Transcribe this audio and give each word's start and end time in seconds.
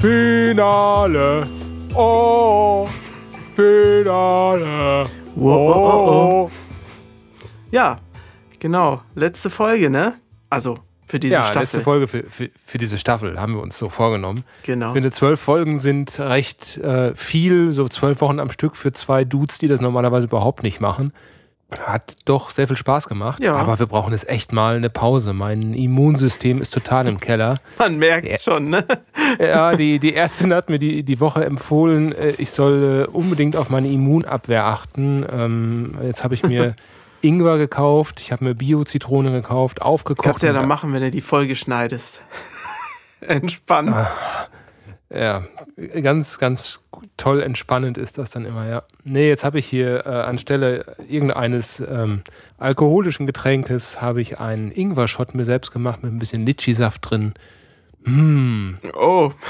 Finale. 0.00 1.46
Oh, 1.94 2.88
Finale. 3.54 5.04
Wow, 5.34 5.76
oh, 5.76 5.76
oh, 5.76 6.44
oh. 6.46 6.50
Ja, 7.70 7.98
genau. 8.58 9.02
Letzte 9.14 9.50
Folge, 9.50 9.90
ne? 9.90 10.14
Also 10.48 10.78
für 11.06 11.20
diese 11.20 11.34
ja, 11.34 11.42
Staffel. 11.42 11.60
letzte 11.60 11.80
Folge 11.82 12.08
für, 12.08 12.22
für, 12.22 12.48
für 12.64 12.78
diese 12.78 12.96
Staffel 12.96 13.38
haben 13.38 13.54
wir 13.54 13.60
uns 13.60 13.76
so 13.76 13.90
vorgenommen. 13.90 14.44
Genau. 14.62 14.88
Ich 14.88 14.94
finde, 14.94 15.10
zwölf 15.10 15.38
Folgen 15.38 15.78
sind 15.78 16.18
recht 16.18 16.78
äh, 16.78 17.14
viel, 17.14 17.72
so 17.72 17.86
zwölf 17.86 18.22
Wochen 18.22 18.40
am 18.40 18.50
Stück 18.50 18.76
für 18.76 18.92
zwei 18.92 19.26
Dudes, 19.26 19.58
die 19.58 19.68
das 19.68 19.82
normalerweise 19.82 20.28
überhaupt 20.28 20.62
nicht 20.62 20.80
machen. 20.80 21.12
Hat 21.86 22.16
doch 22.24 22.50
sehr 22.50 22.66
viel 22.66 22.76
Spaß 22.76 23.08
gemacht, 23.08 23.42
Ja. 23.42 23.54
aber 23.54 23.78
wir 23.78 23.86
brauchen 23.86 24.12
jetzt 24.12 24.28
echt 24.28 24.52
mal 24.52 24.76
eine 24.76 24.90
Pause. 24.90 25.32
Mein 25.32 25.72
Immunsystem 25.74 26.60
ist 26.60 26.72
total 26.74 27.06
im 27.06 27.20
Keller. 27.20 27.60
Man 27.78 27.98
merkt 27.98 28.28
Ja. 28.28 28.38
schon, 28.38 28.70
ne? 28.70 28.84
Ja, 29.38 29.76
die, 29.76 29.98
die 30.00 30.14
Ärztin 30.14 30.52
hat 30.52 30.68
mir 30.68 30.78
die, 30.78 31.02
die 31.04 31.20
Woche 31.20 31.44
empfohlen, 31.44 32.12
äh, 32.12 32.30
ich 32.38 32.50
soll 32.50 33.06
äh, 33.08 33.10
unbedingt 33.10 33.54
auf 33.56 33.70
meine 33.70 33.88
Immunabwehr 33.88 34.64
achten. 34.64 35.24
Ähm, 35.32 35.98
jetzt 36.02 36.24
habe 36.24 36.34
ich 36.34 36.42
mir 36.42 36.74
Ingwer 37.22 37.58
gekauft, 37.58 38.20
ich 38.20 38.32
habe 38.32 38.44
mir 38.44 38.54
Bio-Zitrone 38.54 39.30
gekauft, 39.30 39.82
aufgekocht. 39.82 40.24
Kannst 40.24 40.42
du 40.42 40.46
ja 40.46 40.52
dann 40.52 40.66
machen, 40.66 40.92
wenn 40.92 41.02
du 41.02 41.10
die 41.10 41.20
Folge 41.20 41.54
schneidest. 41.54 42.22
Entspannt. 43.20 43.94
Ja, 45.12 45.42
ganz, 46.02 46.38
ganz 46.38 46.80
toll 47.16 47.42
entspannend 47.42 47.98
ist 47.98 48.16
das 48.18 48.30
dann 48.30 48.44
immer, 48.44 48.68
ja. 48.68 48.82
Nee, 49.02 49.28
jetzt 49.28 49.44
habe 49.44 49.58
ich 49.58 49.66
hier 49.66 50.06
äh, 50.06 50.08
anstelle 50.08 50.96
irgendeines 51.08 51.80
ähm, 51.80 52.22
alkoholischen 52.58 53.26
Getränkes 53.26 54.00
habe 54.00 54.20
ich 54.20 54.38
einen 54.38 54.70
Ingwer-Shot 54.70 55.34
mir 55.34 55.44
selbst 55.44 55.72
gemacht 55.72 56.04
mit 56.04 56.12
ein 56.12 56.20
bisschen 56.20 56.46
Litschi-Saft 56.46 57.10
drin. 57.10 57.34
Mm. 58.04 58.74
Oh. 58.94 59.32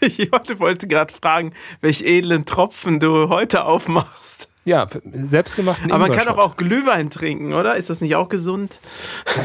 Ich 0.00 0.30
wollte- 0.58 0.86
gerade 0.86 1.14
fragen, 1.14 1.54
welch 1.80 2.02
edlen 2.02 2.44
Tropfen 2.44 3.00
du 3.00 3.30
heute 3.30 3.64
aufmachst. 3.64 4.48
Ja, 4.66 4.86
selbstgemachten 5.12 5.90
Aber 5.90 6.08
man 6.08 6.16
kann 6.16 6.26
doch 6.26 6.36
auch 6.36 6.56
Glühwein 6.56 7.08
trinken, 7.08 7.54
oder? 7.54 7.76
Ist 7.76 7.88
das 7.88 8.02
nicht 8.02 8.14
auch 8.14 8.28
gesund? 8.28 8.78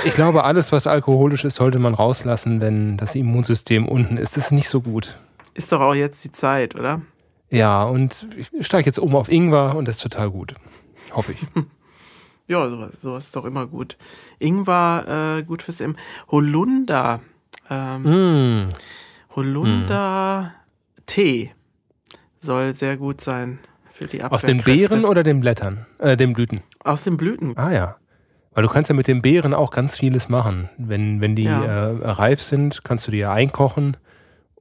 Ich 0.04 0.16
glaube, 0.16 0.44
alles, 0.44 0.74
was 0.74 0.86
alkoholisch 0.86 1.46
ist, 1.46 1.56
sollte 1.56 1.80
man 1.80 1.94
rauslassen, 1.94 2.60
wenn 2.60 2.98
das 2.98 3.16
Immunsystem 3.16 3.88
unten 3.88 4.18
ist. 4.18 4.36
Das 4.36 4.46
ist 4.48 4.52
nicht 4.52 4.68
so 4.68 4.82
gut. 4.82 5.18
Ist 5.60 5.74
doch 5.74 5.82
auch 5.82 5.94
jetzt 5.94 6.24
die 6.24 6.32
Zeit, 6.32 6.74
oder? 6.76 7.02
Ja, 7.50 7.84
und 7.84 8.28
ich 8.38 8.66
steige 8.66 8.86
jetzt 8.86 8.98
um 8.98 9.14
auf 9.14 9.30
Ingwer 9.30 9.76
und 9.76 9.90
das 9.90 9.98
ist 9.98 10.04
total 10.04 10.32
gut. 10.32 10.56
Hoffe 11.12 11.34
ich. 11.34 11.46
Ja, 12.48 12.68
sowas, 12.68 12.92
sowas 13.04 13.26
ist 13.26 13.36
doch 13.36 13.46
immer 13.46 13.68
gut. 13.68 13.96
Ingwer, 14.40 15.38
äh, 15.38 15.44
gut 15.44 15.62
fürs 15.62 15.82
M. 15.82 15.96
Holunder. 16.32 17.20
Ähm, 17.70 18.64
Mm. 18.64 18.68
Holunder 19.36 20.54
Tee 21.06 21.52
soll 22.40 22.74
sehr 22.74 22.98
gut 22.98 23.22
sein 23.22 23.60
für 23.94 24.08
die 24.08 24.24
Aus 24.24 24.42
den 24.42 24.62
Abwehrkräfte. 24.62 24.72
Beeren 24.90 25.06
oder 25.06 25.22
den 25.22 25.42
Blättern? 25.42 25.86
Äh, 26.00 26.18
den 26.18 26.34
Blüten? 26.34 26.62
Aus 26.84 27.04
den 27.04 27.18
Blüten. 27.18 27.56
Ah 27.56 27.72
ja. 27.72 27.98
Weil 28.56 28.64
du 28.64 28.70
kannst 28.70 28.90
ja 28.90 28.96
mit 28.96 29.08
den 29.08 29.22
Beeren 29.22 29.54
auch 29.54 29.70
ganz 29.70 29.98
vieles 30.00 30.28
machen. 30.30 30.70
Wenn, 30.80 31.22
wenn 31.22 31.36
die 31.36 31.44
Ja. 31.44 31.62
äh, 31.64 32.10
reif 32.10 32.42
sind, 32.42 32.84
kannst 32.84 33.06
du 33.06 33.12
die 33.12 33.20
ja 33.20 33.32
einkochen 33.32 33.96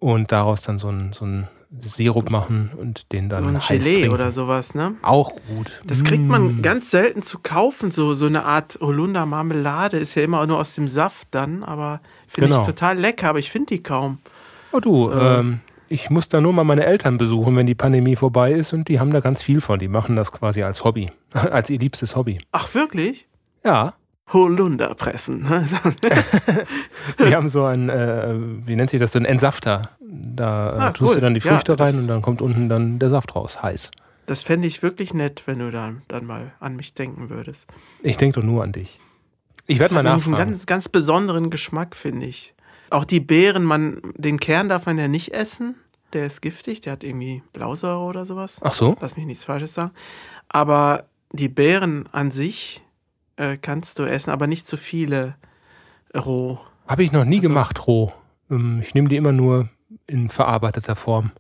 und 0.01 0.33
daraus 0.33 0.63
dann 0.63 0.79
so 0.79 0.89
ein, 0.91 1.13
so 1.13 1.25
ein 1.25 1.49
Sirup 1.83 2.31
machen 2.31 2.71
und 2.79 3.13
den 3.13 3.29
dann 3.29 3.43
So 3.45 3.49
ein 3.51 3.61
heiß 3.61 3.69
Gelee 3.85 3.95
trinken. 3.97 4.15
oder 4.15 4.31
sowas, 4.31 4.75
ne? 4.75 4.95
Auch 5.03 5.33
gut. 5.49 5.83
Das 5.87 6.03
kriegt 6.03 6.25
man 6.25 6.57
Mm. 6.59 6.63
ganz 6.63 6.91
selten 6.91 7.23
zu 7.23 7.39
kaufen. 7.41 7.91
So, 7.91 8.15
so 8.15 8.25
eine 8.27 8.45
Art 8.45 8.79
Holunder-Marmelade 8.81 9.99
ist 9.99 10.15
ja 10.15 10.23
immer 10.23 10.47
nur 10.47 10.59
aus 10.59 10.75
dem 10.75 10.89
Saft 10.89 11.29
dann, 11.33 11.63
aber 11.63 12.01
finde 12.27 12.49
Genau. 12.51 12.61
ich 12.63 12.67
total 12.67 12.99
lecker, 12.99 13.29
aber 13.29 13.39
ich 13.39 13.51
finde 13.51 13.67
die 13.75 13.83
kaum. 13.83 14.19
Oh 14.73 14.81
du, 14.81 15.11
Äh. 15.11 15.41
ähm, 15.41 15.61
ich 15.91 16.09
muss 16.11 16.29
da 16.29 16.41
nur 16.41 16.53
mal 16.55 16.65
meine 16.65 16.85
Eltern 16.87 17.19
besuchen, 17.19 17.55
wenn 17.57 17.67
die 17.67 17.75
Pandemie 17.75 18.17
vorbei 18.17 18.53
ist 18.53 18.73
und 18.73 18.89
die 18.89 18.99
haben 19.01 19.11
da 19.11 19.21
ganz 19.21 19.43
viel 19.43 19.61
von. 19.61 19.79
Die 19.79 19.89
machen 19.89 20.17
das 20.17 20.33
quasi 20.33 20.63
als 20.63 20.85
Hobby, 20.85 21.11
als 21.33 21.69
ihr 21.71 21.79
liebstes 21.79 22.17
Hobby. 22.17 22.41
Ach, 22.53 22.73
wirklich? 22.75 23.27
Ja, 23.65 23.93
Holunder 24.33 24.95
pressen. 24.95 25.47
die 27.19 27.35
haben 27.35 27.49
so 27.49 27.65
ein, 27.65 27.89
äh, 27.89 28.35
wie 28.67 28.77
nennt 28.77 28.91
sich 28.91 29.01
das, 29.01 29.13
so 29.13 29.19
ein 29.19 29.25
Entsafter. 29.25 29.91
Da 30.01 30.73
äh, 30.73 30.79
Ah, 30.81 30.91
tust 30.91 31.11
cool. 31.11 31.15
du 31.17 31.21
dann 31.23 31.35
die 31.35 31.41
Ja, 31.41 31.53
Früchte 31.55 31.77
das- 31.77 31.89
rein 31.95 31.99
und 32.01 32.07
dann 32.09 32.23
kommt 32.23 32.43
unten 32.43 32.69
dann 32.69 32.99
der 32.99 33.09
Saft 33.11 33.35
raus, 33.35 33.63
heiß. 33.63 33.91
Das 34.27 34.43
fände 34.43 34.69
ich 34.69 34.83
wirklich 34.83 35.15
nett, 35.15 35.43
wenn 35.47 35.59
du 35.59 35.71
dann, 35.71 36.03
dann 36.09 36.27
mal 36.27 36.53
an 36.61 36.77
mich 36.77 36.93
denken 36.95 37.31
würdest. 37.31 37.67
Ich 38.03 38.19
denke 38.19 38.41
doch 38.41 38.47
nur 38.47 38.63
an 38.63 38.73
dich. 38.73 39.01
Ich 39.67 39.79
werde 39.79 39.95
mal 39.95 40.03
nämlich 40.03 40.25
einen 40.25 40.33
nachfragen. 40.33 40.51
ganz, 40.53 40.67
ganz 40.67 40.89
besonderen 40.89 41.49
Geschmack, 41.51 41.97
finde 41.97 42.27
ich. 42.27 42.55
Auch 42.91 43.05
die 43.05 43.21
Beeren, 43.21 43.65
man, 43.65 44.01
den 44.17 44.39
Kern 44.41 44.69
darf 44.69 44.87
man 44.87 44.99
ja 44.99 45.09
nicht 45.09 45.33
essen. 45.33 45.77
Der 46.15 46.27
ist 46.27 46.41
giftig, 46.43 46.81
der 46.83 46.95
hat 46.95 47.05
irgendwie 47.05 47.43
Blausäure 47.53 48.01
oder 48.01 48.25
sowas. 48.27 48.59
Ach 48.63 48.73
so? 48.73 48.97
Lass 49.01 49.17
mich 49.17 49.27
nichts 49.27 49.45
Falsches 49.45 49.75
sagen. 49.75 49.91
Aber 50.49 51.05
die 51.33 51.49
Beeren 51.49 52.07
an 52.13 52.31
sich 52.31 52.83
äh, 53.39 53.57
kannst 53.57 53.99
du 53.99 54.05
essen, 54.05 54.31
aber 54.31 54.47
nicht 54.47 54.67
zu 54.67 54.77
viele 54.77 55.37
roh. 56.15 56.59
Habe 56.87 57.03
ich 57.03 57.13
noch 57.13 57.25
nie 57.25 57.37
Also- 57.39 57.49
gemacht, 57.49 57.87
roh. 57.87 58.13
Ähm, 58.51 58.81
Ich 58.83 58.95
nehme 58.95 59.09
die 59.09 59.17
immer 59.17 59.33
nur 59.33 59.69
in 60.07 60.29
verarbeiteter 60.29 60.97
Form. 60.97 61.31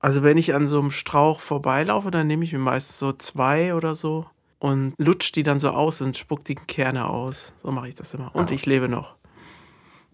Also 0.00 0.22
wenn 0.22 0.38
ich 0.38 0.54
an 0.54 0.66
so 0.66 0.78
einem 0.80 0.90
Strauch 0.90 1.40
vorbeilaufe, 1.40 2.10
dann 2.10 2.26
nehme 2.26 2.44
ich 2.44 2.52
mir 2.52 2.58
meistens 2.58 2.98
so 2.98 3.12
zwei 3.12 3.74
oder 3.74 3.94
so 3.94 4.26
und 4.58 4.94
lutsch 4.98 5.32
die 5.32 5.42
dann 5.42 5.60
so 5.60 5.70
aus 5.70 6.00
und 6.00 6.16
spuck 6.16 6.44
die 6.44 6.54
Kerne 6.54 7.06
aus. 7.08 7.52
So 7.62 7.70
mache 7.70 7.88
ich 7.88 7.94
das 7.94 8.14
immer. 8.14 8.34
Und 8.34 8.50
Ah. 8.50 8.54
ich 8.54 8.64
lebe 8.64 8.88
noch. 8.88 9.16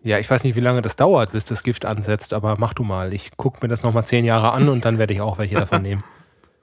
Ja, 0.03 0.19
ich 0.19 0.29
weiß 0.31 0.43
nicht, 0.45 0.55
wie 0.57 0.61
lange 0.61 0.83
das 0.83 0.97
dauert, 0.97 1.33
bis 1.33 1.45
das 1.45 1.63
Gift 1.65 1.85
ansetzt, 1.85 2.33
aber 2.33 2.57
mach 2.59 2.75
du 2.75 2.83
mal. 2.85 3.13
Ich 3.13 3.37
gucke 3.37 3.59
mir 3.63 3.69
das 3.69 3.83
nochmal 3.85 4.07
zehn 4.07 4.25
Jahre 4.25 4.53
an 4.53 4.69
und 4.69 4.85
dann 4.85 4.99
werde 4.99 5.15
ich 5.15 5.21
auch 5.21 5.39
welche 5.39 5.55
davon 5.57 5.83
nehmen. 5.83 6.05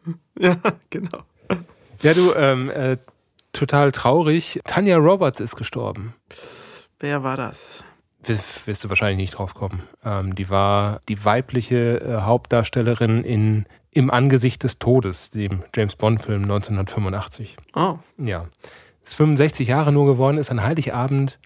Ja, 0.37 0.57
genau. 0.89 1.19
Ja, 2.01 2.13
du, 2.13 2.33
ähm, 2.35 2.69
äh, 2.69 2.97
total 3.53 3.91
traurig. 3.91 4.59
Tanja 4.65 4.97
Roberts 4.97 5.39
ist 5.39 5.55
gestorben. 5.55 6.13
Wer 6.99 7.23
war 7.23 7.37
das? 7.37 7.83
Wirst, 8.23 8.67
wirst 8.67 8.83
du 8.83 8.89
wahrscheinlich 8.89 9.17
nicht 9.17 9.37
drauf 9.37 9.53
kommen. 9.53 9.83
Ähm, 10.03 10.35
die 10.35 10.49
war 10.49 11.01
die 11.09 11.23
weibliche 11.23 11.99
äh, 12.01 12.21
Hauptdarstellerin 12.21 13.23
in 13.23 13.65
Im 13.91 14.09
Angesicht 14.09 14.63
des 14.63 14.79
Todes, 14.79 15.29
dem 15.29 15.59
James 15.75 15.95
Bond-Film 15.95 16.43
1985. 16.43 17.57
Oh, 17.75 17.97
Ja. 18.17 18.47
Ist 19.03 19.15
65 19.15 19.67
Jahre 19.67 19.91
nur 19.91 20.05
geworden, 20.05 20.37
ist 20.37 20.49
an 20.49 20.63
Heiligabend 20.63 21.37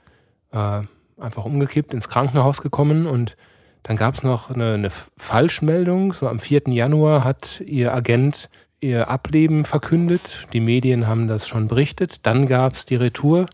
äh, 0.52 0.82
einfach 1.20 1.44
umgekippt, 1.46 1.92
ins 1.92 2.08
Krankenhaus 2.08 2.62
gekommen 2.62 3.08
und 3.08 3.36
dann 3.82 3.96
gab 3.96 4.14
es 4.14 4.22
noch 4.22 4.52
eine, 4.52 4.74
eine 4.74 4.92
Falschmeldung. 5.18 6.14
So 6.14 6.28
am 6.28 6.40
4. 6.40 6.64
Januar 6.68 7.24
hat 7.24 7.62
ihr 7.66 7.94
Agent 7.94 8.50
ihr 8.80 9.10
Ableben 9.10 9.66
verkündet. 9.66 10.48
Die 10.54 10.60
Medien 10.60 11.08
haben 11.08 11.28
das 11.28 11.48
schon 11.48 11.68
berichtet. 11.68 12.26
Dann 12.26 12.48
gab 12.48 12.74
es 12.74 12.86
die 12.86 12.96
Retour. 12.96 13.48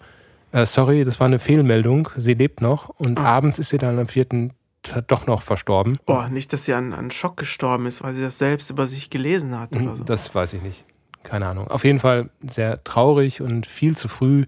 Äh, 0.51 0.65
sorry, 0.65 1.03
das 1.03 1.19
war 1.19 1.27
eine 1.27 1.39
Fehlmeldung. 1.39 2.09
Sie 2.15 2.33
lebt 2.33 2.61
noch. 2.61 2.89
Und 2.89 3.19
Ah. 3.19 3.23
abends 3.37 3.59
ist 3.59 3.69
sie 3.69 3.77
dann 3.77 3.97
am 3.99 4.07
4. 4.07 4.51
T- 4.83 5.01
doch 5.07 5.27
noch 5.27 5.41
verstorben. 5.41 5.97
oh, 6.07 6.23
nicht, 6.29 6.51
dass 6.51 6.65
sie 6.65 6.73
an, 6.73 6.91
an 6.93 7.09
Schock 7.09 7.37
gestorben 7.37 7.85
ist, 7.85 8.03
weil 8.03 8.13
sie 8.13 8.21
das 8.21 8.37
selbst 8.37 8.69
über 8.69 8.85
sich 8.85 9.09
gelesen 9.09 9.57
hat 9.57 9.73
oder 9.73 9.95
so. 9.95 10.03
Mhm, 10.03 10.05
Das 10.05 10.35
weiß 10.35 10.53
ich 10.53 10.61
nicht. 10.61 10.83
Keine 11.23 11.47
Ahnung. 11.47 11.69
Auf 11.69 11.85
jeden 11.85 11.99
Fall 11.99 12.29
sehr 12.45 12.83
traurig 12.83 13.39
und 13.41 13.65
viel 13.65 13.95
zu 13.95 14.09
früh. 14.09 14.45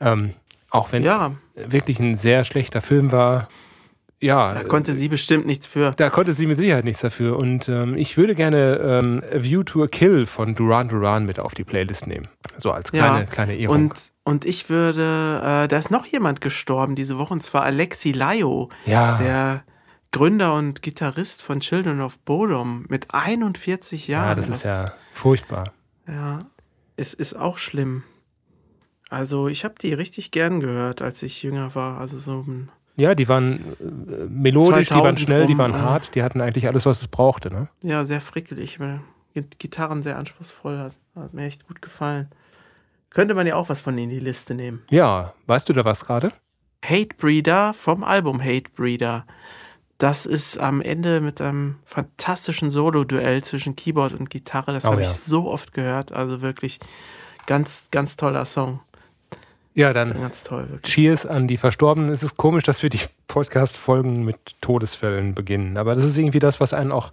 Ähm, 0.00 0.34
auch 0.70 0.90
wenn 0.90 1.02
es 1.04 1.08
Ja, 1.08 1.32
wirklich 1.54 2.00
ein 2.00 2.16
sehr 2.16 2.42
schlechter 2.42 2.80
Film 2.82 3.12
war. 3.12 3.48
Ja, 4.22 4.52
da 4.52 4.64
konnte 4.64 4.92
sie 4.92 5.08
bestimmt 5.08 5.46
nichts 5.46 5.66
für. 5.66 5.92
da 5.96 6.10
konnte 6.10 6.34
sie 6.34 6.46
mit 6.46 6.58
Sicherheit 6.58 6.84
nichts 6.84 7.00
dafür. 7.00 7.38
Und 7.38 7.68
ähm, 7.70 7.96
ich 7.96 8.16
würde 8.18 8.34
gerne 8.34 8.76
ähm, 8.82 9.22
A 9.34 9.42
View 9.42 9.62
to 9.62 9.82
a 9.82 9.86
Kill 9.86 10.26
von 10.26 10.54
Duran 10.54 10.88
Duran 10.88 11.24
mit 11.24 11.40
auf 11.40 11.54
die 11.54 11.64
Playlist 11.64 12.06
nehmen. 12.06 12.28
So 12.58 12.70
als 12.70 12.92
kleine, 12.92 13.20
Ja, 13.20 13.24
kleine 13.24 13.56
Ehrung. 13.56 13.76
Und, 13.76 14.12
und 14.24 14.44
ich 14.44 14.68
würde, 14.68 15.40
äh, 15.64 15.68
da 15.68 15.76
ist 15.78 15.90
noch 15.90 16.04
jemand 16.04 16.42
gestorben 16.42 16.94
diese 16.96 17.16
Woche, 17.16 17.32
und 17.32 17.42
zwar 17.42 17.62
Alexi 17.62 18.12
Laio, 18.12 18.68
ja, 18.84 19.16
der 19.16 19.64
Gründer 20.12 20.54
und 20.54 20.82
Gitarrist 20.82 21.42
von 21.42 21.60
Children 21.60 22.02
of 22.02 22.18
Bodom 22.18 22.84
mit 22.88 23.14
41 23.14 24.06
Jahren. 24.08 24.28
ja, 24.28 24.34
das 24.34 24.48
ist 24.50 24.64
ja 24.64 24.92
furchtbar. 25.12 25.72
Ja, 26.06 26.40
es 26.96 27.14
ist 27.14 27.34
auch 27.34 27.56
schlimm. 27.56 28.02
Also 29.08 29.48
ich 29.48 29.64
habe 29.64 29.76
die 29.80 29.94
richtig 29.94 30.30
gern 30.30 30.60
gehört, 30.60 31.00
als 31.00 31.22
ich 31.22 31.42
jünger 31.42 31.74
war. 31.74 31.98
Also 31.98 32.18
so 32.18 32.44
ein 32.46 32.70
Ja, 32.96 33.14
die 33.14 33.28
waren 33.28 33.76
äh, 33.80 34.26
melodisch, 34.28 34.88
die 34.88 34.94
waren 34.94 35.16
2000 35.16 35.20
schnell, 35.20 35.46
die 35.46 35.58
waren 35.58 35.72
äh. 35.72 35.78
hart, 35.78 36.14
die 36.14 36.22
hatten 36.22 36.40
eigentlich 36.40 36.68
alles, 36.68 36.86
was 36.86 37.00
es 37.00 37.08
brauchte. 37.08 37.50
Ne? 37.50 37.68
Ja, 37.82 38.04
sehr 38.04 38.20
frickelig. 38.20 38.78
Gitarren 39.58 40.02
sehr 40.02 40.18
anspruchsvoll. 40.18 40.78
Hat, 40.78 40.92
hat 41.14 41.34
mir 41.34 41.46
echt 41.46 41.66
gut 41.66 41.80
gefallen. 41.82 42.28
Könnte 43.10 43.34
man 43.34 43.46
ja 43.46 43.56
auch 43.56 43.68
was 43.68 43.80
von 43.80 43.98
in 43.98 44.10
die 44.10 44.20
Liste 44.20 44.54
nehmen. 44.54 44.82
Ja, 44.90 45.34
weißt 45.46 45.68
du 45.68 45.72
da 45.72 45.84
was 45.84 46.04
gerade? 46.04 46.32
Hatebreeder 46.84 47.74
vom 47.74 48.04
Album 48.04 48.40
Hatebreeder. 48.40 49.26
Das 49.98 50.24
ist 50.24 50.58
am 50.58 50.80
Ende 50.80 51.20
mit 51.20 51.40
einem 51.40 51.76
fantastischen 51.84 52.70
Solo-Duell 52.70 53.44
zwischen 53.44 53.76
Keyboard 53.76 54.14
und 54.14 54.30
Gitarre. 54.30 54.72
Das 54.72 54.86
Oh 54.86 54.92
habe 54.92 55.02
ja. 55.02 55.10
ich 55.10 55.16
so 55.16 55.50
oft 55.50 55.74
gehört. 55.74 56.12
Also 56.12 56.40
wirklich 56.40 56.80
ganz, 57.46 57.88
ganz 57.90 58.16
toller 58.16 58.46
Song. 58.46 58.80
Ja, 59.80 59.92
dann 59.92 60.12
Ganz 60.12 60.44
toll, 60.44 60.68
wirklich. 60.68 60.92
Cheers 60.92 61.24
an 61.26 61.48
die 61.48 61.56
Verstorbenen. 61.56 62.10
Es 62.10 62.22
ist 62.22 62.36
komisch, 62.36 62.64
dass 62.64 62.82
wir 62.82 62.90
die 62.90 63.00
Podcast-Folgen 63.28 64.24
mit 64.24 64.60
Todesfällen 64.60 65.34
beginnen. 65.34 65.76
Aber 65.76 65.94
das 65.94 66.04
ist 66.04 66.18
irgendwie 66.18 66.38
das, 66.38 66.60
was 66.60 66.72
einen 66.74 66.92
auch 66.92 67.12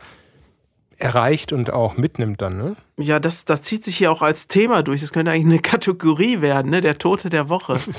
erreicht 0.97 1.53
und 1.53 1.71
auch 1.71 1.95
mitnimmt 1.95 2.41
dann, 2.41 2.57
ne? 2.57 2.75
Ja, 2.97 3.19
das, 3.19 3.45
das 3.45 3.61
zieht 3.61 3.85
sich 3.85 3.97
hier 3.97 4.11
auch 4.11 4.21
als 4.21 4.47
Thema 4.47 4.81
durch. 4.83 5.01
Das 5.01 5.13
könnte 5.13 5.31
eigentlich 5.31 5.45
eine 5.45 5.59
Kategorie 5.61 6.41
werden, 6.41 6.71
ne? 6.71 6.81
Der 6.81 6.97
Tote 6.97 7.29
der 7.29 7.49
Woche. 7.49 7.79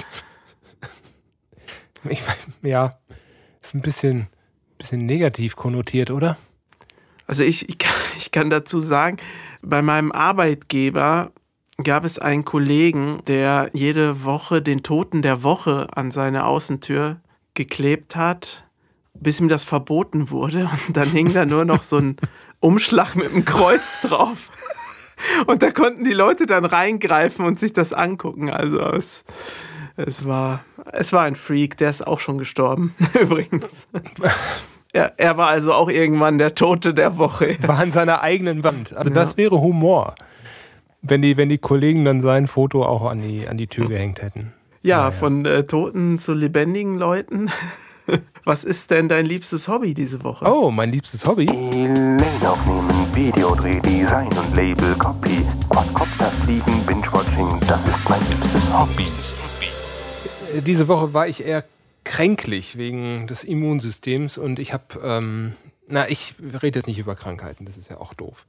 Ich, 2.08 2.20
weiß- 2.20 2.48
ja, 2.62 2.92
ist 3.60 3.74
ein 3.74 3.80
bisschen, 3.82 4.28
bisschen 4.78 5.04
negativ 5.04 5.56
konnotiert, 5.56 6.10
oder? 6.10 6.36
Also 7.26 7.42
ich, 7.44 7.68
ich, 7.68 7.78
kann, 7.78 7.92
ich 8.16 8.30
kann 8.30 8.50
dazu 8.50 8.80
sagen, 8.80 9.18
bei 9.62 9.82
meinem 9.82 10.12
Arbeitgeber 10.12 11.32
gab 11.82 12.04
es 12.04 12.18
einen 12.18 12.44
Kollegen, 12.44 13.20
der 13.26 13.70
jede 13.72 14.24
Woche 14.24 14.60
den 14.62 14.82
Toten 14.82 15.22
der 15.22 15.42
Woche 15.42 15.86
an 15.94 16.10
seine 16.10 16.44
Außentür 16.44 17.20
geklebt 17.54 18.16
hat, 18.16 18.64
bis 19.14 19.40
ihm 19.40 19.48
das 19.48 19.64
verboten 19.64 20.30
wurde. 20.30 20.68
Und 20.86 20.96
dann 20.96 21.08
hing 21.08 21.32
da 21.32 21.44
nur 21.44 21.64
noch 21.64 21.82
so 21.82 21.98
ein 21.98 22.16
Umschlag 22.60 23.14
mit 23.14 23.30
einem 23.30 23.44
Kreuz 23.44 24.00
drauf. 24.02 24.50
Und 25.46 25.62
da 25.62 25.70
konnten 25.70 26.04
die 26.04 26.12
Leute 26.12 26.46
dann 26.46 26.64
reingreifen 26.64 27.44
und 27.44 27.58
sich 27.58 27.72
das 27.72 27.92
angucken. 27.92 28.50
Also 28.50 28.80
es, 28.80 29.24
es, 29.96 30.26
war, 30.26 30.64
es 30.92 31.12
war 31.12 31.22
ein 31.22 31.36
Freak, 31.36 31.76
der 31.76 31.90
ist 31.90 32.06
auch 32.06 32.20
schon 32.20 32.38
gestorben, 32.38 32.94
übrigens. 33.20 33.86
Er, 34.92 35.14
er 35.16 35.36
war 35.36 35.48
also 35.48 35.72
auch 35.74 35.90
irgendwann 35.90 36.38
der 36.38 36.54
Tote 36.54 36.94
der 36.94 37.18
Woche. 37.18 37.56
War 37.62 37.78
an 37.78 37.92
seiner 37.92 38.22
eigenen 38.22 38.64
Wand. 38.64 38.96
Also 38.96 39.10
das 39.10 39.36
wäre 39.36 39.60
Humor. 39.60 40.14
Wenn 41.02 41.22
die, 41.22 41.36
wenn 41.36 41.48
die 41.48 41.58
Kollegen 41.58 42.04
dann 42.04 42.20
sein 42.20 42.46
Foto 42.48 42.84
auch 42.84 43.08
an 43.08 43.20
die, 43.22 43.46
an 43.48 43.56
die 43.56 43.68
Tür 43.68 43.88
gehängt 43.88 44.20
hätten. 44.20 44.52
Ja, 44.82 45.10
von 45.10 45.44
äh, 45.44 45.64
Toten 45.64 46.18
zu 46.18 46.34
lebendigen 46.34 46.98
Leuten. 46.98 47.50
Was 48.44 48.64
ist 48.64 48.90
denn 48.90 49.08
dein 49.08 49.26
liebstes 49.26 49.68
Hobby 49.68 49.92
diese 49.92 50.24
Woche? 50.24 50.46
Oh, 50.46 50.70
mein 50.70 50.90
liebstes 50.90 51.26
Hobby. 51.26 51.46
E-Mail 51.46 52.16
aufnehmen, 52.46 53.06
Videodreh, 53.14 53.80
Design 53.80 54.28
und 54.28 54.56
Label, 54.56 54.94
Copy, 54.94 55.44
Quadcopter 55.68 56.26
fliegen, 56.26 56.86
Binge-Watching, 56.86 57.60
das 57.68 57.86
ist 57.86 58.08
mein 58.08 58.20
liebstes 58.30 58.72
Hobby. 58.72 59.06
Diese 60.62 60.88
Woche 60.88 61.12
war 61.12 61.28
ich 61.28 61.44
eher 61.44 61.64
kränklich 62.04 62.78
wegen 62.78 63.26
des 63.26 63.44
Immunsystems 63.44 64.38
und 64.38 64.58
ich 64.58 64.72
habe, 64.72 64.84
ähm, 65.04 65.52
na, 65.88 66.08
ich 66.08 66.34
rede 66.62 66.78
jetzt 66.78 66.86
nicht 66.86 66.98
über 66.98 67.14
Krankheiten, 67.14 67.64
das 67.64 67.76
ist 67.76 67.88
ja 67.88 67.98
auch 67.98 68.14
doof. 68.14 68.46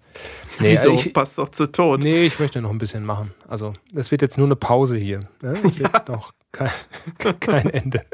Nee, 0.59 0.71
Wieso? 0.71 0.93
Ich, 0.93 1.13
Passt 1.13 1.37
doch 1.37 1.49
zu 1.49 1.67
Tod. 1.71 2.03
nee, 2.03 2.25
ich 2.25 2.39
möchte 2.39 2.61
noch 2.61 2.69
ein 2.69 2.77
bisschen 2.77 3.05
machen. 3.05 3.33
Also, 3.47 3.73
das 3.93 4.11
wird 4.11 4.21
jetzt 4.21 4.37
nur 4.37 4.47
eine 4.47 4.55
Pause 4.55 4.97
hier. 4.97 5.19
Ne? 5.41 5.57
Es 5.63 5.79
wird 5.79 6.07
noch 6.09 6.33
kein, 6.51 6.71
kein 7.39 7.69
Ende. 7.69 8.05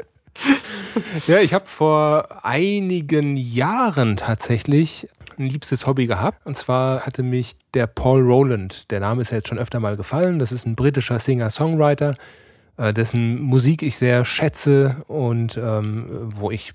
Ja, 1.26 1.38
ich 1.40 1.54
habe 1.54 1.66
vor 1.66 2.44
einigen 2.44 3.36
Jahren 3.36 4.16
tatsächlich 4.16 5.08
ein 5.38 5.48
liebstes 5.48 5.86
Hobby 5.86 6.06
gehabt. 6.06 6.46
Und 6.46 6.56
zwar 6.56 7.00
hatte 7.06 7.22
mich 7.22 7.56
der 7.74 7.86
Paul 7.86 8.20
Rowland, 8.22 8.90
der 8.90 9.00
Name 9.00 9.22
ist 9.22 9.30
ja 9.30 9.38
jetzt 9.38 9.48
schon 9.48 9.58
öfter 9.58 9.80
mal 9.80 9.96
gefallen, 9.96 10.38
das 10.38 10.52
ist 10.52 10.66
ein 10.66 10.76
britischer 10.76 11.18
Singer-Songwriter, 11.18 12.14
äh, 12.76 12.92
dessen 12.92 13.40
Musik 13.40 13.82
ich 13.82 13.96
sehr 13.96 14.24
schätze 14.24 15.02
und 15.08 15.56
ähm, 15.56 16.06
wo 16.10 16.50
ich 16.50 16.74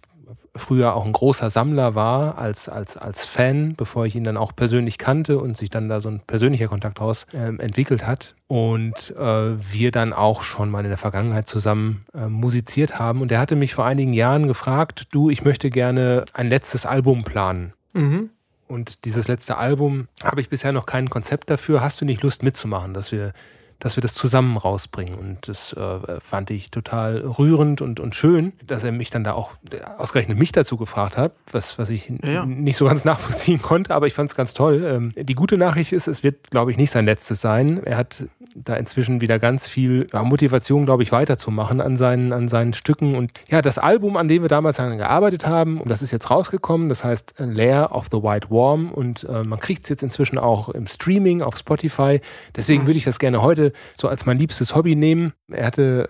früher 0.55 0.95
auch 0.95 1.05
ein 1.05 1.13
großer 1.13 1.49
Sammler 1.49 1.95
war 1.95 2.37
als, 2.37 2.67
als, 2.67 2.97
als 2.97 3.25
Fan, 3.25 3.73
bevor 3.75 4.05
ich 4.05 4.15
ihn 4.15 4.23
dann 4.23 4.37
auch 4.37 4.55
persönlich 4.55 4.97
kannte 4.97 5.39
und 5.39 5.57
sich 5.57 5.69
dann 5.69 5.87
da 5.87 6.01
so 6.01 6.09
ein 6.09 6.19
persönlicher 6.25 6.67
Kontakt 6.67 6.99
raus 6.99 7.25
ähm, 7.33 7.59
entwickelt 7.59 8.05
hat. 8.05 8.35
Und 8.47 9.15
äh, 9.17 9.73
wir 9.73 9.91
dann 9.91 10.11
auch 10.11 10.43
schon 10.43 10.69
mal 10.69 10.83
in 10.83 10.89
der 10.89 10.97
Vergangenheit 10.97 11.47
zusammen 11.47 12.05
äh, 12.13 12.27
musiziert 12.27 12.99
haben. 12.99 13.21
Und 13.21 13.31
er 13.31 13.39
hatte 13.39 13.55
mich 13.55 13.75
vor 13.75 13.85
einigen 13.85 14.13
Jahren 14.13 14.47
gefragt, 14.47 15.07
du, 15.11 15.29
ich 15.29 15.45
möchte 15.45 15.69
gerne 15.69 16.25
ein 16.33 16.49
letztes 16.49 16.85
Album 16.85 17.23
planen. 17.23 17.73
Mhm. 17.93 18.29
Und 18.67 19.05
dieses 19.05 19.27
letzte 19.27 19.57
Album 19.57 20.07
habe 20.23 20.41
ich 20.41 20.49
bisher 20.49 20.71
noch 20.71 20.85
kein 20.85 21.09
Konzept 21.09 21.49
dafür. 21.49 21.81
Hast 21.81 22.01
du 22.01 22.05
nicht 22.05 22.23
Lust 22.23 22.41
mitzumachen, 22.41 22.93
dass 22.93 23.11
wir, 23.11 23.33
dass 23.81 23.97
wir 23.97 24.01
das 24.01 24.13
zusammen 24.13 24.55
rausbringen? 24.55 25.15
Und 25.15 25.47
das 25.49 25.73
äh, 25.73 26.19
fand 26.21 26.49
ich 26.51 26.71
total 26.71 27.17
rührend 27.19 27.81
und, 27.81 27.99
und 27.99 28.15
schön, 28.15 28.53
dass 28.65 28.85
er 28.85 28.93
mich 28.93 29.09
dann 29.09 29.25
da 29.25 29.33
auch 29.33 29.51
ausgerechnet 29.97 30.37
mich 30.37 30.53
dazu 30.53 30.77
gefragt 30.77 31.17
hat, 31.17 31.33
was, 31.51 31.77
was 31.77 31.89
ich 31.89 32.11
Ja. 32.23 32.45
nicht 32.45 32.77
so 32.77 32.85
ganz 32.85 33.03
nachvollziehen 33.11 33.61
konnte, 33.61 33.93
aber 33.93 34.07
ich 34.07 34.13
fand 34.13 34.29
es 34.29 34.35
ganz 34.37 34.53
toll. 34.53 34.83
Ähm, 34.85 35.11
die 35.15 35.35
gute 35.35 35.57
Nachricht 35.57 35.91
ist, 35.91 36.07
es 36.07 36.23
wird, 36.23 36.49
glaube 36.49 36.71
ich, 36.71 36.77
nicht 36.77 36.91
sein 36.91 37.05
letztes 37.05 37.41
sein. 37.41 37.81
Er 37.83 37.97
hat 37.97 38.23
da 38.55 38.75
inzwischen 38.75 39.21
wieder 39.21 39.39
ganz 39.39 39.67
viel 39.67 40.07
ja, 40.13 40.23
Motivation, 40.23 40.85
glaube 40.85 41.03
ich, 41.03 41.11
weiterzumachen 41.11 41.81
an 41.81 41.97
seinen, 41.97 42.33
an 42.33 42.47
seinen 42.47 42.73
Stücken. 42.73 43.15
Und 43.15 43.31
ja, 43.49 43.61
das 43.61 43.77
Album, 43.77 44.17
an 44.17 44.27
dem 44.27 44.41
wir 44.41 44.49
damals 44.49 44.77
gearbeitet 44.77 45.45
haben, 45.45 45.79
und 45.79 45.89
das 45.89 46.01
ist 46.01 46.11
jetzt 46.11 46.29
rausgekommen, 46.29 46.89
das 46.89 47.03
heißt 47.03 47.39
äh, 47.39 47.45
Lair 47.45 47.91
of 47.91 48.07
the 48.11 48.17
White 48.17 48.49
Worm 48.49 48.91
und 48.91 49.23
äh, 49.23 49.43
man 49.43 49.59
kriegt 49.59 49.83
es 49.83 49.89
jetzt 49.89 50.03
inzwischen 50.03 50.37
auch 50.37 50.69
im 50.69 50.87
Streaming 50.87 51.41
auf 51.41 51.57
Spotify. 51.57 52.19
Deswegen 52.55 52.85
würde 52.85 52.97
ich 52.97 53.05
das 53.05 53.19
gerne 53.19 53.41
heute 53.41 53.71
so 53.95 54.07
als 54.07 54.25
mein 54.25 54.37
liebstes 54.37 54.75
Hobby 54.75 54.95
nehmen. 54.95 55.33
Er 55.49 55.65
hatte 55.65 56.09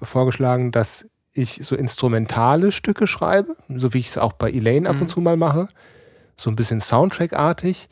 äh, 0.00 0.04
vorgeschlagen, 0.04 0.72
dass 0.72 1.06
ich 1.32 1.60
so 1.64 1.76
instrumentale 1.76 2.72
Stücke 2.72 3.06
schreibe, 3.06 3.56
so 3.68 3.94
wie 3.94 3.98
ich 3.98 4.08
es 4.08 4.18
auch 4.18 4.34
bei 4.34 4.50
Elaine 4.50 4.88
ab 4.88 5.00
und 5.00 5.08
zu 5.08 5.20
mal 5.20 5.36
mache, 5.36 5.68
so 6.36 6.50
ein 6.50 6.56
bisschen 6.56 6.80
Soundtrack-artig. 6.80 7.88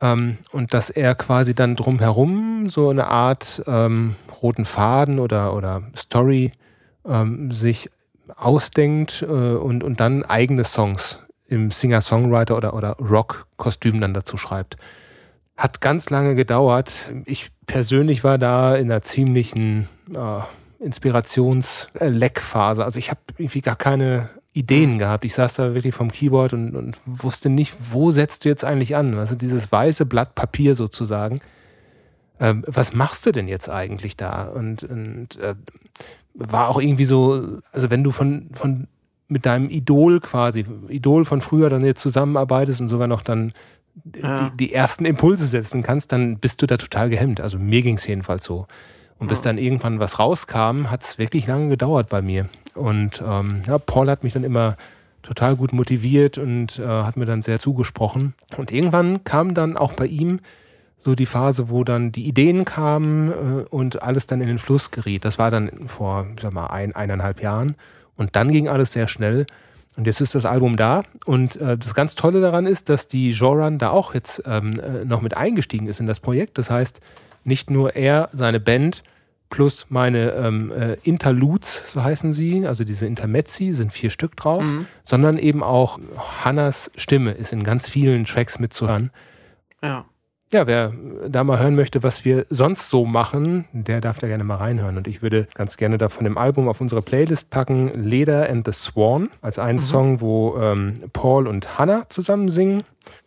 Ähm, 0.00 0.38
und 0.52 0.74
dass 0.74 0.90
er 0.90 1.14
quasi 1.14 1.54
dann 1.54 1.76
drumherum 1.76 2.68
so 2.68 2.90
eine 2.90 3.08
Art 3.08 3.62
ähm, 3.66 4.16
roten 4.42 4.64
Faden 4.64 5.18
oder, 5.18 5.54
oder 5.54 5.82
Story 5.96 6.52
ähm, 7.06 7.50
sich 7.50 7.90
ausdenkt 8.36 9.22
äh, 9.22 9.26
und, 9.26 9.82
und 9.82 10.00
dann 10.00 10.24
eigene 10.24 10.64
Songs 10.64 11.18
im 11.46 11.70
Singer-Songwriter 11.70 12.56
oder, 12.56 12.74
oder 12.74 12.96
Rock-Kostüm 12.98 14.00
dann 14.00 14.14
dazu 14.14 14.36
schreibt. 14.36 14.76
Hat 15.56 15.80
ganz 15.80 16.10
lange 16.10 16.34
gedauert. 16.34 17.12
Ich 17.24 17.48
persönlich 17.66 18.22
war 18.22 18.38
da 18.38 18.76
in 18.76 18.90
einer 18.90 19.02
ziemlichen 19.02 19.88
äh, 20.14 20.84
Inspirations-Leckphase. 20.84 22.84
Also 22.84 22.98
ich 22.98 23.10
habe 23.10 23.20
irgendwie 23.38 23.62
gar 23.62 23.76
keine 23.76 24.28
Ideen 24.58 24.98
gehabt. 24.98 25.24
Ich 25.24 25.34
saß 25.34 25.54
da 25.54 25.74
wirklich 25.74 25.94
vom 25.94 26.10
Keyboard 26.10 26.52
und, 26.52 26.74
und 26.74 26.96
wusste 27.06 27.48
nicht, 27.48 27.74
wo 27.92 28.10
setzt 28.10 28.44
du 28.44 28.48
jetzt 28.48 28.64
eigentlich 28.64 28.96
an? 28.96 29.16
Also 29.18 29.34
dieses 29.34 29.70
weiße 29.70 30.04
Blatt 30.06 30.34
Papier 30.34 30.74
sozusagen. 30.74 31.40
Ähm, 32.40 32.64
was 32.66 32.92
machst 32.92 33.24
du 33.26 33.32
denn 33.32 33.48
jetzt 33.48 33.68
eigentlich 33.68 34.16
da? 34.16 34.44
Und, 34.48 34.82
und 34.82 35.36
äh, 35.38 35.54
war 36.34 36.68
auch 36.68 36.80
irgendwie 36.80 37.04
so, 37.04 37.58
also 37.72 37.90
wenn 37.90 38.04
du 38.04 38.10
von, 38.10 38.50
von 38.52 38.86
mit 39.28 39.44
deinem 39.44 39.68
Idol 39.70 40.20
quasi, 40.20 40.64
Idol 40.88 41.24
von 41.24 41.40
früher 41.40 41.68
dann 41.70 41.84
jetzt 41.84 42.00
zusammenarbeitest 42.02 42.80
und 42.80 42.88
sogar 42.88 43.08
noch 43.08 43.22
dann 43.22 43.52
Ja. 44.22 44.50
die, 44.50 44.56
die 44.56 44.72
ersten 44.72 45.04
Impulse 45.04 45.46
setzen 45.46 45.82
kannst, 45.82 46.12
dann 46.12 46.38
bist 46.38 46.62
du 46.62 46.66
da 46.66 46.76
total 46.76 47.10
gehemmt. 47.10 47.40
Also 47.40 47.58
mir 47.58 47.82
ging 47.82 47.96
es 47.96 48.06
jedenfalls 48.06 48.44
so. 48.44 48.66
Und 49.18 49.28
bis 49.28 49.40
dann 49.40 49.58
irgendwann 49.58 49.98
was 49.98 50.18
rauskam, 50.18 50.90
hat 50.90 51.02
es 51.02 51.18
wirklich 51.18 51.46
lange 51.46 51.68
gedauert 51.68 52.08
bei 52.08 52.22
mir. 52.22 52.48
Und 52.74 53.22
ähm, 53.26 53.62
ja, 53.66 53.78
Paul 53.78 54.08
hat 54.10 54.22
mich 54.22 54.32
dann 54.32 54.44
immer 54.44 54.76
total 55.22 55.56
gut 55.56 55.72
motiviert 55.72 56.38
und 56.38 56.78
äh, 56.78 56.86
hat 56.86 57.16
mir 57.16 57.26
dann 57.26 57.42
sehr 57.42 57.58
zugesprochen. 57.58 58.34
Und 58.56 58.70
irgendwann 58.70 59.24
kam 59.24 59.54
dann 59.54 59.76
auch 59.76 59.92
bei 59.92 60.06
ihm 60.06 60.40
so 60.98 61.14
die 61.14 61.26
Phase, 61.26 61.68
wo 61.68 61.84
dann 61.84 62.12
die 62.12 62.26
Ideen 62.26 62.64
kamen 62.64 63.30
äh, 63.30 63.64
und 63.70 64.02
alles 64.02 64.26
dann 64.26 64.40
in 64.40 64.48
den 64.48 64.58
Fluss 64.58 64.90
geriet. 64.90 65.24
Das 65.24 65.38
war 65.38 65.50
dann 65.50 65.88
vor, 65.88 66.26
ich 66.36 66.42
sag 66.42 66.52
mal, 66.52 66.68
ein, 66.68 66.94
eineinhalb 66.94 67.42
Jahren. 67.42 67.76
Und 68.16 68.36
dann 68.36 68.50
ging 68.50 68.68
alles 68.68 68.92
sehr 68.92 69.08
schnell. 69.08 69.46
Und 69.96 70.06
jetzt 70.06 70.20
ist 70.20 70.34
das 70.34 70.44
Album 70.44 70.76
da. 70.76 71.02
Und 71.24 71.56
äh, 71.56 71.76
das 71.76 71.94
ganz 71.94 72.14
Tolle 72.14 72.40
daran 72.40 72.66
ist, 72.66 72.88
dass 72.88 73.08
die 73.08 73.30
Joran 73.32 73.78
da 73.78 73.90
auch 73.90 74.14
jetzt 74.14 74.42
ähm, 74.46 74.78
äh, 74.78 75.04
noch 75.04 75.22
mit 75.22 75.36
eingestiegen 75.36 75.88
ist 75.88 76.00
in 76.00 76.06
das 76.06 76.20
Projekt. 76.20 76.58
Das 76.58 76.70
heißt, 76.70 77.00
nicht 77.48 77.70
nur 77.70 77.96
er, 77.96 78.28
seine 78.32 78.60
Band 78.60 79.02
plus 79.50 79.86
meine 79.88 80.32
ähm, 80.32 80.70
äh, 80.70 80.94
Interludes, 81.02 81.90
so 81.90 82.04
heißen 82.04 82.32
sie, 82.32 82.66
also 82.66 82.84
diese 82.84 83.06
Intermezzi, 83.06 83.72
sind 83.72 83.92
vier 83.92 84.10
Stück 84.10 84.36
drauf, 84.36 84.62
sondern 85.04 85.38
eben 85.38 85.62
auch 85.62 85.98
Hannas 86.44 86.90
Stimme 86.96 87.32
ist 87.32 87.52
in 87.52 87.64
ganz 87.64 87.88
vielen 87.88 88.24
Tracks 88.24 88.58
mitzuhören. 88.58 89.10
Ja. 89.82 90.04
Ja, 90.50 90.66
wer 90.66 90.94
da 91.28 91.44
mal 91.44 91.58
hören 91.58 91.74
möchte, 91.74 92.02
was 92.02 92.24
wir 92.24 92.46
sonst 92.48 92.88
so 92.88 93.04
machen, 93.04 93.66
der 93.72 94.00
darf 94.00 94.18
da 94.18 94.28
gerne 94.28 94.44
mal 94.44 94.56
reinhören. 94.56 94.96
Und 94.96 95.06
ich 95.06 95.20
würde 95.20 95.46
ganz 95.52 95.76
gerne 95.76 95.98
da 95.98 96.08
von 96.08 96.24
dem 96.24 96.38
Album 96.38 96.70
auf 96.70 96.80
unsere 96.80 97.02
Playlist 97.02 97.50
packen, 97.50 97.92
Leder 98.02 98.48
and 98.48 98.64
the 98.66 98.72
Swan, 98.72 99.28
als 99.42 99.58
einen 99.58 99.78
Song, 99.78 100.22
wo 100.22 100.56
ähm, 100.58 100.94
Paul 101.12 101.46
und 101.46 101.78
Hannah 101.78 102.08
zusammen 102.08 102.50
singen. 102.50 102.84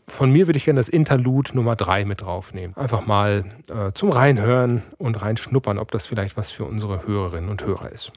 Von 0.07 0.31
mir 0.31 0.47
würde 0.47 0.57
ich 0.57 0.65
gerne 0.65 0.79
das 0.79 0.89
Interlude 0.89 1.51
Nummer 1.53 1.75
3 1.75 2.05
mit 2.05 2.21
draufnehmen. 2.21 2.75
Einfach 2.75 3.05
mal 3.05 3.45
äh, 3.67 3.91
zum 3.93 4.09
Reinhören 4.09 4.81
und 4.97 5.21
reinschnuppern, 5.21 5.77
ob 5.77 5.91
das 5.91 6.07
vielleicht 6.07 6.37
was 6.37 6.49
für 6.49 6.65
unsere 6.65 7.05
Hörerinnen 7.05 7.51
und 7.51 7.63
Hörer 7.63 7.91
ist. 7.91 8.11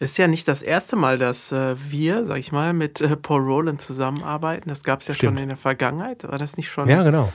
Ist 0.00 0.18
ja 0.18 0.26
nicht 0.26 0.48
das 0.48 0.62
erste 0.62 0.96
Mal, 0.96 1.16
dass 1.16 1.52
äh, 1.52 1.76
wir, 1.88 2.24
sag 2.24 2.38
ich 2.38 2.50
mal, 2.50 2.72
mit 2.72 3.00
äh, 3.00 3.16
Paul 3.16 3.42
Rowland 3.42 3.80
zusammenarbeiten. 3.80 4.68
Das 4.68 4.82
gab 4.82 5.00
es 5.00 5.06
ja 5.06 5.14
Stimmt. 5.14 5.38
schon 5.38 5.42
in 5.44 5.48
der 5.48 5.58
Vergangenheit. 5.58 6.28
War 6.28 6.38
das 6.38 6.56
nicht 6.56 6.68
schon 6.68 6.88
Ja, 6.88 7.04
genau. 7.04 7.32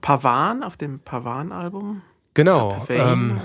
Pavan 0.00 0.62
auf 0.62 0.76
dem 0.76 1.00
Pavan-Album? 1.00 2.02
Genau. 2.34 2.84
Pavane. 2.86 3.12
Ähm, 3.12 3.40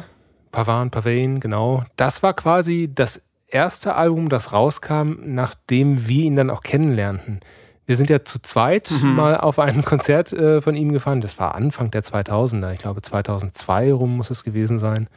Pavan, 0.52 0.92
Pavane, 0.92 1.40
genau. 1.40 1.84
Das 1.96 2.24
war 2.24 2.34
quasi 2.34 2.92
das 2.94 3.24
erste 3.48 3.96
Album, 3.96 4.30
das 4.30 4.54
rauskam, 4.54 5.14
nachdem 5.24 6.08
wir 6.08 6.24
ihn 6.24 6.36
dann 6.36 6.50
auch 6.50 6.62
kennenlernten. 6.62 7.40
Wir 7.86 7.96
sind 7.98 8.10
ja 8.10 8.24
zu 8.24 8.42
zweit 8.42 8.92
Mhm. 8.92 9.16
mal 9.16 9.38
auf 9.38 9.60
ein 9.60 9.82
Konzert 9.86 10.32
äh, 10.34 10.62
von 10.62 10.76
ihm 10.76 10.92
gefahren. 10.92 11.22
Das 11.22 11.40
war 11.40 11.56
Anfang 11.56 11.92
der 11.92 12.04
2000er. 12.04 12.74
Ich 12.74 12.80
glaube 12.80 13.02
2002 13.02 13.92
rum 13.94 14.18
muss 14.18 14.30
es 14.30 14.44
gewesen 14.44 14.78
sein. 14.78 15.08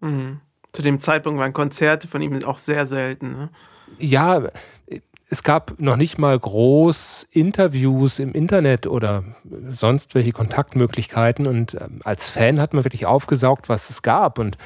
Mhm. 0.00 0.40
Zu 0.72 0.82
dem 0.82 0.98
Zeitpunkt 0.98 1.40
waren 1.40 1.52
Konzerte 1.52 2.08
von 2.08 2.20
ihm 2.22 2.44
auch 2.44 2.58
sehr 2.58 2.86
selten. 2.86 3.32
Ne? 3.32 3.48
Ja, 3.98 4.42
es 5.30 5.42
gab 5.42 5.78
noch 5.78 5.96
nicht 5.96 6.18
mal 6.18 6.38
groß 6.38 7.26
Interviews 7.30 8.18
im 8.18 8.32
Internet 8.32 8.86
oder 8.86 9.24
sonst 9.68 10.14
welche 10.14 10.32
Kontaktmöglichkeiten. 10.32 11.46
Und 11.46 11.74
ähm, 11.74 12.00
als 12.02 12.30
Fan 12.30 12.60
hat 12.60 12.72
man 12.72 12.84
wirklich 12.84 13.04
aufgesaugt, 13.04 13.68
was 13.68 13.90
es 13.90 14.00
gab. 14.00 14.38
Und 14.38 14.56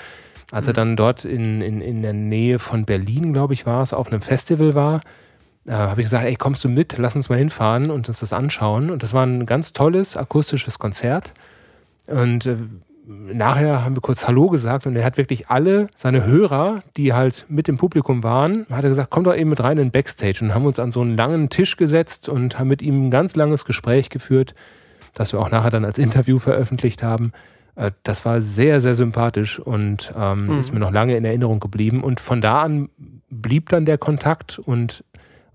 als 0.53 0.69
er 0.69 0.73
dann 0.73 0.97
dort 0.97 1.25
in, 1.25 1.63
in, 1.63 1.81
in 1.81 2.03
der 2.03 2.13
Nähe 2.13 2.61
von 2.61 2.85
Berlin, 2.85 3.33
glaube 3.33 3.55
ich, 3.55 3.67
war 3.67 3.83
es, 3.83 3.93
auf 3.93 4.09
einem 4.09 4.21
Festival 4.21 4.75
war, 4.77 5.01
äh, 5.67 5.73
habe 5.73 6.01
ich 6.01 6.07
gesagt, 6.07 6.25
ey, 6.25 6.37
kommst 6.37 6.63
du 6.63 6.69
mit, 6.69 6.97
lass 6.97 7.17
uns 7.17 7.29
mal 7.29 7.39
hinfahren 7.39 7.91
und 7.91 8.09
uns 8.09 8.21
das 8.21 8.33
anschauen. 8.33 8.91
Und 8.91 9.03
das 9.03 9.13
war 9.15 9.27
ein 9.27 9.47
ganz 9.47 9.73
tolles 9.73 10.17
akustisches 10.17 10.79
Konzert. 10.79 11.33
Und 12.07 12.47
äh, 12.47 12.57
nachher 13.07 13.85
haben 13.85 13.97
wir 13.97 14.01
kurz 14.01 14.27
Hallo 14.29 14.49
gesagt 14.49 14.87
und 14.87 14.95
er 14.97 15.05
hat 15.05 15.17
wirklich 15.17 15.49
alle 15.49 15.89
seine 15.95 16.25
Hörer, 16.25 16.83
die 16.97 17.13
halt 17.13 17.47
mit 17.49 17.69
im 17.69 17.77
Publikum 17.77 18.23
waren, 18.23 18.67
hat 18.71 18.85
er 18.85 18.91
gesagt, 18.91 19.11
komm 19.11 19.25
doch 19.25 19.35
eben 19.37 19.51
mit 19.51 19.61
rein 19.63 19.79
in 19.79 19.87
den 19.87 19.91
Backstage 19.91 20.39
und 20.43 20.55
haben 20.55 20.67
uns 20.67 20.79
an 20.79 20.93
so 20.93 21.01
einen 21.01 21.17
langen 21.17 21.49
Tisch 21.49 21.77
gesetzt 21.77 22.29
und 22.29 22.59
haben 22.59 22.69
mit 22.69 22.83
ihm 22.83 23.07
ein 23.07 23.11
ganz 23.11 23.35
langes 23.35 23.65
Gespräch 23.65 24.09
geführt, 24.09 24.55
das 25.15 25.33
wir 25.33 25.41
auch 25.41 25.51
nachher 25.51 25.71
dann 25.71 25.85
als 25.85 25.99
Interview 25.99 26.39
veröffentlicht 26.39 27.03
haben. 27.03 27.33
Äh, 27.75 27.91
Das 28.05 28.25
war 28.25 28.41
sehr, 28.41 28.81
sehr 28.81 28.95
sympathisch 28.95 29.59
und 29.59 30.13
ähm, 30.17 30.47
Mhm. 30.47 30.59
ist 30.59 30.73
mir 30.73 30.81
noch 30.81 30.93
lange 30.93 31.17
in 31.17 31.25
Erinnerung 31.25 31.59
geblieben. 31.61 32.05
Und 32.05 32.21
von 32.21 32.41
da 32.41 32.63
an 32.63 32.89
blieb 33.31 33.69
dann 33.71 33.85
der 33.85 33.99
Kontakt 33.99 34.59
und 34.59 35.05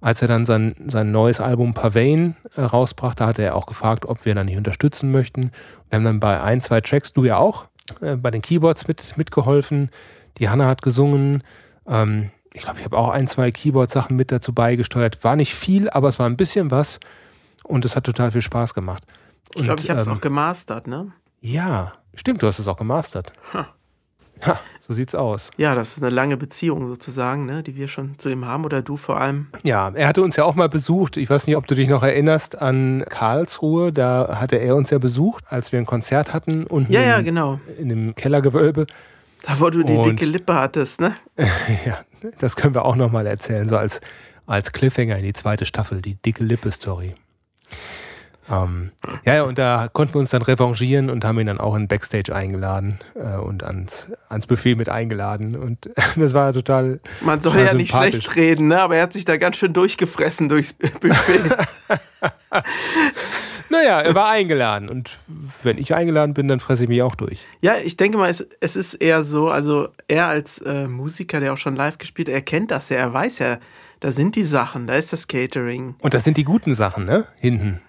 als 0.01 0.21
er 0.21 0.27
dann 0.27 0.45
sein, 0.45 0.75
sein 0.87 1.11
neues 1.11 1.39
Album 1.39 1.73
Pavane 1.73 2.35
äh, 2.55 2.61
rausbrachte, 2.61 3.25
hatte 3.25 3.41
er 3.41 3.55
auch 3.55 3.65
gefragt, 3.65 4.05
ob 4.05 4.25
wir 4.25 4.35
dann 4.35 4.45
nicht 4.45 4.57
unterstützen 4.57 5.11
möchten. 5.11 5.51
Wir 5.89 5.97
haben 5.97 6.05
dann 6.05 6.19
bei 6.19 6.41
ein, 6.41 6.61
zwei 6.61 6.81
Tracks, 6.81 7.13
du 7.13 7.23
ja 7.23 7.37
auch, 7.37 7.67
äh, 8.01 8.15
bei 8.15 8.31
den 8.31 8.41
Keyboards 8.41 8.87
mit, 8.87 9.17
mitgeholfen. 9.17 9.89
Die 10.37 10.49
Hanna 10.49 10.67
hat 10.67 10.81
gesungen. 10.81 11.43
Ähm, 11.87 12.31
ich 12.53 12.63
glaube, 12.63 12.79
ich 12.79 12.85
habe 12.85 12.97
auch 12.97 13.09
ein, 13.09 13.27
zwei 13.27 13.51
Keyboard-Sachen 13.51 14.15
mit 14.15 14.31
dazu 14.31 14.53
beigesteuert. 14.53 15.23
War 15.23 15.35
nicht 15.35 15.55
viel, 15.55 15.89
aber 15.89 16.09
es 16.09 16.19
war 16.19 16.27
ein 16.27 16.37
bisschen 16.37 16.71
was. 16.71 16.99
Und 17.63 17.85
es 17.85 17.95
hat 17.95 18.03
total 18.03 18.31
viel 18.31 18.41
Spaß 18.41 18.73
gemacht. 18.73 19.03
Ich 19.55 19.63
glaube, 19.63 19.71
Und, 19.73 19.83
ich 19.83 19.89
habe 19.89 19.99
es 19.99 20.07
ähm, 20.07 20.13
auch 20.13 20.21
gemastert. 20.21 20.87
Ne? 20.87 21.11
Ja, 21.41 21.93
stimmt, 22.13 22.41
du 22.43 22.47
hast 22.47 22.59
es 22.59 22.67
auch 22.67 22.77
gemastert. 22.77 23.33
Ha. 23.53 23.67
Ha, 24.45 24.59
so 24.79 24.93
sieht's 24.93 25.15
aus. 25.15 25.51
Ja, 25.57 25.73
das 25.75 25.97
ist 25.97 26.03
eine 26.03 26.13
lange 26.13 26.37
Beziehung 26.37 26.87
sozusagen, 26.87 27.45
ne? 27.45 27.63
die 27.63 27.75
wir 27.75 27.87
schon 27.87 28.19
zu 28.19 28.29
ihm 28.29 28.45
haben 28.45 28.65
oder 28.65 28.81
du 28.81 28.97
vor 28.97 29.19
allem. 29.19 29.47
Ja, 29.63 29.89
er 29.93 30.07
hatte 30.07 30.21
uns 30.21 30.35
ja 30.35 30.43
auch 30.43 30.55
mal 30.55 30.69
besucht. 30.69 31.17
Ich 31.17 31.29
weiß 31.29 31.47
nicht, 31.47 31.55
ob 31.55 31.65
du 31.67 31.75
dich 31.75 31.87
noch 31.89 32.03
erinnerst 32.03 32.61
an 32.61 33.03
Karlsruhe. 33.09 33.91
Da 33.91 34.37
hatte 34.39 34.57
er 34.57 34.75
uns 34.75 34.89
ja 34.91 34.99
besucht, 34.99 35.45
als 35.47 35.71
wir 35.71 35.79
ein 35.79 35.85
Konzert 35.85 36.33
hatten 36.33 36.65
unten 36.65 36.91
Ja, 36.93 37.01
ja, 37.01 37.17
in, 37.17 37.25
genau. 37.25 37.59
in 37.79 37.89
dem 37.89 38.15
Kellergewölbe. 38.15 38.85
Da, 39.43 39.59
wo 39.59 39.69
du 39.69 39.83
die 39.83 39.93
Und- 39.93 40.05
dicke 40.19 40.25
Lippe 40.25 40.53
hattest, 40.55 40.99
ne? 41.01 41.15
ja, 41.85 41.97
das 42.39 42.55
können 42.55 42.75
wir 42.75 42.85
auch 42.85 42.95
noch 42.95 43.11
mal 43.11 43.25
erzählen, 43.27 43.67
so 43.69 43.77
als, 43.77 44.01
als 44.45 44.71
Cliffhanger 44.71 45.17
in 45.17 45.23
die 45.23 45.33
zweite 45.33 45.65
Staffel, 45.65 46.01
die 46.01 46.15
dicke 46.15 46.43
Lippe-Story. 46.43 47.15
Ähm, 48.49 48.91
ja, 49.25 49.35
ja, 49.35 49.43
und 49.43 49.57
da 49.57 49.89
konnten 49.91 50.15
wir 50.15 50.19
uns 50.19 50.29
dann 50.29 50.41
revanchieren 50.41 51.09
und 51.09 51.25
haben 51.25 51.39
ihn 51.39 51.47
dann 51.47 51.59
auch 51.59 51.75
in 51.75 51.87
Backstage 51.87 52.33
eingeladen 52.33 52.99
äh, 53.15 53.37
und 53.37 53.63
ans, 53.63 54.11
ans 54.29 54.47
Buffet 54.47 54.75
mit 54.75 54.89
eingeladen. 54.89 55.55
Und 55.55 55.89
das 56.15 56.33
war 56.33 56.53
total 56.53 56.99
Man 57.21 57.39
soll 57.39 57.57
ja 57.57 57.73
nicht 57.73 57.91
schlecht 57.91 58.35
reden, 58.35 58.67
ne? 58.67 58.79
aber 58.79 58.97
er 58.97 59.03
hat 59.03 59.13
sich 59.13 59.25
da 59.25 59.37
ganz 59.37 59.57
schön 59.57 59.73
durchgefressen 59.73 60.49
durchs 60.49 60.73
Buffet. 60.99 61.41
Naja, 63.69 63.99
er 63.99 64.15
war 64.15 64.29
eingeladen 64.29 64.87
und 64.87 65.17
wenn 65.61 65.77
ich 65.77 65.93
eingeladen 65.93 66.33
bin, 66.33 66.47
dann 66.47 66.61
fresse 66.61 66.83
ich 66.83 66.89
mich 66.89 67.01
auch 67.01 67.15
durch. 67.15 67.45
ja, 67.59 67.75
ich 67.83 67.97
denke 67.97 68.17
mal, 68.17 68.29
es, 68.29 68.47
es 68.61 68.77
ist 68.77 68.93
eher 68.93 69.23
so, 69.23 69.49
also 69.49 69.89
er 70.07 70.27
als 70.27 70.59
äh, 70.59 70.87
Musiker, 70.87 71.41
der 71.41 71.51
auch 71.51 71.57
schon 71.57 71.75
live 71.75 71.97
gespielt 71.97 72.29
hat, 72.29 72.35
er 72.35 72.41
kennt 72.41 72.71
das 72.71 72.87
ja, 72.87 72.97
er 72.97 73.11
weiß 73.11 73.39
ja, 73.39 73.59
da 73.99 74.11
sind 74.11 74.35
die 74.35 74.45
Sachen, 74.45 74.87
da 74.87 74.95
ist 74.95 75.11
das 75.11 75.27
Catering. 75.27 75.95
Und 75.99 76.13
das 76.13 76.23
sind 76.23 76.37
die 76.37 76.43
guten 76.43 76.75
Sachen, 76.75 77.05
ne? 77.05 77.25
Hinten. 77.39 77.81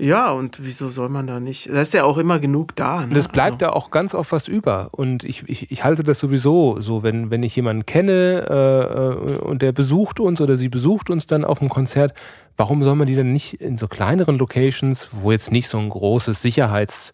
Ja, 0.00 0.30
und 0.30 0.64
wieso 0.64 0.88
soll 0.88 1.10
man 1.10 1.26
da 1.26 1.40
nicht? 1.40 1.68
Da 1.68 1.82
ist 1.82 1.92
ja 1.92 2.04
auch 2.04 2.16
immer 2.16 2.38
genug 2.38 2.74
da. 2.74 3.00
Ne? 3.00 3.08
Und 3.08 3.16
es 3.16 3.28
bleibt 3.28 3.62
also, 3.62 3.72
da 3.72 3.78
auch 3.78 3.90
ganz 3.90 4.14
oft 4.14 4.32
was 4.32 4.48
über. 4.48 4.88
Und 4.92 5.24
ich, 5.24 5.48
ich, 5.48 5.70
ich 5.70 5.84
halte 5.84 6.02
das 6.02 6.18
sowieso 6.18 6.80
so, 6.80 7.02
wenn, 7.02 7.30
wenn 7.30 7.42
ich 7.42 7.54
jemanden 7.54 7.84
kenne 7.84 8.46
äh, 8.48 9.34
äh, 9.34 9.38
und 9.38 9.60
der 9.60 9.72
besucht 9.72 10.18
uns 10.18 10.40
oder 10.40 10.56
sie 10.56 10.70
besucht 10.70 11.10
uns 11.10 11.26
dann 11.26 11.44
auf 11.44 11.58
dem 11.58 11.68
Konzert, 11.68 12.14
warum 12.56 12.82
soll 12.82 12.96
man 12.96 13.06
die 13.06 13.16
dann 13.16 13.32
nicht 13.32 13.60
in 13.60 13.76
so 13.76 13.88
kleineren 13.88 14.38
Locations, 14.38 15.10
wo 15.12 15.32
jetzt 15.32 15.52
nicht 15.52 15.68
so 15.68 15.78
ein 15.78 15.90
großes 15.90 16.42
Sicherheits- 16.42 17.12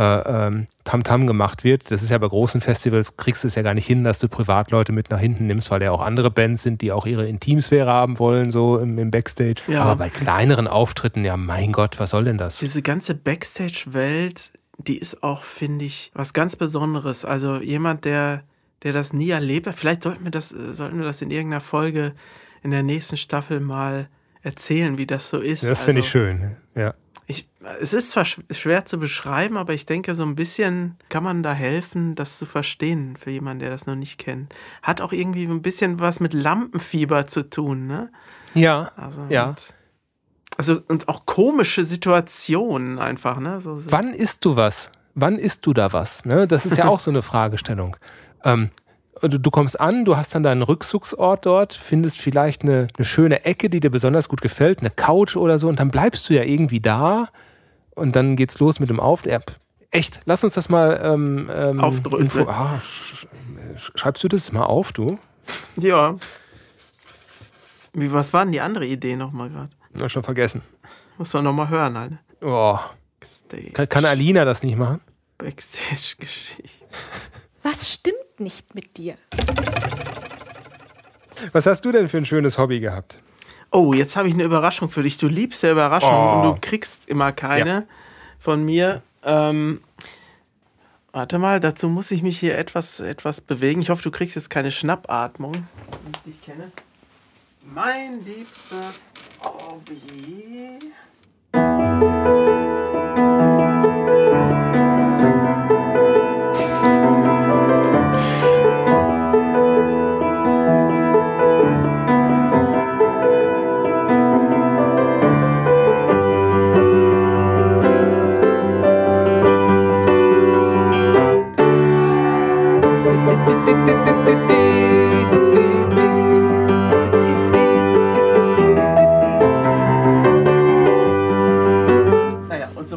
äh, 0.00 0.46
ähm, 0.46 0.66
Tamtam 0.84 1.26
gemacht 1.26 1.62
wird. 1.62 1.90
Das 1.90 2.02
ist 2.02 2.08
ja 2.08 2.16
bei 2.16 2.26
großen 2.26 2.62
Festivals, 2.62 3.18
kriegst 3.18 3.44
du 3.44 3.48
es 3.48 3.54
ja 3.54 3.60
gar 3.60 3.74
nicht 3.74 3.86
hin, 3.86 4.02
dass 4.02 4.18
du 4.18 4.28
Privatleute 4.28 4.92
mit 4.92 5.10
nach 5.10 5.18
hinten 5.18 5.46
nimmst, 5.46 5.70
weil 5.70 5.82
ja 5.82 5.90
auch 5.90 6.00
andere 6.00 6.30
Bands 6.30 6.62
sind, 6.62 6.80
die 6.80 6.90
auch 6.90 7.06
ihre 7.06 7.28
Intimsphäre 7.28 7.90
haben 7.90 8.18
wollen, 8.18 8.50
so 8.50 8.78
im, 8.78 8.98
im 8.98 9.10
Backstage. 9.10 9.60
Ja. 9.68 9.82
Aber 9.82 9.96
bei 9.96 10.08
kleineren 10.08 10.66
Auftritten, 10.66 11.22
ja 11.24 11.36
mein 11.36 11.72
Gott, 11.72 12.00
was 12.00 12.10
soll 12.10 12.24
denn 12.24 12.38
das? 12.38 12.58
Diese 12.58 12.80
ganze 12.80 13.14
Backstage-Welt, 13.14 14.52
die 14.78 14.96
ist 14.96 15.22
auch, 15.22 15.42
finde 15.42 15.84
ich, 15.84 16.10
was 16.14 16.32
ganz 16.32 16.56
Besonderes. 16.56 17.26
Also 17.26 17.58
jemand, 17.58 18.06
der, 18.06 18.44
der 18.82 18.92
das 18.92 19.12
nie 19.12 19.28
erlebt 19.28 19.66
hat, 19.66 19.74
vielleicht 19.74 20.02
sollten 20.02 20.24
wir 20.24 20.30
das, 20.30 20.50
äh, 20.50 20.72
sollten 20.72 20.98
wir 20.98 21.04
das 21.04 21.20
in 21.20 21.30
irgendeiner 21.30 21.60
Folge 21.60 22.14
in 22.62 22.70
der 22.70 22.82
nächsten 22.82 23.18
Staffel 23.18 23.60
mal 23.60 24.08
erzählen, 24.42 24.96
wie 24.96 25.06
das 25.06 25.28
so 25.28 25.40
ist. 25.40 25.62
Das 25.68 25.84
finde 25.84 26.00
ich 26.00 26.06
Also, 26.06 26.18
schön. 26.18 26.56
Ja. 26.74 26.94
Ich, 27.30 27.48
es 27.80 27.92
ist 27.92 28.10
zwar 28.10 28.24
sch- 28.24 28.42
schwer 28.52 28.84
zu 28.86 28.98
beschreiben, 28.98 29.56
aber 29.56 29.72
ich 29.72 29.86
denke, 29.86 30.14
so 30.16 30.24
ein 30.24 30.34
bisschen 30.34 30.96
kann 31.10 31.22
man 31.22 31.42
da 31.42 31.52
helfen, 31.52 32.14
das 32.16 32.38
zu 32.38 32.44
verstehen 32.46 33.16
für 33.16 33.30
jemanden, 33.30 33.60
der 33.60 33.70
das 33.70 33.86
noch 33.86 33.94
nicht 33.94 34.18
kennt. 34.18 34.52
Hat 34.82 35.00
auch 35.00 35.12
irgendwie 35.12 35.44
ein 35.46 35.62
bisschen 35.62 36.00
was 36.00 36.18
mit 36.18 36.34
Lampenfieber 36.34 37.26
zu 37.28 37.48
tun, 37.48 37.86
ne? 37.86 38.10
Ja. 38.54 38.90
Also, 38.96 39.26
Ja. 39.28 39.50
Und, 39.50 39.74
also 40.56 40.80
und 40.88 41.08
auch 41.08 41.24
komische 41.24 41.84
Situationen 41.84 42.98
einfach, 42.98 43.38
ne? 43.38 43.60
So, 43.60 43.78
so. 43.78 43.92
Wann 43.92 44.12
isst 44.12 44.44
du 44.44 44.56
was? 44.56 44.90
Wann 45.14 45.38
isst 45.38 45.66
du 45.66 45.72
da 45.72 45.92
was? 45.92 46.24
Ne? 46.24 46.46
Das 46.48 46.66
ist 46.66 46.76
ja 46.78 46.86
auch 46.86 47.00
so 47.00 47.10
eine 47.10 47.22
Fragestellung. 47.32 47.96
Ähm, 48.44 48.70
du, 49.20 49.38
du 49.38 49.50
kommst 49.50 49.80
an, 49.80 50.04
du 50.04 50.16
hast 50.16 50.34
dann 50.34 50.42
deinen 50.42 50.62
Rückzugsort 50.62 51.46
dort, 51.46 51.72
findest 51.74 52.18
vielleicht 52.18 52.62
eine, 52.62 52.88
eine 52.96 53.04
schöne 53.04 53.44
Ecke, 53.44 53.70
die 53.70 53.80
dir 53.80 53.90
besonders 53.90 54.28
gut 54.28 54.40
gefällt, 54.40 54.80
eine 54.80 54.90
Couch 54.90 55.36
oder 55.36 55.58
so, 55.58 55.68
und 55.68 55.78
dann 55.80 55.90
bleibst 55.90 56.28
du 56.28 56.34
ja 56.34 56.42
irgendwie 56.42 56.80
da 56.80 57.28
und 57.94 58.16
dann 58.16 58.36
geht's 58.36 58.58
los 58.60 58.80
mit 58.80 58.88
dem 58.90 59.00
Auf. 59.00 59.24
Ja, 59.26 59.38
echt, 59.90 60.20
lass 60.24 60.44
uns 60.44 60.54
das 60.54 60.68
mal 60.68 61.00
ähm, 61.02 61.50
ähm, 61.54 61.80
Aufdröseln. 61.80 62.48
Ah, 62.48 62.78
sch- 62.78 63.26
sch- 63.76 63.90
schreibst 63.98 64.22
du 64.24 64.28
das 64.28 64.52
mal 64.52 64.62
auf, 64.64 64.92
du? 64.92 65.18
Ja. 65.76 66.16
Wie, 67.92 68.12
was 68.12 68.32
war 68.32 68.44
denn 68.44 68.52
die 68.52 68.60
andere 68.60 68.86
Idee 68.86 69.16
nochmal 69.16 69.50
gerade? 69.50 69.70
Ja, 69.98 70.08
schon 70.08 70.22
vergessen. 70.22 70.62
Muss 71.18 71.32
man 71.32 71.44
nochmal 71.44 71.68
hören, 71.68 71.98
halt. 71.98 72.12
Oh, 72.40 72.78
Backstage, 73.18 73.70
kann, 73.72 73.88
kann 73.88 74.04
Alina 74.04 74.44
das 74.44 74.62
nicht 74.62 74.78
machen? 74.78 75.00
Backstage-Geschichte. 75.38 76.84
Was 77.62 77.90
stimmt 77.92 78.16
nicht 78.40 78.74
mit 78.74 78.96
dir? 78.96 79.16
Was 81.52 81.66
hast 81.66 81.84
du 81.84 81.92
denn 81.92 82.08
für 82.08 82.18
ein 82.18 82.24
schönes 82.26 82.58
Hobby 82.58 82.80
gehabt? 82.80 83.18
Oh, 83.70 83.92
jetzt 83.94 84.16
habe 84.16 84.28
ich 84.28 84.34
eine 84.34 84.44
Überraschung 84.44 84.90
für 84.90 85.02
dich. 85.02 85.18
Du 85.18 85.28
liebst 85.28 85.62
ja 85.62 85.70
Überraschungen 85.70 86.16
Oh. 86.18 86.40
und 86.40 86.54
du 86.54 86.60
kriegst 86.60 87.08
immer 87.08 87.32
keine 87.32 87.86
von 88.38 88.64
mir. 88.64 89.02
Ähm, 89.22 89.80
warte 91.12 91.38
mal, 91.38 91.60
dazu 91.60 91.88
muss 91.88 92.10
ich 92.10 92.22
mich 92.22 92.38
hier 92.40 92.58
etwas, 92.58 93.00
etwas 93.00 93.40
bewegen. 93.40 93.80
Ich 93.80 93.90
hoffe, 93.90 94.02
du 94.02 94.10
kriegst 94.10 94.34
jetzt 94.36 94.50
keine 94.50 94.70
Schnappatmung, 94.72 95.54
wie 95.54 96.10
ich 96.10 96.18
dich 96.34 96.42
kenne. 96.42 96.72
Mein 97.62 98.24
liebstes 98.24 99.12
Hobby. 99.44 100.78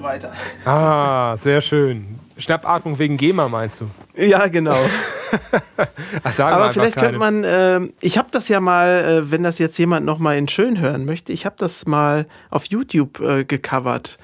So 0.03 0.07
weiter. 0.09 0.31
Ah, 0.65 1.37
sehr 1.37 1.61
schön. 1.61 2.19
Schnappatmung 2.37 2.97
wegen 2.99 3.17
GEMA 3.17 3.47
meinst 3.47 3.81
du? 3.81 3.85
Ja, 4.15 4.47
genau. 4.47 4.75
Ach, 6.23 6.39
Aber 6.39 6.71
vielleicht 6.71 6.95
keine. 6.95 7.07
könnte 7.07 7.19
man, 7.19 7.43
äh, 7.43 7.79
ich 8.01 8.17
habe 8.17 8.29
das 8.31 8.49
ja 8.49 8.59
mal, 8.59 8.87
äh, 9.27 9.31
wenn 9.31 9.43
das 9.43 9.59
jetzt 9.59 9.77
jemand 9.77 10.05
nochmal 10.05 10.37
in 10.37 10.47
schön 10.47 10.79
hören 10.79 11.05
möchte, 11.05 11.31
ich 11.31 11.45
habe 11.45 11.55
das 11.59 11.85
mal 11.85 12.25
auf 12.49 12.65
YouTube 12.65 13.19
äh, 13.19 13.43
gecovert 13.45 14.17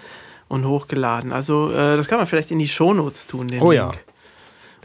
und 0.48 0.66
hochgeladen. 0.68 1.32
Also 1.32 1.72
äh, 1.72 1.98
das 1.98 2.08
kann 2.08 2.18
man 2.18 2.26
vielleicht 2.28 2.52
in 2.52 2.60
die 2.60 2.68
Shownotes 2.68 3.28
tun, 3.28 3.48
den 3.48 3.62
Oh 3.62 3.72
Link. 3.72 3.82
ja. 3.84 3.92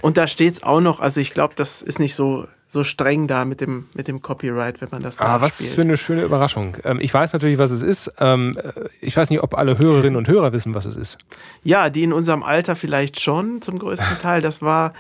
Und 0.03 0.19
da 0.19 0.27
steht 0.27 0.53
es 0.55 0.63
auch 0.63 0.81
noch, 0.81 1.01
also 1.01 1.21
ich 1.21 1.31
glaube, 1.31 1.55
das 1.57 1.81
ist 1.81 1.99
nicht 1.99 2.15
so, 2.15 2.47
so 2.75 2.85
streng 2.85 3.27
da 3.27 3.47
mit 3.47 3.63
dem, 3.63 3.87
mit 3.95 4.07
dem 4.09 4.21
Copyright, 4.21 4.81
wenn 4.83 4.89
man 4.91 5.03
das 5.03 5.19
Ah, 5.21 5.41
was 5.41 5.53
nachspielt. 5.61 5.71
für 5.75 5.81
eine 5.81 5.97
schöne 5.97 6.23
Überraschung. 6.23 6.77
Ähm, 6.85 6.99
ich 7.01 7.15
weiß 7.15 7.33
natürlich, 7.33 7.57
was 7.57 7.71
es 7.71 7.83
ist. 7.83 8.13
Ähm, 8.21 8.55
äh, 8.63 8.73
ich 9.01 9.17
weiß 9.17 9.31
nicht, 9.31 9.43
ob 9.43 9.57
alle 9.57 9.79
Hörerinnen 9.79 10.17
und 10.17 10.29
Hörer 10.29 10.53
wissen, 10.53 10.75
was 10.75 10.85
es 10.85 10.97
ist. 10.97 11.19
Ja, 11.63 11.89
die 11.89 12.03
in 12.03 12.13
unserem 12.13 12.43
Alter 12.43 12.77
vielleicht 12.77 13.21
schon 13.21 13.63
zum 13.63 13.79
größten 13.79 14.19
Teil. 14.23 14.43
Das 14.43 14.61
war 14.61 14.93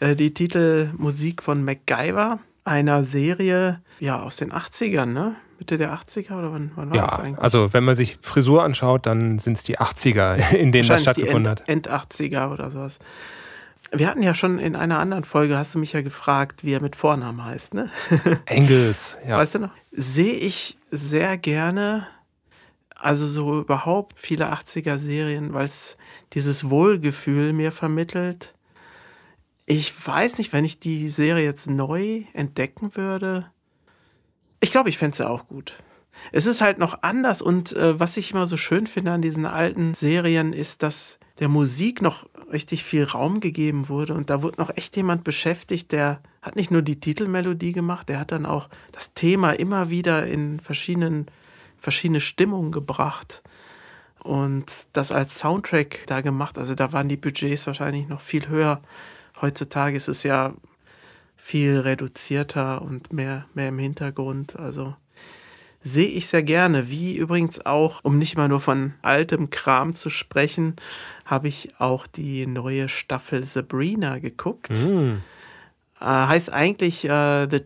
äh, 0.00 0.14
die 0.16 0.32
Titelmusik 0.32 1.42
von 1.42 1.62
MacGyver, 1.64 2.38
einer 2.64 3.04
Serie 3.04 3.80
ja, 4.00 4.22
aus 4.22 4.36
den 4.36 4.52
80ern, 4.52 5.06
ne? 5.06 5.36
Mitte 5.58 5.78
der 5.78 5.94
80er 5.94 6.38
oder 6.38 6.52
wann, 6.52 6.70
wann 6.76 6.90
war 6.90 6.96
das 6.98 7.10
Ja, 7.16 7.18
eigentlich? 7.24 7.38
also 7.42 7.72
wenn 7.72 7.82
man 7.82 7.94
sich 7.94 8.18
Frisur 8.20 8.62
anschaut, 8.62 9.06
dann 9.06 9.38
sind 9.38 9.56
es 9.56 9.62
die 9.62 9.78
80er, 9.78 10.52
in 10.54 10.70
denen 10.70 10.86
das 10.86 11.00
stattgefunden 11.02 11.48
hat. 11.50 11.60
End, 11.66 11.86
End 11.86 11.90
80er 11.90 12.52
oder 12.52 12.70
sowas. 12.70 12.98
Wir 13.92 14.08
hatten 14.08 14.22
ja 14.22 14.34
schon 14.34 14.58
in 14.58 14.76
einer 14.76 14.98
anderen 14.98 15.24
Folge, 15.24 15.56
hast 15.56 15.74
du 15.74 15.78
mich 15.78 15.92
ja 15.92 16.02
gefragt, 16.02 16.64
wie 16.64 16.72
er 16.72 16.80
mit 16.80 16.96
Vornamen 16.96 17.44
heißt, 17.44 17.74
ne? 17.74 17.90
Engels, 18.46 19.16
ja. 19.26 19.38
Weißt 19.38 19.54
du 19.54 19.58
noch? 19.60 19.70
Sehe 19.92 20.34
ich 20.34 20.76
sehr 20.90 21.38
gerne, 21.38 22.06
also 22.94 23.26
so 23.26 23.60
überhaupt 23.60 24.18
viele 24.18 24.52
80er-Serien, 24.52 25.52
weil 25.52 25.66
es 25.66 25.96
dieses 26.32 26.70
Wohlgefühl 26.70 27.52
mir 27.52 27.70
vermittelt. 27.70 28.54
Ich 29.66 29.94
weiß 30.06 30.38
nicht, 30.38 30.52
wenn 30.52 30.64
ich 30.64 30.80
die 30.80 31.08
Serie 31.08 31.44
jetzt 31.44 31.68
neu 31.68 32.24
entdecken 32.32 32.96
würde. 32.96 33.50
Ich 34.60 34.70
glaube, 34.70 34.88
ich 34.88 34.98
fände 34.98 35.16
sie 35.16 35.28
auch 35.28 35.46
gut. 35.48 35.74
Es 36.32 36.46
ist 36.46 36.60
halt 36.60 36.78
noch 36.78 37.02
anders 37.02 37.42
und 37.42 37.76
äh, 37.76 38.00
was 38.00 38.16
ich 38.16 38.32
immer 38.32 38.46
so 38.46 38.56
schön 38.56 38.86
finde 38.86 39.12
an 39.12 39.22
diesen 39.22 39.44
alten 39.44 39.94
Serien 39.94 40.52
ist, 40.52 40.82
dass 40.82 41.18
der 41.38 41.48
Musik 41.48 42.00
noch 42.00 42.26
richtig 42.52 42.84
viel 42.84 43.04
Raum 43.04 43.40
gegeben 43.40 43.88
wurde 43.88 44.14
und 44.14 44.30
da 44.30 44.42
wurde 44.42 44.60
noch 44.60 44.76
echt 44.76 44.96
jemand 44.96 45.24
beschäftigt, 45.24 45.92
der 45.92 46.20
hat 46.42 46.56
nicht 46.56 46.70
nur 46.70 46.82
die 46.82 47.00
Titelmelodie 47.00 47.72
gemacht, 47.72 48.08
der 48.08 48.20
hat 48.20 48.32
dann 48.32 48.46
auch 48.46 48.68
das 48.92 49.14
Thema 49.14 49.52
immer 49.52 49.90
wieder 49.90 50.26
in 50.26 50.60
verschiedenen 50.60 51.26
verschiedene 51.78 52.20
Stimmungen 52.20 52.72
gebracht 52.72 53.42
und 54.26 54.86
das 54.92 55.12
als 55.12 55.38
Soundtrack 55.38 56.00
da 56.06 56.20
gemacht. 56.20 56.58
Also 56.58 56.74
da 56.74 56.92
waren 56.92 57.08
die 57.08 57.16
Budgets 57.16 57.66
wahrscheinlich 57.66 58.08
noch 58.08 58.20
viel 58.20 58.48
höher. 58.48 58.80
Heutzutage 59.40 59.96
ist 59.96 60.08
es 60.08 60.22
ja 60.22 60.54
viel 61.36 61.78
reduzierter 61.78 62.82
und 62.82 63.12
mehr, 63.12 63.46
mehr 63.54 63.68
im 63.68 63.78
Hintergrund. 63.78 64.56
Also 64.56 64.96
sehe 65.82 66.08
ich 66.08 66.26
sehr 66.26 66.42
gerne. 66.42 66.90
Wie 66.90 67.16
übrigens 67.16 67.64
auch, 67.64 68.00
um 68.02 68.18
nicht 68.18 68.36
mal 68.36 68.48
nur 68.48 68.60
von 68.60 68.94
altem 69.02 69.50
Kram 69.50 69.94
zu 69.94 70.10
sprechen, 70.10 70.74
habe 71.26 71.48
ich 71.48 71.68
auch 71.78 72.06
die 72.06 72.46
neue 72.46 72.88
Staffel 72.88 73.44
Sabrina 73.44 74.18
geguckt. 74.20 74.70
Hm. 74.70 75.22
Äh, 76.00 76.04
heißt 76.04 76.52
eigentlich 76.52 77.04
äh, 77.04 77.48
The 77.50 77.60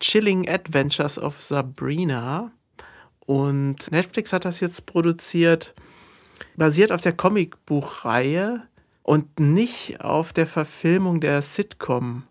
Chilling 0.00 0.48
Adventures 0.48 1.18
of 1.18 1.42
Sabrina. 1.42 2.52
Und 3.20 3.90
Netflix 3.90 4.32
hat 4.32 4.44
das 4.44 4.60
jetzt 4.60 4.86
produziert, 4.86 5.74
basiert 6.56 6.92
auf 6.92 7.00
der 7.00 7.12
Comicbuchreihe 7.12 8.62
und 9.02 9.40
nicht 9.40 10.00
auf 10.00 10.32
der 10.32 10.46
Verfilmung 10.46 11.20
der 11.20 11.42
Sitcom, 11.42 12.24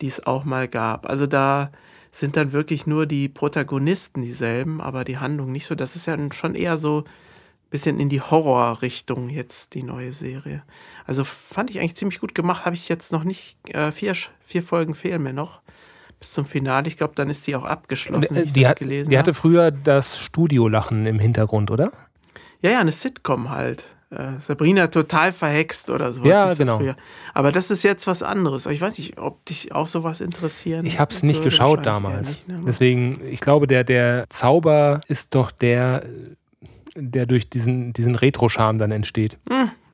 die 0.00 0.06
es 0.06 0.24
auch 0.26 0.44
mal 0.44 0.68
gab. 0.68 1.08
Also 1.08 1.26
da 1.26 1.72
sind 2.12 2.36
dann 2.36 2.52
wirklich 2.52 2.86
nur 2.86 3.06
die 3.06 3.28
Protagonisten 3.28 4.22
dieselben, 4.22 4.80
aber 4.80 5.04
die 5.04 5.18
Handlung 5.18 5.50
nicht 5.50 5.66
so. 5.66 5.74
Das 5.74 5.96
ist 5.96 6.06
ja 6.06 6.16
schon 6.32 6.54
eher 6.54 6.76
so 6.76 7.04
bisschen 7.72 7.98
in 7.98 8.08
die 8.08 8.20
Horrorrichtung 8.20 9.28
jetzt 9.28 9.74
die 9.74 9.82
neue 9.82 10.12
Serie. 10.12 10.62
Also 11.06 11.24
fand 11.24 11.70
ich 11.70 11.80
eigentlich 11.80 11.96
ziemlich 11.96 12.20
gut 12.20 12.34
gemacht. 12.34 12.64
Habe 12.64 12.76
ich 12.76 12.88
jetzt 12.88 13.10
noch 13.10 13.24
nicht. 13.24 13.56
Äh, 13.74 13.90
vier, 13.90 14.14
vier 14.44 14.62
Folgen 14.62 14.94
fehlen 14.94 15.22
mir 15.22 15.32
noch 15.32 15.60
bis 16.20 16.30
zum 16.30 16.44
Finale. 16.44 16.86
Ich 16.86 16.96
glaube, 16.96 17.14
dann 17.16 17.28
ist 17.30 17.46
die 17.46 17.56
auch 17.56 17.64
abgeschlossen. 17.64 18.44
ich 18.44 18.52
Die, 18.52 18.60
das 18.60 18.70
hat, 18.70 18.78
gelesen 18.78 19.10
die 19.10 19.18
hatte 19.18 19.32
habe. 19.32 19.38
früher 19.40 19.70
das 19.72 20.20
Studiolachen 20.20 21.06
im 21.06 21.18
Hintergrund, 21.18 21.70
oder? 21.72 21.90
Ja, 22.60 22.70
ja, 22.70 22.80
eine 22.80 22.92
Sitcom 22.92 23.50
halt. 23.50 23.88
Äh, 24.10 24.40
Sabrina 24.40 24.88
total 24.88 25.32
verhext 25.32 25.88
oder 25.88 26.12
sowas. 26.12 26.28
Ja, 26.28 26.46
das 26.46 26.58
genau. 26.58 26.76
früher. 26.78 26.96
Aber 27.32 27.50
das 27.50 27.70
ist 27.70 27.82
jetzt 27.82 28.06
was 28.06 28.22
anderes. 28.22 28.66
Ich 28.66 28.80
weiß 28.82 28.98
nicht, 28.98 29.18
ob 29.18 29.42
dich 29.46 29.72
auch 29.72 29.86
sowas 29.86 30.20
interessieren 30.20 30.84
Ich 30.84 31.00
habe 31.00 31.12
es 31.12 31.22
nicht 31.22 31.42
geschaut 31.42 31.86
damals. 31.86 32.28
nicht, 32.28 32.48
ne? 32.48 32.56
Deswegen, 32.66 33.18
ich 33.30 33.40
glaube, 33.40 33.66
der, 33.66 33.82
der 33.84 34.26
Zauber 34.28 35.00
ist 35.08 35.34
doch 35.34 35.50
der, 35.50 36.02
der 36.96 37.26
durch 37.26 37.48
diesen, 37.50 37.92
diesen 37.92 38.14
Retro-Charme 38.14 38.78
dann 38.78 38.90
entsteht. 38.90 39.38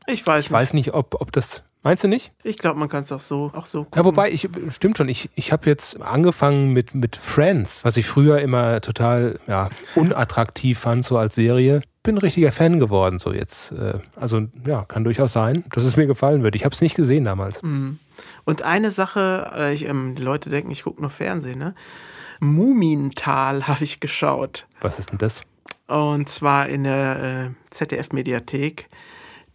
Ich 0.06 0.26
weiß 0.26 0.46
Ich 0.46 0.50
nicht. 0.50 0.58
weiß 0.58 0.74
nicht, 0.74 0.94
ob, 0.94 1.20
ob 1.20 1.32
das. 1.32 1.62
Meinst 1.84 2.02
du 2.02 2.08
nicht? 2.08 2.32
Ich 2.42 2.58
glaube, 2.58 2.78
man 2.78 2.88
kann 2.88 3.04
es 3.04 3.12
auch 3.12 3.20
so, 3.20 3.52
auch 3.54 3.66
so 3.66 3.78
Ja, 3.80 3.84
gucken. 3.84 4.04
wobei, 4.06 4.30
ich 4.32 4.48
stimmt 4.70 4.98
schon, 4.98 5.08
ich, 5.08 5.30
ich 5.36 5.52
habe 5.52 5.66
jetzt 5.70 6.02
angefangen 6.02 6.72
mit, 6.72 6.94
mit 6.94 7.14
Friends, 7.16 7.84
was 7.84 7.96
ich 7.96 8.04
früher 8.06 8.40
immer 8.40 8.80
total 8.80 9.38
ja, 9.46 9.70
unattraktiv 9.94 10.78
fand, 10.78 11.04
so 11.04 11.16
als 11.16 11.36
Serie. 11.36 11.80
Bin 12.02 12.16
ein 12.16 12.18
richtiger 12.18 12.50
Fan 12.52 12.78
geworden, 12.80 13.18
so 13.20 13.32
jetzt. 13.32 13.70
Äh, 13.72 14.00
Also 14.16 14.46
ja, 14.66 14.84
kann 14.86 15.04
durchaus 15.04 15.32
sein, 15.32 15.62
dass 15.72 15.84
es 15.84 15.96
mir 15.96 16.06
gefallen 16.06 16.42
wird. 16.42 16.56
Ich 16.56 16.64
habe 16.64 16.74
es 16.74 16.80
nicht 16.80 16.96
gesehen 16.96 17.24
damals. 17.24 17.62
Mhm. 17.62 17.98
Und 18.44 18.62
eine 18.62 18.90
Sache, 18.90 19.52
äh, 19.54 19.74
ich, 19.74 19.84
ähm, 19.86 20.14
die 20.16 20.22
Leute 20.22 20.50
denken, 20.50 20.70
ich 20.72 20.82
gucke 20.82 21.00
nur 21.00 21.10
Fernsehen, 21.10 21.58
ne? 21.60 21.74
Mumintal 22.40 23.66
habe 23.68 23.84
ich 23.84 24.00
geschaut. 24.00 24.66
Was 24.80 24.98
ist 24.98 25.10
denn 25.10 25.18
das? 25.18 25.42
Und 25.88 26.28
zwar 26.28 26.68
in 26.68 26.84
der 26.84 27.50
äh, 27.50 27.70
ZDF-Mediathek. 27.70 28.88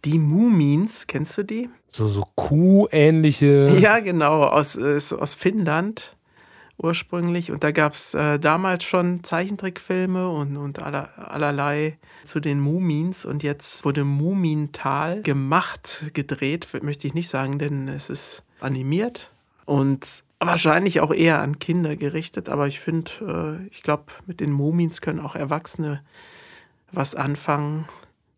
Die 0.04 0.18
Mumins, 0.18 1.06
kennst 1.06 1.38
du 1.38 1.44
die? 1.44 1.70
So, 1.88 2.08
so 2.08 2.24
Kuh-ähnliche. 2.34 3.76
Ja, 3.80 4.00
genau, 4.00 4.42
aus, 4.42 4.76
äh, 4.76 4.98
aus 5.18 5.34
Finnland 5.34 6.16
ursprünglich. 6.76 7.52
Und 7.52 7.62
da 7.62 7.70
gab 7.70 7.94
es 7.94 8.14
äh, 8.14 8.38
damals 8.38 8.82
schon 8.84 9.22
Zeichentrickfilme 9.22 10.28
und, 10.28 10.56
und 10.56 10.82
aller, 10.82 11.10
allerlei 11.16 11.98
zu 12.24 12.40
den 12.40 12.60
Mumins. 12.60 13.24
Und 13.24 13.42
jetzt 13.44 13.84
wurde 13.84 14.04
Mumintal 14.04 15.22
gemacht, 15.22 16.06
gedreht, 16.14 16.68
möchte 16.82 17.06
ich 17.06 17.14
nicht 17.14 17.28
sagen, 17.28 17.60
denn 17.60 17.86
es 17.88 18.10
ist 18.10 18.42
animiert 18.60 19.30
und 19.66 20.23
wahrscheinlich 20.46 21.00
auch 21.00 21.12
eher 21.12 21.40
an 21.40 21.58
Kinder 21.58 21.96
gerichtet. 21.96 22.48
Aber 22.48 22.66
ich 22.66 22.80
finde, 22.80 23.10
äh, 23.62 23.68
ich 23.68 23.82
glaube, 23.82 24.04
mit 24.26 24.40
den 24.40 24.52
Mumins 24.52 25.00
können 25.00 25.20
auch 25.20 25.34
Erwachsene 25.34 26.02
was 26.92 27.14
anfangen. 27.14 27.86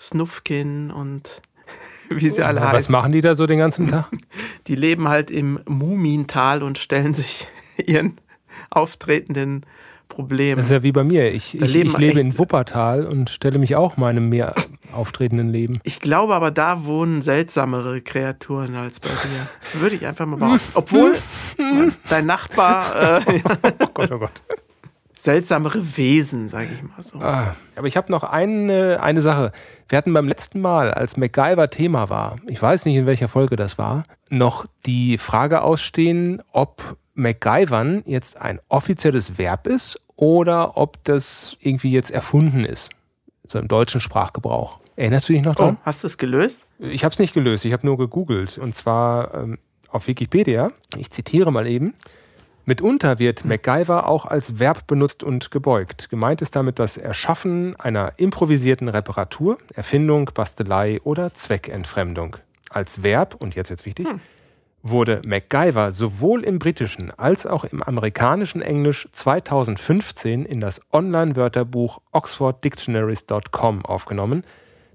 Snufkin 0.00 0.90
und 0.90 1.40
wie 2.10 2.30
sie 2.30 2.42
alle 2.42 2.60
Was 2.60 2.72
heißen 2.72 2.92
machen 2.92 3.12
die 3.12 3.20
da 3.20 3.34
so 3.34 3.46
den 3.46 3.58
ganzen 3.58 3.88
Tag? 3.88 4.10
die 4.66 4.74
leben 4.74 5.08
halt 5.08 5.30
im 5.30 5.60
Mumintal 5.66 6.62
und 6.62 6.78
stellen 6.78 7.14
sich 7.14 7.48
ihren 7.86 8.18
auftretenden 8.70 9.64
Problemen. 10.08 10.56
Das 10.56 10.66
ist 10.66 10.72
ja 10.72 10.82
wie 10.82 10.92
bei 10.92 11.04
mir. 11.04 11.32
Ich, 11.32 11.60
ich, 11.60 11.76
ich 11.76 11.98
lebe 11.98 12.20
in 12.20 12.38
Wuppertal 12.38 13.06
und 13.06 13.30
stelle 13.30 13.58
mich 13.58 13.76
auch 13.76 13.96
meinem 13.96 14.28
mehr 14.28 14.54
auftretenden 14.92 15.48
Leben. 15.48 15.80
ich 15.82 16.00
glaube 16.00 16.34
aber, 16.34 16.50
da 16.50 16.84
wohnen 16.84 17.22
seltsamere 17.22 18.00
Kreaturen 18.00 18.74
als 18.76 19.00
bei 19.00 19.08
dir. 19.08 19.80
Würde 19.80 19.96
ich 19.96 20.06
einfach 20.06 20.26
mal 20.26 20.36
behaupten. 20.36 20.72
Obwohl 20.74 21.12
dein 22.08 22.26
Nachbar 22.26 23.20
äh, 23.26 23.42
Oh 23.80 23.86
Gott, 23.94 24.12
oh 24.12 24.18
Gott. 24.18 24.42
seltsamere 25.18 25.96
Wesen, 25.96 26.48
sage 26.48 26.68
ich 26.74 26.82
mal 26.82 27.02
so. 27.02 27.18
Ah, 27.20 27.54
aber 27.74 27.86
ich 27.86 27.96
habe 27.96 28.12
noch 28.12 28.22
eine, 28.22 29.00
eine 29.02 29.20
Sache. 29.22 29.52
Wir 29.88 29.98
hatten 29.98 30.12
beim 30.12 30.28
letzten 30.28 30.60
Mal, 30.60 30.90
als 30.92 31.16
MacGyver 31.16 31.70
Thema 31.70 32.08
war, 32.10 32.36
ich 32.48 32.60
weiß 32.60 32.84
nicht, 32.84 32.96
in 32.96 33.06
welcher 33.06 33.28
Folge 33.28 33.56
das 33.56 33.78
war, 33.78 34.04
noch 34.28 34.66
die 34.84 35.18
Frage 35.18 35.62
ausstehen, 35.62 36.42
ob 36.52 36.96
MacGyvern 37.14 38.02
jetzt 38.06 38.40
ein 38.40 38.60
offizielles 38.68 39.38
Verb 39.38 39.66
ist 39.66 39.98
oder 40.16 40.76
ob 40.76 41.02
das 41.04 41.56
irgendwie 41.60 41.90
jetzt 41.90 42.10
erfunden 42.10 42.64
ist. 42.64 42.90
So 43.48 43.58
im 43.58 43.68
deutschen 43.68 44.00
Sprachgebrauch. 44.00 44.78
Erinnerst 44.96 45.28
du 45.28 45.32
dich 45.34 45.42
noch 45.42 45.52
Oh, 45.52 45.62
dran? 45.62 45.76
hast 45.82 46.02
du 46.02 46.06
es 46.06 46.16
gelöst? 46.18 46.64
Ich 46.78 47.04
habe 47.04 47.12
es 47.12 47.18
nicht 47.18 47.34
gelöst, 47.34 47.64
ich 47.64 47.72
habe 47.72 47.84
nur 47.86 47.98
gegoogelt. 47.98 48.58
Und 48.58 48.74
zwar 48.74 49.34
ähm, 49.34 49.58
auf 49.90 50.06
Wikipedia. 50.06 50.72
Ich 50.96 51.10
zitiere 51.10 51.52
mal 51.52 51.66
eben. 51.66 51.94
Mitunter 52.64 53.20
wird 53.20 53.44
MacGyver 53.44 54.08
auch 54.08 54.24
als 54.26 54.58
Verb 54.58 54.86
benutzt 54.88 55.22
und 55.22 55.52
gebeugt. 55.52 56.08
Gemeint 56.10 56.42
ist 56.42 56.56
damit 56.56 56.80
das 56.80 56.96
Erschaffen 56.96 57.76
einer 57.78 58.14
improvisierten 58.16 58.88
Reparatur, 58.88 59.58
Erfindung, 59.74 60.30
Bastelei 60.34 61.00
oder 61.04 61.32
Zweckentfremdung. 61.32 62.36
Als 62.70 63.04
Verb, 63.04 63.36
und 63.38 63.54
jetzt 63.54 63.68
jetzt 63.68 63.86
wichtig, 63.86 64.08
wurde 64.90 65.22
MacGyver 65.26 65.92
sowohl 65.92 66.42
im 66.42 66.58
britischen 66.58 67.10
als 67.10 67.46
auch 67.46 67.64
im 67.64 67.82
amerikanischen 67.82 68.62
Englisch 68.62 69.08
2015 69.12 70.44
in 70.44 70.60
das 70.60 70.80
Online-Wörterbuch 70.92 72.00
oxforddictionaries.com 72.12 73.84
aufgenommen, 73.84 74.44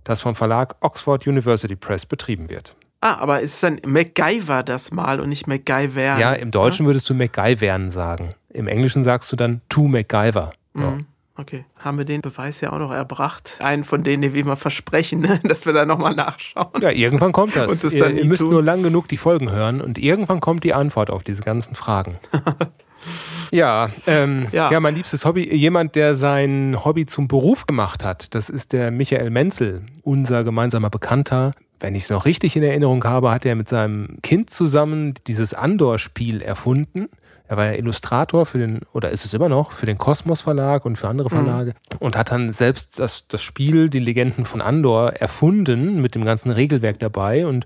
das 0.03 0.21
vom 0.21 0.35
Verlag 0.35 0.75
Oxford 0.81 1.27
University 1.27 1.75
Press 1.75 2.05
betrieben 2.05 2.49
wird. 2.49 2.75
Ah, 3.01 3.15
aber 3.15 3.41
ist 3.41 3.61
dann 3.63 3.79
MacGyver 3.85 4.63
das 4.63 4.91
mal 4.91 5.19
und 5.19 5.29
nicht 5.29 5.47
MacGyver? 5.47 6.19
Ja, 6.19 6.33
im 6.33 6.51
Deutschen 6.51 6.85
würdest 6.85 7.09
du 7.09 7.15
MacGyvern 7.15 7.89
sagen. 7.89 8.35
Im 8.49 8.67
Englischen 8.67 9.03
sagst 9.03 9.31
du 9.31 9.35
dann 9.35 9.61
to 9.69 9.87
MacGyver. 9.87 10.53
Ja. 10.75 10.91
Mhm. 10.91 11.05
Okay, 11.41 11.65
haben 11.79 11.97
wir 11.97 12.05
den 12.05 12.21
Beweis 12.21 12.61
ja 12.61 12.71
auch 12.71 12.77
noch 12.77 12.91
erbracht. 12.91 13.55
Einen 13.59 13.83
von 13.83 14.03
denen, 14.03 14.21
den 14.21 14.33
wir 14.33 14.41
immer 14.41 14.55
versprechen, 14.55 15.21
ne? 15.21 15.39
dass 15.43 15.65
wir 15.65 15.73
da 15.73 15.87
nochmal 15.87 16.13
nachschauen. 16.13 16.79
Ja, 16.81 16.91
irgendwann 16.91 17.31
kommt 17.31 17.55
das. 17.55 17.71
Und 17.71 17.83
das 17.83 17.93
ihr 17.95 18.11
ihr 18.11 18.25
müsst 18.25 18.43
tun. 18.43 18.51
nur 18.51 18.63
lang 18.63 18.83
genug 18.83 19.07
die 19.07 19.17
Folgen 19.17 19.51
hören 19.51 19.81
und 19.81 19.97
irgendwann 19.97 20.39
kommt 20.39 20.63
die 20.63 20.75
Antwort 20.75 21.09
auf 21.09 21.23
diese 21.23 21.41
ganzen 21.41 21.73
Fragen. 21.73 22.19
ja, 23.51 23.89
ähm, 24.05 24.49
ja. 24.51 24.71
Ja. 24.71 24.79
mein 24.79 24.93
liebstes 24.93 25.25
Hobby, 25.25 25.51
jemand, 25.51 25.95
der 25.95 26.13
sein 26.13 26.77
Hobby 26.85 27.07
zum 27.07 27.27
Beruf 27.27 27.65
gemacht 27.65 28.05
hat, 28.05 28.35
das 28.35 28.47
ist 28.47 28.71
der 28.71 28.91
Michael 28.91 29.31
Menzel, 29.31 29.81
unser 30.03 30.43
gemeinsamer 30.43 30.91
Bekannter. 30.91 31.53
Wenn 31.79 31.95
ich 31.95 32.03
es 32.03 32.09
noch 32.11 32.25
richtig 32.25 32.55
in 32.55 32.61
Erinnerung 32.61 33.03
habe, 33.03 33.31
hat 33.31 33.47
er 33.47 33.55
mit 33.55 33.67
seinem 33.67 34.19
Kind 34.21 34.51
zusammen 34.51 35.15
dieses 35.25 35.55
Andor-Spiel 35.55 36.43
erfunden. 36.43 37.09
Er 37.51 37.57
war 37.57 37.65
ja 37.65 37.73
Illustrator 37.73 38.45
für 38.45 38.59
den, 38.59 38.79
oder 38.93 39.09
ist 39.09 39.25
es 39.25 39.33
immer 39.33 39.49
noch, 39.49 39.73
für 39.73 39.85
den 39.85 39.97
Kosmos 39.97 40.39
Verlag 40.39 40.85
und 40.85 40.95
für 40.95 41.09
andere 41.09 41.29
Verlage 41.29 41.73
und 41.99 42.15
hat 42.15 42.31
dann 42.31 42.53
selbst 42.53 42.97
das, 42.97 43.27
das 43.27 43.41
Spiel, 43.41 43.89
die 43.89 43.99
Legenden 43.99 44.45
von 44.45 44.61
Andor, 44.61 45.11
erfunden 45.11 46.01
mit 46.01 46.15
dem 46.15 46.23
ganzen 46.23 46.51
Regelwerk 46.51 46.99
dabei 46.99 47.45
und 47.45 47.65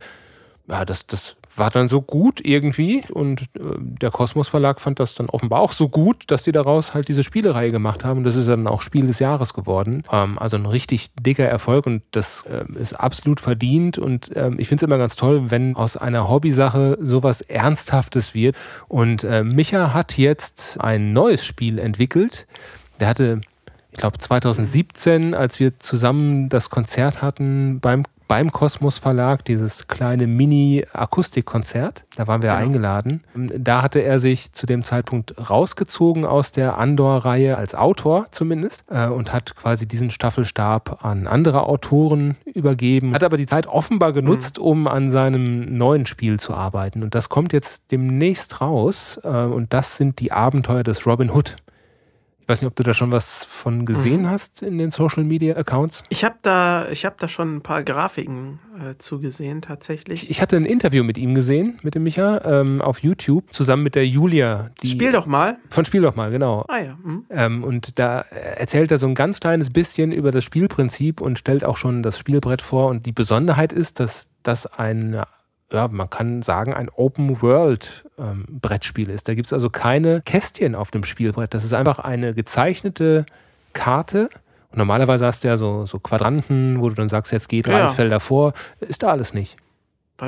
ja, 0.67 0.85
das, 0.85 1.05
das 1.05 1.35
war 1.57 1.69
dann 1.69 1.87
so 1.87 2.01
gut 2.01 2.41
irgendwie 2.43 3.03
und 3.11 3.41
äh, 3.55 3.61
der 3.79 4.11
Kosmos 4.11 4.47
Verlag 4.47 4.81
fand 4.81 4.99
das 4.99 5.15
dann 5.15 5.29
offenbar 5.29 5.59
auch 5.59 5.71
so 5.71 5.89
gut, 5.89 6.23
dass 6.27 6.43
die 6.43 6.51
daraus 6.51 6.93
halt 6.93 7.07
diese 7.07 7.23
Spielereihe 7.23 7.71
gemacht 7.71 8.03
haben 8.03 8.19
und 8.19 8.23
das 8.23 8.35
ist 8.35 8.47
dann 8.47 8.67
auch 8.67 8.81
Spiel 8.81 9.07
des 9.07 9.19
Jahres 9.19 9.53
geworden. 9.53 10.03
Ähm, 10.11 10.37
also 10.39 10.57
ein 10.57 10.65
richtig 10.65 11.11
dicker 11.19 11.45
Erfolg 11.45 11.85
und 11.85 12.03
das 12.11 12.43
äh, 12.43 12.65
ist 12.79 12.93
absolut 12.93 13.39
verdient 13.39 13.97
und 13.97 14.31
ähm, 14.35 14.55
ich 14.59 14.67
finde 14.67 14.83
es 14.83 14.87
immer 14.87 14.97
ganz 14.97 15.15
toll, 15.15 15.51
wenn 15.51 15.75
aus 15.75 15.97
einer 15.97 16.29
Hobbysache 16.29 16.97
sowas 16.99 17.41
Ernsthaftes 17.41 18.33
wird 18.33 18.55
und 18.87 19.23
äh, 19.23 19.43
Micha 19.43 19.93
hat 19.93 20.17
jetzt 20.17 20.79
ein 20.81 21.13
neues 21.13 21.45
Spiel 21.45 21.79
entwickelt. 21.79 22.47
Der 22.99 23.07
hatte 23.07 23.41
ich 23.95 24.01
glaube 24.01 24.17
2017, 24.17 25.33
als 25.33 25.61
wir 25.61 25.79
zusammen 25.79 26.49
das 26.49 26.69
Konzert 26.69 27.21
hatten 27.21 27.79
beim 27.79 28.03
beim 28.27 28.51
Kosmos 28.51 28.97
Verlag, 28.97 29.45
dieses 29.45 29.87
kleine 29.87 30.27
Mini-Akustikkonzert. 30.27 32.03
Da 32.15 32.27
waren 32.27 32.41
wir 32.41 32.49
Genau. 32.51 32.61
eingeladen. 32.61 33.23
Da 33.35 33.81
hatte 33.81 33.99
er 33.99 34.19
sich 34.19 34.51
zu 34.53 34.65
dem 34.65 34.83
Zeitpunkt 34.83 35.35
rausgezogen 35.49 36.25
aus 36.25 36.51
der 36.51 36.77
Andor-Reihe, 36.77 37.57
als 37.57 37.75
Autor 37.75 38.27
zumindest, 38.31 38.83
äh, 38.89 39.07
und 39.07 39.33
hat 39.33 39.55
quasi 39.55 39.87
diesen 39.87 40.09
Staffelstab 40.09 41.03
an 41.05 41.27
andere 41.27 41.63
Autoren 41.67 42.35
übergeben. 42.45 43.13
Hat 43.13 43.23
aber 43.23 43.37
die 43.37 43.45
Zeit 43.45 43.67
offenbar 43.67 44.13
genutzt, 44.13 44.59
um 44.59 44.87
an 44.87 45.11
seinem 45.11 45.77
neuen 45.77 46.05
Spiel 46.05 46.39
zu 46.39 46.53
arbeiten. 46.53 47.03
Und 47.03 47.15
das 47.15 47.29
kommt 47.29 47.53
jetzt 47.53 47.91
demnächst 47.91 48.61
raus. 48.61 49.19
Äh, 49.23 49.27
und 49.27 49.73
das 49.73 49.97
sind 49.97 50.19
die 50.19 50.31
Abenteuer 50.31 50.83
des 50.83 51.05
Robin 51.05 51.29
Hood. 51.31 51.57
Ich 52.45 52.49
weiß 52.49 52.61
nicht, 52.61 52.67
ob 52.67 52.75
du 52.75 52.83
da 52.83 52.93
schon 52.93 53.11
was 53.11 53.43
von 53.43 53.87
gesehen 53.87 54.29
hast 54.29 54.61
in 54.61 54.77
den 54.77 54.91
Social 54.91 55.23
Media 55.23 55.55
Accounts. 55.55 56.03
Ich 56.09 56.23
habe 56.23 56.35
da, 56.43 56.87
ich 56.91 57.03
hab 57.03 57.17
da 57.17 57.27
schon 57.27 57.55
ein 57.55 57.61
paar 57.61 57.83
Grafiken 57.83 58.59
äh, 58.79 58.93
zugesehen, 58.99 59.63
tatsächlich. 59.63 60.29
Ich 60.29 60.43
hatte 60.43 60.55
ein 60.55 60.67
Interview 60.67 61.03
mit 61.03 61.17
ihm 61.17 61.33
gesehen, 61.33 61.79
mit 61.81 61.95
dem 61.95 62.03
Micha, 62.03 62.41
ähm, 62.45 62.83
auf 62.83 62.99
YouTube, 62.99 63.51
zusammen 63.51 63.81
mit 63.81 63.95
der 63.95 64.05
Julia. 64.05 64.69
Die 64.83 64.89
Spiel 64.89 65.11
doch 65.11 65.25
mal. 65.25 65.57
Von 65.69 65.85
Spiel 65.85 66.03
doch 66.03 66.15
mal, 66.15 66.29
genau. 66.29 66.63
Ah 66.67 66.77
ja. 66.77 66.99
Hm. 67.01 67.25
Ähm, 67.31 67.63
und 67.63 67.97
da 67.97 68.19
erzählt 68.19 68.91
er 68.91 68.99
so 68.99 69.07
ein 69.07 69.15
ganz 69.15 69.39
kleines 69.39 69.71
bisschen 69.71 70.11
über 70.11 70.31
das 70.31 70.43
Spielprinzip 70.43 71.21
und 71.21 71.39
stellt 71.39 71.63
auch 71.63 71.77
schon 71.77 72.03
das 72.03 72.19
Spielbrett 72.19 72.61
vor. 72.61 72.89
Und 72.89 73.07
die 73.07 73.11
Besonderheit 73.11 73.73
ist, 73.73 73.99
dass 73.99 74.29
das 74.43 74.67
ein, 74.67 75.19
ja, 75.71 75.87
man 75.87 76.09
kann 76.09 76.41
sagen, 76.41 76.73
ein 76.73 76.89
Open-World-Brettspiel 76.89 79.09
ist. 79.09 79.27
Da 79.27 79.35
gibt 79.35 79.47
es 79.47 79.53
also 79.53 79.69
keine 79.69 80.21
Kästchen 80.21 80.75
auf 80.75 80.91
dem 80.91 81.03
Spielbrett. 81.03 81.53
Das 81.53 81.63
ist 81.63 81.73
einfach 81.73 81.99
eine 81.99 82.33
gezeichnete 82.33 83.25
Karte. 83.73 84.29
Und 84.71 84.77
normalerweise 84.77 85.25
hast 85.25 85.43
du 85.43 85.47
ja 85.47 85.57
so, 85.57 85.85
so 85.85 85.99
Quadranten, 85.99 86.81
wo 86.81 86.89
du 86.89 86.95
dann 86.95 87.09
sagst, 87.09 87.31
jetzt 87.31 87.49
geht 87.49 87.67
drei 87.67 87.79
Ja. 87.79 87.89
Felder 87.89 88.19
vor. 88.19 88.53
Ist 88.79 89.03
da 89.03 89.11
alles 89.11 89.33
nicht. 89.33 89.57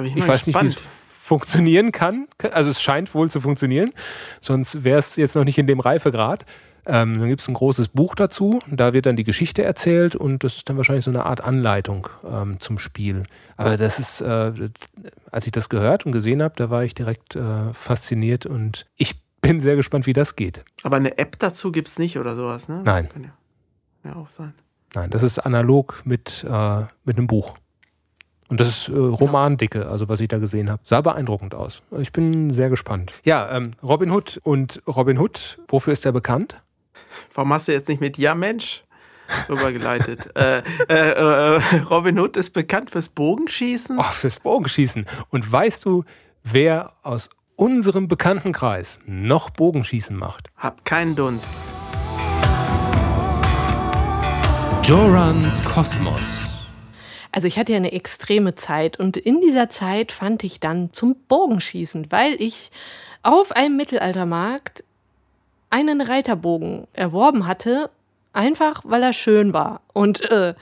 Ich, 0.04 0.15
Ich 0.15 0.28
weiß 0.28 0.47
nicht, 0.47 0.62
wie 0.62 0.65
es 0.65 0.76
funktionieren 0.76 1.91
kann. 1.91 2.28
Also 2.52 2.69
es 2.69 2.82
scheint 2.82 3.13
wohl 3.13 3.30
zu 3.30 3.41
funktionieren, 3.41 3.91
sonst 4.39 4.86
wäre 4.86 5.00
es 5.00 5.17
jetzt 5.17 5.36
noch 5.36 5.43
nicht 5.43 5.58
in 5.58 5.67
dem 5.67 5.82
Reifegrad. 5.82 6.45
Ähm, 6.89 7.19
dann 7.19 7.28
gibt 7.28 7.41
es 7.41 7.47
ein 7.50 7.54
großes 7.54 7.89
Buch 7.89 8.15
dazu, 8.15 8.62
da 8.71 8.93
wird 8.93 9.06
dann 9.06 9.17
die 9.17 9.26
Geschichte 9.26 9.62
erzählt 9.62 10.15
und 10.15 10.45
das 10.45 10.56
ist 10.56 10.69
dann 10.69 10.78
wahrscheinlich 10.78 11.04
so 11.04 11.12
eine 11.12 11.26
Art 11.26 11.41
Anleitung 11.41 12.08
ähm, 12.26 12.62
zum 12.62 12.80
Spiel. 12.80 13.23
Aber 13.58 13.76
das 13.76 14.00
ist, 14.00 14.21
äh, 14.21 14.54
als 15.30 15.45
ich 15.45 15.52
das 15.52 15.67
gehört 15.67 16.06
und 16.06 16.13
gesehen 16.13 16.41
habe, 16.41 16.54
da 16.56 16.69
war 16.69 16.86
ich 16.86 16.95
direkt 16.95 17.36
äh, 17.36 17.73
fasziniert 17.73 18.45
und 18.45 18.86
ich 18.95 19.21
bin 19.41 19.60
sehr 19.60 19.76
gespannt, 19.76 20.06
wie 20.06 20.13
das 20.13 20.38
geht. 20.38 20.63
Aber 20.84 20.95
eine 20.95 21.17
App 21.17 21.38
dazu 21.39 21.73
gibt 21.73 21.89
es 21.89 22.00
nicht 22.00 22.17
oder 22.17 22.38
sowas, 22.38 22.69
ne? 22.69 22.82
Nein. 22.86 23.10
Kann 23.10 23.23
ja, 23.23 24.10
ja 24.12 24.15
auch 24.15 24.30
sein. 24.30 24.54
Nein, 24.95 25.10
das 25.10 25.23
ist 25.23 25.39
analog 25.39 26.02
mit, 26.06 26.45
äh, 26.50 26.84
mit 27.04 27.17
einem 27.17 27.28
Buch. 27.28 27.56
Und 28.47 28.62
das 28.62 28.69
ist 28.69 28.88
äh, 28.88 28.97
Romandicke, 28.97 29.89
also 29.89 30.08
was 30.08 30.21
ich 30.21 30.30
da 30.30 30.38
gesehen 30.38 30.69
habe. 30.69 30.82
Sah 30.86 31.02
beeindruckend 31.02 31.54
aus. 31.54 31.82
Ich 32.00 32.13
bin 32.13 32.50
sehr 32.52 32.69
gespannt. 32.69 33.12
Ja, 33.26 33.52
ähm, 33.52 33.71
Robin 33.84 34.10
Hood 34.10 34.39
und 34.43 34.82
Robin 34.88 35.17
Hood, 35.19 35.60
wofür 35.67 35.91
ist 35.91 36.06
er 36.06 36.13
bekannt? 36.13 36.62
Warum 37.34 37.53
hast 37.53 37.67
du 37.67 37.71
jetzt 37.71 37.89
nicht 37.89 38.01
mit 38.01 38.17
Ja 38.17 38.36
Mensch 38.36 38.84
rübergeleitet? 39.49 40.30
äh, 40.36 40.60
äh, 40.89 40.93
äh, 40.93 41.62
Robin 41.89 42.19
Hood 42.19 42.38
ist 42.38 42.51
bekannt 42.51 42.91
fürs 42.91 43.10
Bogenschießen. 43.10 43.97
Oh, 43.99 44.03
fürs 44.03 44.39
Bogenschießen. 44.39 45.06
Und 45.30 45.51
weißt 45.51 45.86
du, 45.86 46.03
wer 46.43 46.93
aus 47.03 47.30
unserem 47.56 48.08
Bekanntenkreis 48.08 48.99
noch 49.06 49.49
Bogenschießen 49.49 50.15
macht? 50.15 50.49
Hab 50.58 50.86
keinen 50.86 51.15
Dunst. 51.15 51.56
Jorans 54.84 55.62
Kosmos. 55.65 56.47
Also 57.34 57.45
ich 57.47 57.60
hatte 57.60 57.73
ja 57.73 57.77
eine 57.77 57.91
extreme 57.91 58.56
Zeit 58.56 58.97
und 58.99 59.17
in 59.17 59.41
dieser 59.41 59.69
Zeit 59.69 60.12
fand 60.12 60.43
ich 60.43 60.60
dann 60.60 60.93
zum 60.93 61.15
Bogenschießen, 61.27 62.12
weil 62.12 62.41
ich 62.41 62.71
auf 63.21 63.51
einem 63.51 63.75
Mittelaltermarkt 63.75 64.84
einen 65.69 66.01
Reiterbogen 66.01 66.88
erworben 66.93 67.47
hatte, 67.47 67.89
einfach 68.34 68.82
weil 68.86 69.03
er 69.03 69.13
schön 69.13 69.53
war. 69.53 69.82
Und 69.93 70.21
äh, 70.30 70.53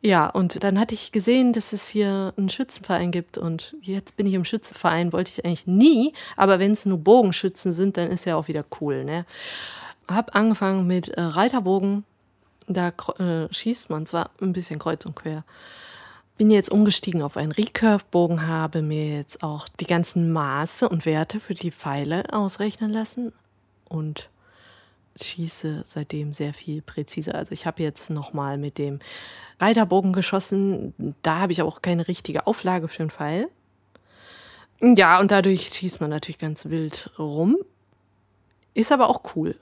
ja, 0.00 0.28
und 0.28 0.62
dann 0.62 0.78
hatte 0.78 0.94
ich 0.94 1.10
gesehen, 1.10 1.52
dass 1.52 1.72
es 1.72 1.88
hier 1.88 2.32
einen 2.36 2.48
Schützenverein 2.48 3.10
gibt 3.10 3.36
und 3.36 3.74
jetzt 3.80 4.16
bin 4.16 4.26
ich 4.26 4.34
im 4.34 4.44
Schützenverein, 4.44 5.12
wollte 5.12 5.32
ich 5.32 5.44
eigentlich 5.44 5.66
nie, 5.66 6.12
aber 6.36 6.60
wenn 6.60 6.72
es 6.72 6.86
nur 6.86 6.98
Bogenschützen 6.98 7.72
sind, 7.72 7.96
dann 7.96 8.10
ist 8.10 8.24
ja 8.24 8.36
auch 8.36 8.46
wieder 8.46 8.64
cool, 8.80 9.04
ne? 9.04 9.26
Hab 10.06 10.36
angefangen 10.36 10.86
mit 10.86 11.08
äh, 11.08 11.20
Reiterbogen, 11.20 12.04
da 12.68 12.92
äh, 13.18 13.52
schießt 13.52 13.90
man 13.90 14.06
zwar 14.06 14.30
ein 14.40 14.52
bisschen 14.52 14.78
kreuz 14.78 15.04
und 15.04 15.16
quer. 15.16 15.44
Bin 16.36 16.50
jetzt 16.50 16.70
umgestiegen 16.70 17.20
auf 17.20 17.36
einen 17.36 17.50
Recurve-Bogen, 17.50 18.46
habe 18.46 18.80
mir 18.82 19.16
jetzt 19.16 19.42
auch 19.42 19.68
die 19.80 19.86
ganzen 19.86 20.32
Maße 20.32 20.88
und 20.88 21.04
Werte 21.04 21.40
für 21.40 21.54
die 21.54 21.72
Pfeile 21.72 22.32
ausrechnen 22.32 22.92
lassen 22.92 23.32
und 23.88 24.30
schieße 25.24 25.82
seitdem 25.84 26.32
sehr 26.32 26.54
viel 26.54 26.82
präziser. 26.82 27.34
Also 27.34 27.52
ich 27.52 27.66
habe 27.66 27.82
jetzt 27.82 28.10
nochmal 28.10 28.58
mit 28.58 28.78
dem 28.78 28.98
Reiterbogen 29.60 30.12
geschossen. 30.12 31.14
Da 31.22 31.38
habe 31.38 31.52
ich 31.52 31.62
auch 31.62 31.82
keine 31.82 32.08
richtige 32.08 32.46
Auflage 32.46 32.88
für 32.88 32.98
den 32.98 33.10
Pfeil. 33.10 33.48
Ja, 34.80 35.18
und 35.20 35.30
dadurch 35.30 35.68
schießt 35.68 36.00
man 36.00 36.10
natürlich 36.10 36.38
ganz 36.38 36.66
wild 36.66 37.10
rum. 37.18 37.56
Ist 38.74 38.92
aber 38.92 39.08
auch 39.08 39.34
cool. 39.34 39.56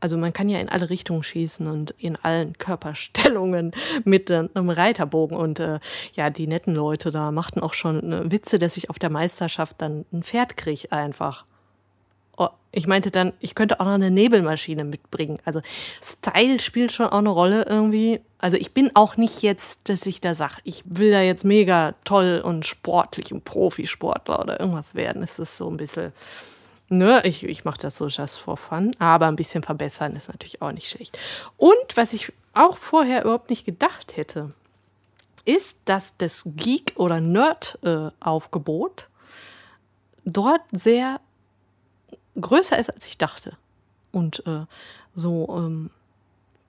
Also 0.00 0.16
man 0.16 0.32
kann 0.32 0.48
ja 0.48 0.58
in 0.58 0.68
alle 0.68 0.90
Richtungen 0.90 1.22
schießen 1.22 1.66
und 1.66 1.92
in 1.92 2.16
allen 2.16 2.58
Körperstellungen 2.58 3.72
mit 4.04 4.28
äh, 4.30 4.48
einem 4.54 4.70
Reiterbogen. 4.70 5.36
Und 5.36 5.60
äh, 5.60 5.80
ja, 6.14 6.30
die 6.30 6.46
netten 6.46 6.74
Leute 6.74 7.10
da 7.10 7.30
machten 7.30 7.60
auch 7.60 7.74
schon 7.74 8.12
äh, 8.12 8.30
Witze, 8.30 8.58
dass 8.58 8.76
ich 8.76 8.90
auf 8.90 8.98
der 8.98 9.10
Meisterschaft 9.10 9.80
dann 9.80 10.04
ein 10.12 10.22
Pferd 10.22 10.56
kriege 10.56 10.92
einfach. 10.92 11.46
Oh, 12.36 12.48
ich 12.72 12.86
meinte 12.86 13.10
dann, 13.10 13.32
ich 13.38 13.54
könnte 13.54 13.78
auch 13.78 13.84
noch 13.84 13.92
eine 13.92 14.10
Nebelmaschine 14.10 14.84
mitbringen. 14.84 15.38
Also 15.44 15.60
Style 16.02 16.58
spielt 16.58 16.92
schon 16.92 17.06
auch 17.06 17.18
eine 17.18 17.28
Rolle 17.28 17.66
irgendwie. 17.68 18.20
Also 18.38 18.56
ich 18.56 18.72
bin 18.72 18.90
auch 18.94 19.16
nicht 19.16 19.42
jetzt, 19.42 19.80
dass 19.84 20.04
ich 20.06 20.20
da 20.20 20.34
sage, 20.34 20.56
ich 20.64 20.82
will 20.84 21.12
da 21.12 21.20
jetzt 21.20 21.44
mega 21.44 21.92
toll 22.04 22.42
und 22.44 22.66
sportlich 22.66 23.32
und 23.32 23.44
Profisportler 23.44 24.40
oder 24.40 24.58
irgendwas 24.58 24.94
werden. 24.96 25.22
Es 25.22 25.38
ist 25.38 25.56
so 25.56 25.70
ein 25.70 25.76
bisschen, 25.76 26.12
ne, 26.88 27.22
ich, 27.24 27.44
ich 27.44 27.64
mache 27.64 27.78
das 27.78 27.96
so 27.96 28.08
just 28.08 28.38
for 28.38 28.56
fun, 28.56 28.90
aber 28.98 29.26
ein 29.28 29.36
bisschen 29.36 29.62
verbessern 29.62 30.16
ist 30.16 30.28
natürlich 30.28 30.60
auch 30.60 30.72
nicht 30.72 30.88
schlecht. 30.88 31.16
Und 31.56 31.96
was 31.96 32.12
ich 32.12 32.32
auch 32.52 32.76
vorher 32.76 33.22
überhaupt 33.22 33.50
nicht 33.50 33.64
gedacht 33.64 34.16
hätte, 34.16 34.52
ist, 35.44 35.78
dass 35.84 36.16
das 36.16 36.44
Geek- 36.56 36.96
oder 36.96 37.20
Nerd-Aufgebot 37.20 39.08
dort 40.24 40.62
sehr 40.72 41.20
größer 42.40 42.78
ist, 42.78 42.92
als 42.92 43.06
ich 43.06 43.18
dachte. 43.18 43.56
Und 44.12 44.46
äh, 44.46 44.66
so 45.14 45.48
ähm, 45.56 45.90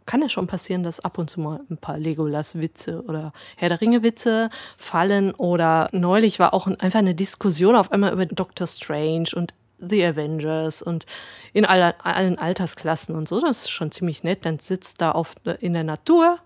kann 0.06 0.22
es 0.22 0.32
schon 0.32 0.48
passieren, 0.48 0.84
dass 0.84 1.00
ab 1.00 1.18
und 1.18 1.30
zu 1.30 1.40
mal 1.40 1.62
ein 1.70 1.78
paar 1.78 1.98
Legolas-Witze 1.98 3.04
oder 3.04 3.34
Herr 3.56 3.70
der 3.70 3.82
Ringe-Witze 3.82 4.50
fallen. 4.78 5.34
Oder 5.34 5.90
neulich 5.92 6.40
war 6.40 6.54
auch 6.54 6.68
einfach 6.68 7.00
eine 7.00 7.16
Diskussion 7.16 7.76
auf 7.76 7.92
einmal 7.92 8.14
über 8.14 8.26
Doctor 8.26 8.68
Strange 8.68 9.30
und 9.36 9.54
The 9.80 10.06
Avengers 10.06 10.82
und 10.82 11.06
in 11.54 11.66
aller, 11.66 11.96
allen 12.04 12.38
Altersklassen 12.38 13.16
und 13.16 13.28
so. 13.28 13.40
Das 13.40 13.64
ist 13.64 13.70
schon 13.70 13.92
ziemlich 13.92 14.24
nett. 14.24 14.46
Dann 14.46 14.60
sitzt 14.60 15.02
da 15.02 15.12
auf, 15.12 15.36
in 15.60 15.74
der 15.74 15.84
Natur, 15.84 16.40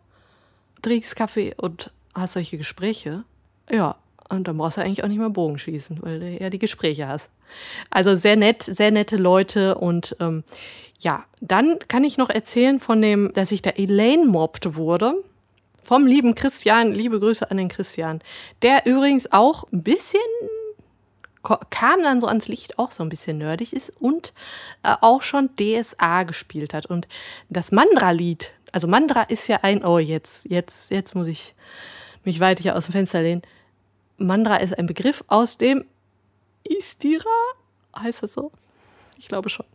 trinkst 0.81 1.15
Kaffee 1.15 1.53
und 1.55 1.91
hast 2.13 2.33
solche 2.33 2.57
Gespräche. 2.57 3.23
Ja, 3.69 3.97
und 4.29 4.47
dann 4.47 4.57
brauchst 4.57 4.77
du 4.77 4.81
eigentlich 4.81 5.03
auch 5.03 5.07
nicht 5.07 5.19
mehr 5.19 5.29
Bogenschießen, 5.29 5.97
weil 6.01 6.19
du 6.19 6.27
ja 6.29 6.49
die 6.49 6.59
Gespräche 6.59 7.07
hast. 7.07 7.29
Also 7.89 8.15
sehr 8.15 8.35
nett, 8.35 8.63
sehr 8.63 8.91
nette 8.91 9.17
Leute 9.17 9.75
und 9.75 10.15
ähm, 10.19 10.43
ja, 10.99 11.25
dann 11.41 11.79
kann 11.87 12.03
ich 12.03 12.17
noch 12.17 12.29
erzählen 12.29 12.79
von 12.79 13.01
dem, 13.01 13.31
dass 13.33 13.51
ich 13.51 13.61
da 13.61 13.71
Elaine 13.71 14.25
mobbt 14.25 14.75
wurde. 14.75 15.15
Vom 15.83 16.05
lieben 16.05 16.35
Christian, 16.35 16.91
liebe 16.93 17.19
Grüße 17.19 17.49
an 17.49 17.57
den 17.57 17.69
Christian. 17.69 18.21
Der 18.61 18.85
übrigens 18.85 19.31
auch 19.31 19.63
ein 19.71 19.81
bisschen 19.81 20.21
kam 21.69 22.03
dann 22.03 22.19
so 22.19 22.27
ans 22.27 22.47
Licht, 22.47 22.77
auch 22.77 22.91
so 22.91 23.01
ein 23.01 23.09
bisschen 23.09 23.37
nerdig 23.37 23.73
ist 23.73 23.93
und 23.99 24.33
äh, 24.83 24.95
auch 25.01 25.21
schon 25.21 25.49
DSA 25.55 26.23
gespielt 26.23 26.73
hat. 26.73 26.85
Und 26.85 27.07
das 27.49 27.71
Mandra-Lied, 27.71 28.51
also 28.71 28.87
Mandra 28.87 29.23
ist 29.23 29.47
ja 29.47 29.59
ein, 29.61 29.83
oh, 29.83 29.99
jetzt, 29.99 30.49
jetzt, 30.49 30.91
jetzt 30.91 31.15
muss 31.15 31.27
ich 31.27 31.55
mich 32.25 32.39
weit 32.39 32.59
hier 32.59 32.75
aus 32.75 32.85
dem 32.85 32.91
Fenster 32.91 33.21
lehnen. 33.21 33.41
Mandra 34.19 34.57
ist 34.57 34.77
ein 34.77 34.85
Begriff 34.85 35.23
aus 35.27 35.57
dem 35.57 35.85
Istira, 36.63 37.29
heißt 37.97 38.23
das 38.23 38.33
so? 38.33 38.51
Ich 39.17 39.27
glaube 39.27 39.49
schon. 39.49 39.65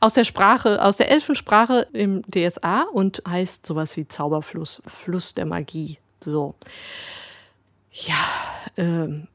Aus 0.00 0.12
der 0.12 0.24
Sprache, 0.24 0.84
aus 0.84 0.96
der 0.96 1.10
Elfensprache 1.10 1.88
im 1.92 2.22
DSA 2.30 2.82
und 2.92 3.22
heißt 3.26 3.64
sowas 3.64 3.96
wie 3.96 4.06
Zauberfluss, 4.06 4.82
Fluss 4.86 5.32
der 5.34 5.46
Magie. 5.46 5.98
So. 6.22 6.54
Ja, 7.92 8.14
ähm. 8.76 9.26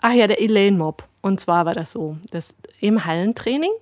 Ach 0.00 0.12
ja, 0.12 0.26
der 0.26 0.40
Elaine 0.40 0.78
Mob. 0.78 1.06
Und 1.22 1.40
zwar 1.40 1.66
war 1.66 1.74
das 1.74 1.92
so, 1.92 2.16
dass 2.30 2.54
im 2.80 3.04
Hallentraining 3.04 3.72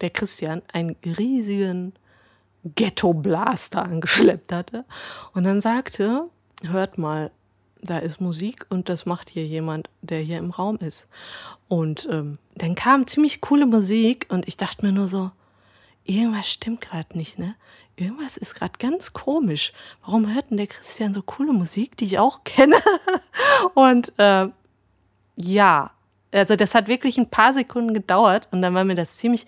der 0.00 0.10
Christian 0.10 0.62
einen 0.72 0.96
riesigen 1.04 1.92
Ghetto-Blaster 2.74 3.82
angeschleppt 3.82 4.52
hatte 4.52 4.84
und 5.34 5.44
dann 5.44 5.60
sagte, 5.60 6.28
hört 6.62 6.96
mal, 6.96 7.30
da 7.82 7.98
ist 7.98 8.20
Musik 8.20 8.66
und 8.68 8.88
das 8.88 9.06
macht 9.06 9.30
hier 9.30 9.46
jemand, 9.46 9.88
der 10.02 10.20
hier 10.20 10.38
im 10.38 10.50
Raum 10.50 10.78
ist. 10.78 11.06
Und 11.68 12.08
ähm, 12.10 12.38
dann 12.54 12.74
kam 12.74 13.06
ziemlich 13.06 13.40
coole 13.40 13.66
Musik 13.66 14.26
und 14.28 14.46
ich 14.48 14.56
dachte 14.56 14.84
mir 14.84 14.92
nur 14.92 15.08
so, 15.08 15.30
irgendwas 16.04 16.48
stimmt 16.48 16.80
gerade 16.80 17.16
nicht, 17.16 17.38
ne? 17.38 17.54
Irgendwas 17.96 18.36
ist 18.36 18.54
gerade 18.54 18.74
ganz 18.78 19.12
komisch. 19.12 19.72
Warum 20.04 20.32
hört 20.32 20.50
denn 20.50 20.58
der 20.58 20.66
Christian 20.66 21.14
so 21.14 21.22
coole 21.22 21.52
Musik, 21.52 21.96
die 21.96 22.04
ich 22.04 22.18
auch 22.18 22.44
kenne? 22.44 22.76
und 23.74 24.12
äh, 24.18 24.48
ja, 25.36 25.90
also 26.32 26.56
das 26.56 26.74
hat 26.74 26.88
wirklich 26.88 27.16
ein 27.18 27.30
paar 27.30 27.52
Sekunden 27.52 27.94
gedauert 27.94 28.48
und 28.50 28.62
dann 28.62 28.74
war 28.74 28.84
mir 28.84 28.94
das 28.94 29.16
ziemlich 29.16 29.46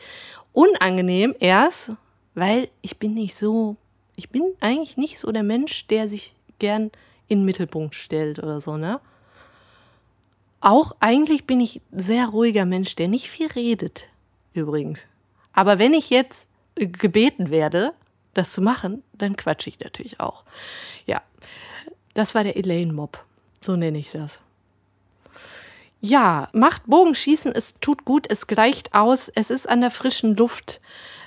unangenehm 0.53 1.35
erst, 1.39 1.93
weil 2.35 2.69
ich 2.83 2.99
bin 2.99 3.15
nicht 3.15 3.37
so, 3.37 3.77
ich 4.17 4.31
bin 4.31 4.43
eigentlich 4.61 4.97
nicht 4.97 5.19
so 5.19 5.31
der 5.31 5.43
Mensch, 5.43 5.87
der 5.89 6.09
sich 6.09 6.35
gern 6.59 6.91
in 7.29 7.41
den 7.41 7.45
Mittelpunkt 7.45 7.95
stellt 7.95 8.39
oder 8.39 8.61
so, 8.61 8.77
ne? 8.77 9.01
Auch 10.61 10.97
eigentlich 10.99 11.47
bin 11.47 11.61
ich 11.61 11.81
sehr 11.93 12.27
ruhiger 12.27 12.65
Mensch, 12.65 12.97
der 12.97 13.07
nicht 13.07 13.31
viel 13.31 13.47
redet, 13.47 14.09
übrigens. 14.55 15.07
Aber 15.53 15.79
wenn 15.79 15.95
ich 15.95 16.11
jetzt 16.11 16.49
gebeten 16.75 17.51
werde, 17.51 17.93
das 18.35 18.53
zu 18.53 18.61
machen, 18.61 19.03
dann 19.13 19.37
quatsche 19.37 19.71
ich 19.71 19.79
natürlich 19.81 20.21
auch. 20.21 20.45
Ja, 21.07 21.23
das 22.15 22.35
war 22.35 22.43
der 22.45 22.57
Elaine 22.57 22.93
Mob. 22.93 23.25
So 23.61 23.77
nenne 23.77 23.99
ich 23.99 24.11
das. 24.11 24.41
Ja, 26.01 26.49
macht 26.53 26.87
Bogenschießen, 26.87 27.53
es 27.53 27.75
tut 27.81 28.05
gut, 28.05 28.31
es 28.31 28.47
gleicht 28.47 28.95
aus, 28.95 29.29
es 29.29 29.51
ist 29.51 29.69
an 29.69 29.81
der 29.81 29.91
frischen 29.91 30.37
Luft. 30.37 30.81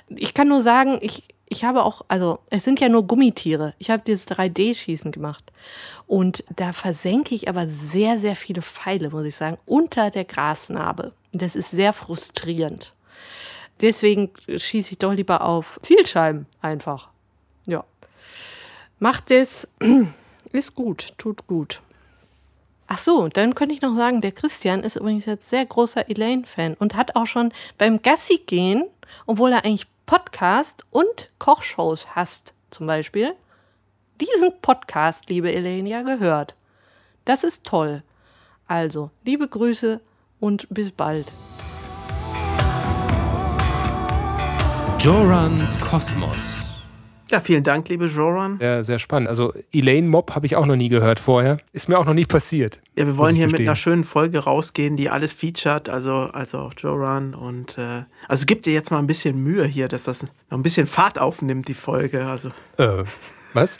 Ich 0.08 0.32
kann 0.32 0.48
nur 0.48 0.62
sagen, 0.62 0.98
ich, 1.02 1.28
ich 1.52 1.64
habe 1.64 1.84
auch, 1.84 2.02
also 2.08 2.38
es 2.48 2.64
sind 2.64 2.80
ja 2.80 2.88
nur 2.88 3.06
Gummitiere. 3.06 3.74
Ich 3.78 3.90
habe 3.90 4.02
dieses 4.04 4.26
3D-Schießen 4.26 5.12
gemacht. 5.12 5.52
Und 6.06 6.44
da 6.56 6.72
versenke 6.72 7.34
ich 7.34 7.48
aber 7.48 7.68
sehr, 7.68 8.18
sehr 8.18 8.36
viele 8.36 8.62
Pfeile, 8.62 9.10
muss 9.10 9.26
ich 9.26 9.36
sagen, 9.36 9.58
unter 9.66 10.10
der 10.10 10.24
Grasnarbe. 10.24 11.12
Das 11.32 11.54
ist 11.54 11.70
sehr 11.70 11.92
frustrierend. 11.92 12.94
Deswegen 13.82 14.30
schieße 14.48 14.92
ich 14.92 14.98
doch 14.98 15.12
lieber 15.12 15.42
auf 15.42 15.78
Zielscheiben 15.82 16.46
einfach. 16.62 17.08
Ja. 17.66 17.84
Macht 18.98 19.30
es, 19.30 19.68
ist 20.52 20.74
gut, 20.74 21.12
tut 21.18 21.46
gut. 21.46 21.82
Ach 22.86 22.98
so, 22.98 23.28
dann 23.28 23.54
könnte 23.54 23.74
ich 23.74 23.82
noch 23.82 23.96
sagen, 23.96 24.22
der 24.22 24.32
Christian 24.32 24.82
ist 24.82 24.96
übrigens 24.96 25.26
jetzt 25.26 25.50
sehr 25.50 25.66
großer 25.66 26.08
Elaine-Fan 26.08 26.74
und 26.74 26.94
hat 26.94 27.14
auch 27.14 27.26
schon 27.26 27.52
beim 27.76 28.00
Gassi 28.00 28.38
gehen, 28.46 28.84
obwohl 29.26 29.52
er 29.52 29.64
eigentlich 29.64 29.86
Podcast 30.12 30.84
und 30.90 31.30
Kochshows 31.38 32.06
hast, 32.14 32.52
zum 32.70 32.86
Beispiel, 32.86 33.32
diesen 34.20 34.52
Podcast, 34.60 35.30
liebe 35.30 35.50
Elenia, 35.50 36.02
gehört. 36.02 36.54
Das 37.24 37.44
ist 37.44 37.64
toll. 37.64 38.02
Also, 38.66 39.10
liebe 39.24 39.48
Grüße 39.48 40.02
und 40.38 40.66
bis 40.68 40.90
bald. 40.90 41.32
Jorans 44.98 45.80
Kosmos. 45.80 46.61
Ja, 47.32 47.40
vielen 47.40 47.64
Dank, 47.64 47.88
liebe 47.88 48.04
Joran. 48.04 48.58
Ja, 48.60 48.82
sehr 48.82 48.98
spannend. 48.98 49.30
Also 49.30 49.54
Elaine 49.72 50.06
Mob 50.06 50.34
habe 50.34 50.44
ich 50.44 50.54
auch 50.54 50.66
noch 50.66 50.76
nie 50.76 50.90
gehört 50.90 51.18
vorher. 51.18 51.56
Ist 51.72 51.88
mir 51.88 51.98
auch 51.98 52.04
noch 52.04 52.12
nie 52.12 52.26
passiert. 52.26 52.78
Ja, 52.94 53.06
wir 53.06 53.16
wollen 53.16 53.34
hier 53.34 53.44
verstehen. 53.44 53.62
mit 53.62 53.68
einer 53.70 53.74
schönen 53.74 54.04
Folge 54.04 54.40
rausgehen, 54.40 54.98
die 54.98 55.08
alles 55.08 55.32
featured, 55.32 55.88
also, 55.88 56.12
also 56.12 56.58
auch 56.58 56.74
Joran. 56.76 57.34
Und 57.34 57.78
äh, 57.78 58.02
also 58.28 58.44
gib 58.44 58.64
dir 58.64 58.74
jetzt 58.74 58.90
mal 58.90 58.98
ein 58.98 59.06
bisschen 59.06 59.42
Mühe 59.42 59.64
hier, 59.64 59.88
dass 59.88 60.04
das 60.04 60.24
noch 60.24 60.30
ein 60.50 60.62
bisschen 60.62 60.86
Fahrt 60.86 61.18
aufnimmt, 61.18 61.68
die 61.68 61.74
Folge. 61.74 62.26
Also. 62.26 62.50
Äh, 62.76 63.04
was? 63.54 63.78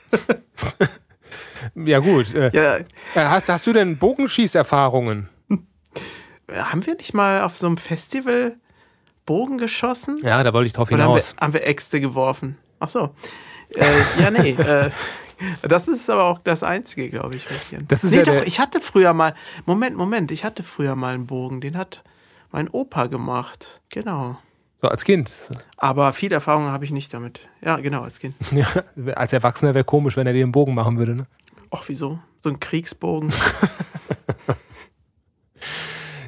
ja, 1.75 1.99
gut. 1.99 2.33
Äh, 2.33 2.51
ja. 2.55 2.77
Äh, 2.79 2.85
hast, 3.15 3.51
hast 3.51 3.67
du 3.67 3.75
denn 3.75 3.99
Bogenschießerfahrungen? 3.99 5.29
Haben 6.51 6.87
wir 6.87 6.95
nicht 6.95 7.13
mal 7.13 7.43
auf 7.43 7.59
so 7.59 7.67
einem 7.67 7.77
Festival 7.77 8.57
Bogen 9.27 9.59
geschossen? 9.59 10.19
Ja, 10.23 10.43
da 10.43 10.55
wollte 10.55 10.69
ich 10.69 10.73
drauf 10.73 10.89
hinaus. 10.89 11.33
Haben 11.33 11.37
wir, 11.37 11.45
haben 11.45 11.53
wir 11.53 11.67
Äxte 11.67 12.01
geworfen? 12.01 12.57
Ach 12.83 12.89
so. 12.89 13.11
Äh, 13.77 13.85
ja, 14.21 14.31
nee. 14.33 14.51
äh, 14.51 14.91
das 15.63 15.87
ist 15.87 16.11
aber 16.11 16.25
auch 16.25 16.41
das 16.41 16.65
Einzige, 16.65 17.11
glaube 17.11 17.37
ich. 17.37 17.47
Das 17.87 18.03
ist 18.03 18.11
nee, 18.11 18.19
ja 18.19 18.25
doch, 18.25 18.43
ich 18.43 18.59
hatte 18.59 18.81
früher 18.81 19.13
mal, 19.13 19.37
Moment, 19.67 19.97
Moment, 19.97 20.33
ich 20.33 20.45
hatte 20.45 20.65
früher 20.65 20.97
mal 20.97 21.15
einen 21.15 21.29
Bogen, 21.29 21.61
den 21.61 21.79
hat 21.79 22.03
mein 22.51 22.69
Opa 22.69 23.07
gemacht. 23.07 23.81
Genau. 23.91 24.37
So 24.81 24.89
als 24.89 25.05
Kind. 25.05 25.31
Aber 25.77 26.13
viel 26.13 26.33
Erfahrung 26.33 26.65
habe 26.65 26.85
ich 26.85 26.91
nicht 26.91 27.15
damit. 27.15 27.49
Ja, 27.65 27.77
genau, 27.77 28.03
als 28.03 28.19
Kind. 28.19 28.35
Ja, 28.51 28.67
als 29.15 29.33
Erwachsener 29.33 29.75
wäre 29.75 29.85
komisch, 29.85 30.17
wenn 30.17 30.27
er 30.27 30.33
dir 30.33 30.43
einen 30.43 30.51
Bogen 30.51 30.75
machen 30.75 30.99
würde, 30.99 31.15
ne? 31.15 31.29
Ach, 31.71 31.85
wieso? 31.87 32.19
So 32.43 32.51
ein 32.51 32.59
Kriegsbogen. 32.59 33.33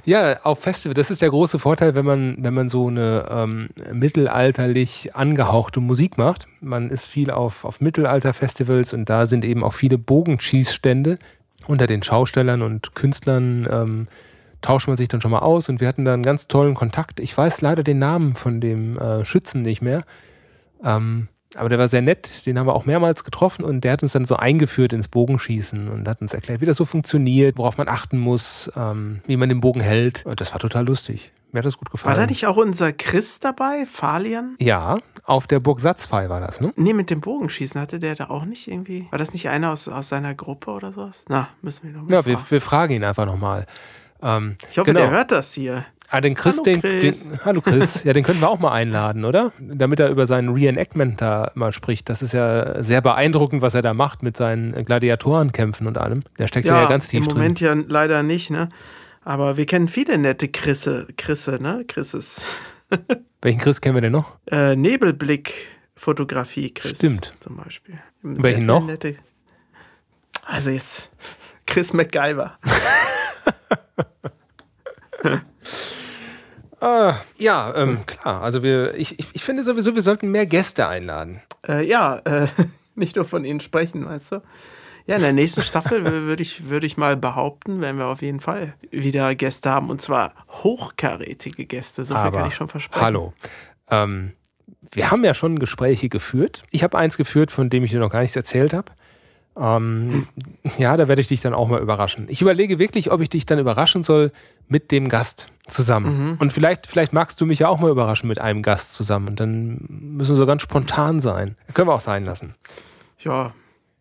Ja, 0.07 0.43
auf 0.43 0.61
Festival, 0.61 0.93
das 0.93 1.11
ist 1.11 1.23
der 1.23 1.31
große 1.31 1.59
Vorteil, 1.59 1.95
wenn 1.95 2.05
man, 2.05 2.37
wenn 2.39 2.53
man 2.53 2.69
so 2.69 2.89
eine 2.89 3.27
ähm, 3.31 3.69
mittelalterlich 3.91 5.17
angehauchte 5.17 5.81
Musik 5.81 6.19
macht. 6.19 6.47
Man 6.61 6.91
ist 6.91 7.07
viel 7.07 7.31
auf, 7.31 7.65
auf 7.65 7.81
Mittelalter-Festivals 7.81 8.93
und 8.93 9.09
da 9.09 9.25
sind 9.27 9.47
eben 9.47 9.65
auch 9.65 9.73
viele 9.73 9.97
Bogenschießstände. 9.97 11.19
Unter 11.67 11.87
den 11.87 12.03
Schaustellern 12.03 12.61
und 12.61 12.95
Künstlern 12.95 13.67
ähm, 13.71 14.09
tauscht 14.61 14.89
man 14.89 14.99
sich 14.99 15.09
dann 15.09 15.23
schon 15.23 15.31
mal 15.31 15.39
aus 15.39 15.71
und 15.71 15.81
wir 15.81 15.89
hatten 15.89 16.05
da 16.05 16.13
einen 16.13 16.23
ganz 16.23 16.49
tollen 16.49 16.75
Kontakt. 16.75 17.19
Ich 17.19 17.37
weiß 17.37 17.63
leider 17.63 17.83
den 17.83 17.99
Namen 17.99 18.35
von 18.35 18.61
dem 18.61 18.99
äh, 18.99 19.25
Schützen 19.25 19.63
nicht 19.63 19.81
mehr. 19.81 20.03
Ähm, 20.85 21.29
aber 21.57 21.69
der 21.69 21.79
war 21.79 21.89
sehr 21.89 22.03
nett, 22.03 22.47
den 22.47 22.59
haben 22.59 22.67
wir 22.67 22.75
auch 22.75 22.87
mehrmals 22.87 23.25
getroffen 23.25 23.65
und 23.65 23.83
der 23.83 23.93
hat 23.93 24.03
uns 24.03 24.13
dann 24.13 24.25
so 24.25 24.37
eingeführt 24.37 24.93
ins 24.93 25.09
Bogenschießen 25.09 25.89
und 25.89 26.09
hat 26.09 26.21
uns 26.21 26.35
erklärt, 26.35 26.61
wie 26.61 26.67
das 26.67 26.77
so 26.77 26.85
funktioniert, 26.85 27.59
worauf 27.59 27.79
man 27.79 27.89
achten 27.89 28.19
muss, 28.19 28.71
ähm, 28.77 29.21
wie 29.27 29.37
man 29.37 29.49
den 29.49 29.61
Bogen 29.61 29.81
hält. 29.81 30.25
Und 30.27 30.41
das 30.41 30.53
war 30.53 30.61
total 30.61 30.87
lustig. 30.87 31.33
Mir 31.55 31.59
hat 31.59 31.67
das 31.67 31.79
gut 31.79 31.91
gefallen. 31.93 32.17
War 32.17 32.25
da 32.25 32.29
nicht 32.29 32.49
auch 32.49 32.57
unser 32.57 32.93
Chris 32.93 33.39
dabei, 33.39 33.87
Falian? 33.87 34.57
Ja, 34.59 34.99
auf 35.23 35.47
der 35.47 35.61
Burg 35.61 35.79
Satzfei 35.79 36.29
war 36.29 36.41
das, 36.41 36.61
ne? 36.61 36.73
Nee, 36.75 36.95
mit 36.95 37.11
dem 37.11 37.21
Bogenschießen 37.21 37.81
hatte 37.81 38.01
der 38.01 38.17
da 38.17 38.29
auch 38.29 38.45
nicht 38.45 38.67
irgendwie. 38.67 39.07
War 39.11 39.21
das 39.21 39.33
nicht 39.33 39.49
einer 39.49 39.71
aus, 39.71 39.87
aus 39.87 40.09
seiner 40.09 40.35
Gruppe 40.35 40.73
oder 40.73 40.93
sowas? 40.93 41.25
Na, 41.29 41.49
müssen 41.63 41.87
wir 41.87 41.93
noch 41.93 42.03
mal 42.03 42.13
Ja, 42.13 42.27
wir, 42.27 42.41
wir, 42.51 42.61
fragen 42.61 42.95
ihn 42.95 43.05
einfach 43.05 43.25
nochmal. 43.25 43.67
Ähm, 44.21 44.57
ich 44.69 44.79
hoffe, 44.79 44.91
genau. 44.91 45.03
der 45.03 45.11
hört 45.13 45.31
das 45.31 45.53
hier. 45.53 45.85
Ah, 46.15 46.21
den 46.21 46.37
Chris, 46.37 46.61
hallo 46.65 46.79
Chris. 46.81 47.01
Den, 47.01 47.31
den, 47.31 47.45
hallo 47.45 47.61
Chris, 47.61 48.01
ja, 48.05 48.13
den 48.13 48.23
können 48.23 48.41
wir 48.41 48.49
auch 48.49 48.61
mal 48.61 48.71
einladen, 48.71 49.25
oder? 49.25 49.51
Damit 49.59 49.99
er 49.99 50.11
über 50.11 50.29
seinen 50.29 50.51
Reenactment 50.51 51.21
da 51.21 51.51
mal 51.57 51.73
spricht. 51.73 52.09
Das 52.09 52.23
ist 52.23 52.31
ja 52.31 52.81
sehr 52.85 53.01
beeindruckend, 53.01 53.63
was 53.63 53.75
er 53.75 53.83
da 53.83 53.95
macht 53.95 54.23
mit 54.23 54.37
seinen 54.37 54.85
Gladiatorenkämpfen 54.85 55.89
und 55.89 55.99
allem. 55.99 56.23
Der 56.39 56.47
steckt 56.47 56.67
ja, 56.67 56.83
ja 56.83 56.89
ganz 56.89 57.09
tief 57.09 57.25
drin. 57.27 57.31
Im 57.33 57.37
Moment 57.39 57.61
ja 57.61 57.75
leider 57.89 58.23
nicht, 58.23 58.51
ne? 58.51 58.69
Aber 59.25 59.57
wir 59.57 59.67
kennen 59.67 59.89
viele 59.89 60.17
nette 60.17 60.47
Chrisse, 60.47 61.09
Chrisse, 61.17 61.59
ne? 61.61 61.85
Chrisses. 61.89 62.41
Welchen 63.43 63.59
Chris 63.59 63.81
kennen 63.81 63.97
wir 63.97 64.03
denn 64.03 64.13
noch? 64.13 64.37
Äh, 64.49 64.77
Nebelblick 64.77 65.53
Fotografie, 65.97 66.73
Chris. 66.73 66.99
Stimmt. 66.99 67.35
Zum 67.41 67.57
Beispiel. 67.57 67.99
Welchen 68.23 68.67
noch? 68.67 68.87
Nette- 68.87 69.17
Also 70.47 70.71
jetzt 70.71 71.11
Chris 71.67 71.93
MacGyver. 71.93 72.57
Ja, 77.39 77.75
ähm, 77.77 78.05
klar. 78.07 78.43
Also 78.43 78.63
wir, 78.63 78.95
ich, 78.95 79.19
ich, 79.19 79.27
ich 79.33 79.45
finde 79.45 79.65
sowieso, 79.65 79.95
wir 79.95 80.03
sollten 80.03 80.31
mehr 80.31 80.47
Gäste 80.47 80.87
einladen. 80.87 81.41
Äh, 81.67 81.87
ja, 81.87 82.19
äh, 82.25 82.47
nicht 82.95 83.17
nur 83.17 83.25
von 83.25 83.45
Ihnen 83.45 83.61
sprechen, 83.61 84.07
weißt 84.07 84.33
du? 84.33 84.43
Ja, 85.07 85.17
in 85.17 85.23
der 85.23 85.33
nächsten 85.35 85.61
Staffel 85.61 86.03
würde 86.05 86.43
ich, 86.43 86.69
würde 86.69 86.87
ich 86.87 86.97
mal 86.97 87.17
behaupten, 87.17 87.83
werden 87.83 87.99
wir 87.99 88.07
auf 88.07 88.23
jeden 88.23 88.41
Fall 88.41 88.75
wieder 88.91 89.35
Gäste 89.35 89.71
haben. 89.71 89.91
Und 89.91 90.01
zwar 90.01 90.35
hochkarätige 90.49 91.67
Gäste. 91.67 92.05
So 92.05 92.15
viel 92.15 92.23
Aber 92.23 92.39
kann 92.39 92.49
ich 92.49 92.55
schon 92.55 92.69
versprechen. 92.69 93.05
hallo. 93.05 93.35
Ähm, 93.91 94.33
wir 94.93 95.11
haben 95.11 95.25
ja 95.25 95.35
schon 95.35 95.59
Gespräche 95.59 96.09
geführt. 96.09 96.63
Ich 96.71 96.83
habe 96.83 96.97
eins 96.97 97.17
geführt, 97.19 97.51
von 97.51 97.69
dem 97.69 97.85
ich 97.85 97.91
dir 97.91 98.01
noch 98.01 98.11
gar 98.11 98.21
nichts 98.21 98.37
erzählt 98.37 98.73
habe. 98.73 98.93
Ähm, 99.57 100.27
ja, 100.79 100.97
da 100.97 101.07
werde 101.09 101.21
ich 101.21 101.29
dich 101.29 101.41
dann 101.41 101.55
auch 101.55 101.69
mal 101.69 101.81
überraschen. 101.81 102.27
Ich 102.29 102.43
überlege 102.43 102.79
wirklich, 102.79 103.13
ob 103.13 103.21
ich 103.21 103.29
dich 103.31 103.47
dann 103.47 103.59
überraschen 103.59 104.03
soll 104.03 104.33
mit 104.69 104.91
dem 104.91 105.09
Gast 105.09 105.49
zusammen. 105.67 106.31
Mhm. 106.33 106.37
Und 106.41 106.53
vielleicht, 106.53 106.87
vielleicht 106.87 107.13
magst 107.13 107.41
du 107.41 107.47
mich 107.47 107.61
ja 107.61 107.69
auch 107.69 107.79
mal 107.79 107.91
überraschen 107.91 108.29
mit 108.29 108.41
einem 108.41 108.63
Gast 108.63 108.95
zusammen. 108.95 109.29
Und 109.29 109.41
dann 109.41 109.79
müssen 109.89 110.33
wir 110.33 110.37
so 110.37 110.47
ganz 110.47 110.63
spontan 110.63 111.21
sein. 111.21 111.57
Können 111.73 111.89
wir 111.89 111.95
auch 111.95 112.01
sein 112.01 112.25
lassen. 112.25 112.55
Ja, 113.19 113.53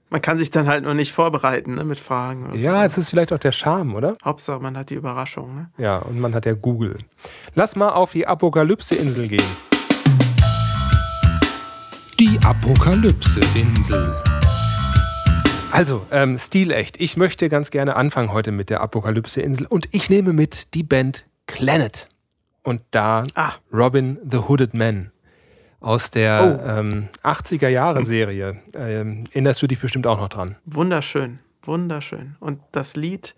man 0.10 0.22
kann 0.22 0.38
sich 0.38 0.52
dann 0.52 0.68
halt 0.68 0.84
nur 0.84 0.94
nicht 0.96 1.12
vorbereiten 1.12 1.76
ne, 1.76 1.84
mit 1.84 2.00
Fragen. 2.00 2.48
Oder 2.48 2.56
Ja, 2.56 2.80
so. 2.82 2.86
es 2.86 2.98
ist 2.98 3.10
vielleicht 3.12 3.32
auch 3.34 3.38
der 3.40 3.52
Charme, 3.52 3.96
oder? 3.96 4.16
Hauptsache, 4.26 4.60
man 4.60 4.76
hat 4.78 4.90
die 4.90 4.96
Überraschung. 4.96 5.56
Ne? 5.56 5.70
Ja, 5.78 5.98
und 6.00 6.20
man 6.20 6.34
hat 6.36 6.46
ja 6.46 6.54
Google. 6.54 6.98
Lass 7.56 7.76
mal 7.76 7.90
auf 7.90 8.12
die 8.12 8.26
Apokalypse-Insel 8.26 9.28
gehen. 9.28 9.44
Die 12.20 12.40
Apokalypse-Insel. 12.44 14.33
Also, 15.74 16.06
ähm, 16.12 16.38
stilecht. 16.38 17.02
Ich 17.02 17.18
möchte 17.18 17.50
ganz 17.50 17.72
gerne 17.72 17.96
anfangen 17.96 18.32
heute 18.32 18.52
mit 18.52 18.70
der 18.70 18.82
Apokalypse-Insel 18.82 19.66
und 19.66 19.90
ich 19.92 20.08
nehme 20.08 20.32
mit 20.32 20.76
die 20.76 20.84
Band 20.84 21.26
Planet. 21.48 22.08
Und 22.62 22.82
da 22.92 23.24
Ah. 23.34 23.54
Robin 23.74 24.20
the 24.24 24.38
Hooded 24.38 24.76
Man 24.76 25.12
aus 25.80 26.12
der 26.12 26.78
ähm, 26.78 27.10
80er-Jahre-Serie. 27.24 28.62
Ähm, 28.76 29.24
erinnerst 29.32 29.64
du 29.64 29.68
dich 29.68 29.80
bestimmt 29.80 30.06
auch 30.06 30.20
noch 30.20 30.30
dran? 30.30 30.58
Wunderschön, 30.66 31.40
wunderschön. 31.64 32.36
Und 32.40 32.60
das 32.72 32.96
Lied 32.96 33.36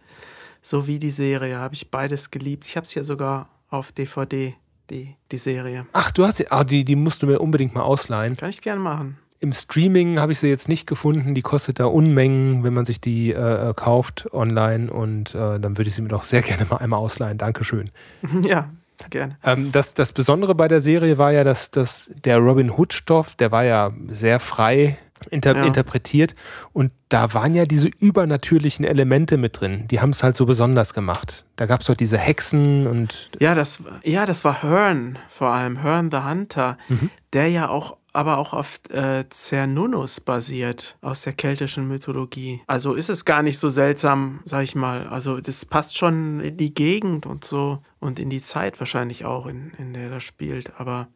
sowie 0.61 0.99
die 0.99 1.11
Serie 1.11 1.57
habe 1.57 1.73
ich 1.73 1.89
beides 1.89 2.31
geliebt. 2.31 2.65
Ich 2.67 2.75
habe 2.75 2.85
es 2.85 2.93
ja 2.93 3.05
sogar 3.05 3.47
auf 3.69 3.93
DVD, 3.93 4.53
die, 4.89 5.15
die 5.31 5.37
Serie. 5.37 5.87
Ach, 5.93 6.11
du 6.11 6.25
hast 6.25 6.37
sie, 6.37 6.51
ah, 6.51 6.65
die, 6.65 6.83
die 6.83 6.97
musst 6.97 7.23
du 7.23 7.27
mir 7.27 7.39
unbedingt 7.39 7.73
mal 7.73 7.83
ausleihen. 7.83 8.35
Kann 8.35 8.49
ich 8.49 8.61
gern 8.61 8.79
machen. 8.79 9.17
Im 9.39 9.51
Streaming 9.53 10.19
habe 10.19 10.31
ich 10.31 10.39
sie 10.39 10.47
jetzt 10.47 10.69
nicht 10.69 10.87
gefunden. 10.87 11.35
Die 11.35 11.41
kostet 11.41 11.79
da 11.79 11.85
Unmengen, 11.85 12.63
wenn 12.63 12.73
man 12.73 12.85
sich 12.85 13.01
die 13.01 13.31
äh, 13.31 13.69
äh, 13.69 13.73
kauft 13.73 14.27
online. 14.33 14.91
Und 14.91 15.35
äh, 15.35 15.59
dann 15.59 15.77
würde 15.77 15.89
ich 15.89 15.95
sie 15.95 16.01
mir 16.01 16.07
doch 16.09 16.23
sehr 16.23 16.41
gerne 16.43 16.65
mal 16.69 16.77
einmal 16.77 16.99
ausleihen. 16.99 17.37
Dankeschön. 17.37 17.91
ja, 18.43 18.69
gerne. 19.09 19.37
Ähm, 19.43 19.71
das, 19.71 19.93
das 19.93 20.13
Besondere 20.13 20.55
bei 20.55 20.67
der 20.67 20.81
Serie 20.81 21.17
war 21.17 21.31
ja, 21.31 21.43
dass, 21.43 21.69
dass 21.71 22.11
der 22.23 22.37
Robin 22.39 22.71
Hood-Stoff, 22.71 23.35
der 23.35 23.51
war 23.51 23.65
ja 23.65 23.91
sehr 24.07 24.39
frei 24.39 24.97
inter 25.29 25.55
Ja. 25.55 25.65
interpretiert. 25.65 26.35
Und 26.73 26.91
da 27.09 27.33
waren 27.33 27.53
ja 27.53 27.65
diese 27.65 27.87
übernatürlichen 27.87 28.85
Elemente 28.85 29.37
mit 29.37 29.59
drin. 29.59 29.87
Die 29.89 29.99
haben 30.01 30.09
es 30.11 30.23
halt 30.23 30.35
so 30.37 30.45
besonders 30.45 30.93
gemacht. 30.93 31.45
Da 31.55 31.65
gab 31.65 31.81
es 31.81 31.87
doch 31.87 31.95
diese 31.95 32.17
Hexen 32.17 32.85
und 32.87 33.31
Ja, 33.39 33.55
das, 33.55 33.81
ja, 34.03 34.25
das 34.25 34.43
war 34.43 34.61
Hearn 34.63 35.17
vor 35.29 35.49
allem, 35.49 35.81
Hearn 35.81 36.09
the 36.11 36.17
Hunter, 36.17 36.77
der 37.33 37.49
ja 37.49 37.69
auch 37.69 37.97
aber 38.15 38.37
auch 38.37 38.53
auf 38.53 38.79
äh, 38.89 39.25
Cernunnos 39.29 40.19
basiert 40.19 40.97
aus 41.01 41.23
der 41.23 41.33
keltischen 41.33 41.87
Mythologie. 41.87 42.61
Also 42.67 42.93
ist 42.93 43.09
es 43.09 43.25
gar 43.25 43.43
nicht 43.43 43.59
so 43.59 43.69
seltsam, 43.69 44.39
sag 44.45 44.63
ich 44.63 44.75
mal. 44.75 45.07
Also 45.07 45.39
das 45.39 45.65
passt 45.65 45.97
schon 45.97 46.39
in 46.39 46.57
die 46.57 46.73
Gegend 46.73 47.25
und 47.25 47.43
so 47.43 47.79
und 47.99 48.19
in 48.19 48.29
die 48.29 48.41
Zeit 48.41 48.79
wahrscheinlich 48.79 49.25
auch, 49.25 49.45
in, 49.47 49.71
in 49.77 49.93
der 49.93 50.09
das 50.09 50.23
spielt. 50.23 50.79
Aber 50.79 51.07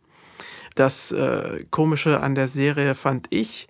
das 0.76 1.12
äh, 1.12 1.64
Komische 1.72 2.22
an 2.22 2.36
der 2.36 2.48
Serie 2.48 2.96
fand 2.96 3.28
ich, 3.30 3.68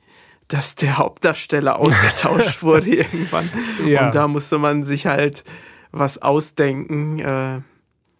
dass 0.47 0.75
der 0.75 0.97
Hauptdarsteller 0.97 1.75
ausgetauscht 1.79 2.63
wurde 2.63 2.89
irgendwann. 2.89 3.49
Ja. 3.85 4.07
Und 4.07 4.15
da 4.15 4.27
musste 4.27 4.57
man 4.57 4.83
sich 4.83 5.05
halt 5.05 5.43
was 5.91 6.21
ausdenken, 6.21 7.19
äh, 7.19 7.61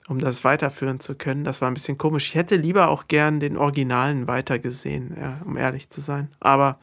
um 0.09 0.17
das 0.19 0.43
weiterführen 0.43 0.99
zu 0.99 1.15
können. 1.15 1.43
Das 1.43 1.61
war 1.61 1.69
ein 1.69 1.75
bisschen 1.75 1.97
komisch. 1.97 2.29
Ich 2.29 2.35
hätte 2.35 2.55
lieber 2.55 2.89
auch 2.89 3.07
gern 3.07 3.39
den 3.39 3.57
Originalen 3.57 4.27
weitergesehen, 4.27 5.15
ja, 5.19 5.39
um 5.45 5.55
ehrlich 5.55 5.89
zu 5.89 6.01
sein. 6.01 6.29
Aber 6.39 6.79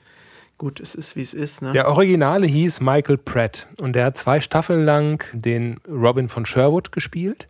gut, 0.59 0.79
es 0.79 0.95
ist 0.95 1.17
wie 1.17 1.23
es 1.23 1.35
ist. 1.35 1.61
Ne? 1.61 1.73
Der 1.73 1.89
Originale 1.89 2.47
hieß 2.47 2.81
Michael 2.81 3.19
Pratt 3.19 3.67
und 3.81 3.95
der 3.95 4.07
hat 4.07 4.17
zwei 4.17 4.41
Staffeln 4.41 4.85
lang 4.85 5.25
den 5.33 5.81
Robin 5.89 6.29
von 6.29 6.47
Sherwood 6.47 6.93
gespielt. 6.93 7.49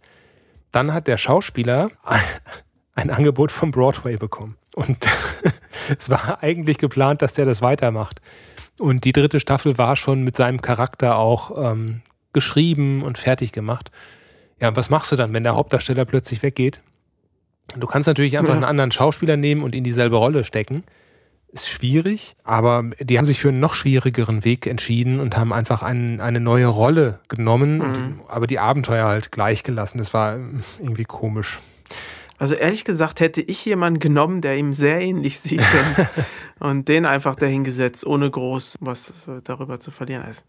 Dann 0.73 0.95
hat 0.95 1.07
der 1.07 1.19
Schauspieler 1.19 1.91
ein 2.95 3.11
Angebot 3.11 3.53
vom 3.53 3.71
Broadway 3.71 4.17
bekommen. 4.17 4.57
Und 4.75 5.07
es 5.99 6.09
war 6.09 6.43
eigentlich 6.43 6.79
geplant, 6.79 7.21
dass 7.21 7.35
der 7.35 7.45
das 7.45 7.61
weitermacht. 7.61 8.23
Und 8.79 9.05
die 9.05 9.13
dritte 9.13 9.41
Staffel 9.41 9.77
war 9.77 9.97
schon 9.97 10.23
mit 10.23 10.37
seinem 10.37 10.63
Charakter 10.63 11.17
auch 11.17 11.71
ähm, 11.71 12.01
geschrieben 12.33 13.03
und 13.03 13.19
fertig 13.19 13.53
gemacht. 13.53 13.91
Ja, 14.61 14.69
und 14.69 14.77
was 14.77 14.91
machst 14.91 15.13
du 15.13 15.17
dann, 15.17 15.33
wenn 15.33 15.43
der 15.43 15.55
Hauptdarsteller 15.55 16.05
plötzlich 16.05 16.43
weggeht? 16.43 16.83
Du 17.77 17.87
kannst 17.87 18.07
natürlich 18.07 18.39
einfach 18.39 18.51
Ja. 18.51 18.57
einen 18.57 18.65
anderen 18.65 18.91
Schauspieler 18.93 19.37
nehmen 19.37 19.63
und 19.63 19.75
in 19.75 19.85
dieselbe 19.85 20.17
Rolle 20.17 20.45
stecken 20.45 20.85
ist 21.57 21.69
schwierig, 21.71 22.37
aber 22.45 22.85
die 23.01 23.19
haben 23.19 23.25
sich 23.25 23.41
für 23.41 23.49
einen 23.49 23.61
noch 23.61 23.75
schwierigeren 23.75 24.45
Weg 24.45 24.67
entschieden 24.67 25.21
und 25.21 25.37
haben 25.37 25.53
einfach 25.53 25.83
einen, 25.83 26.21
eine 26.21 26.41
neue 26.41 26.67
Rolle 26.67 27.21
genommen, 27.29 27.81
und, 27.81 28.21
aber 28.29 28.47
die 28.47 28.59
Abenteuer 28.59 29.07
halt 29.07 29.33
gleich 29.33 29.63
gelassen. 29.63 29.99
Das 29.99 30.13
war 30.13 30.39
irgendwie 30.79 31.05
komisch. 31.05 31.59
Also 32.39 32.55
ehrlich 32.55 32.85
gesagt 32.85 33.21
hätte 33.21 33.41
ich 33.41 33.65
jemanden 33.65 33.99
genommen, 34.01 34.43
der 34.43 34.57
ihm 34.59 34.75
sehr 34.75 35.01
ähnlich 35.01 35.41
sieht 35.41 35.63
und, 36.59 36.89
den 36.89 37.07
einfach 37.07 37.37
dahingesetzt, 37.37 38.07
ohne 38.07 38.31
groß 38.31 38.77
was 38.81 39.15
darüber 39.45 39.81
zu 39.81 39.91
verlieren. 39.91 40.23
Also, 40.23 40.43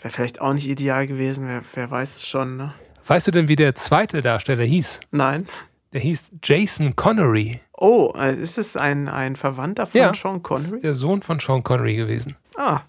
Wäre 0.00 0.14
vielleicht 0.14 0.40
auch 0.40 0.52
nicht 0.52 0.68
ideal 0.68 1.08
gewesen, 1.08 1.48
wer, 1.48 1.62
wer 1.74 1.90
weiß 1.90 2.16
es 2.16 2.26
schon. 2.28 2.56
Ne? 2.56 2.72
Weißt 3.08 3.26
du 3.26 3.30
denn, 3.30 3.48
wie 3.48 3.56
der 3.56 3.74
zweite 3.74 4.20
Darsteller 4.20 4.64
hieß? 4.64 5.00
Nein. 5.12 5.48
Der 5.94 6.00
hieß 6.02 6.32
Jason 6.44 6.94
Connery. 6.94 7.58
Oh, 7.72 8.12
äh, 8.14 8.36
ist 8.36 8.58
es 8.58 8.76
ein, 8.76 9.08
ein 9.08 9.34
Verwandter 9.34 9.86
von 9.86 10.14
Sean 10.14 10.42
Das 10.42 10.60
ist 10.60 10.70
Connery? 10.70 10.82
der 10.82 10.92
Sohn 10.94 11.22
von 11.22 11.40
Sean 11.40 11.62
Connery 11.62 11.96
gewesen. 11.96 12.36
Ah, 12.56 12.82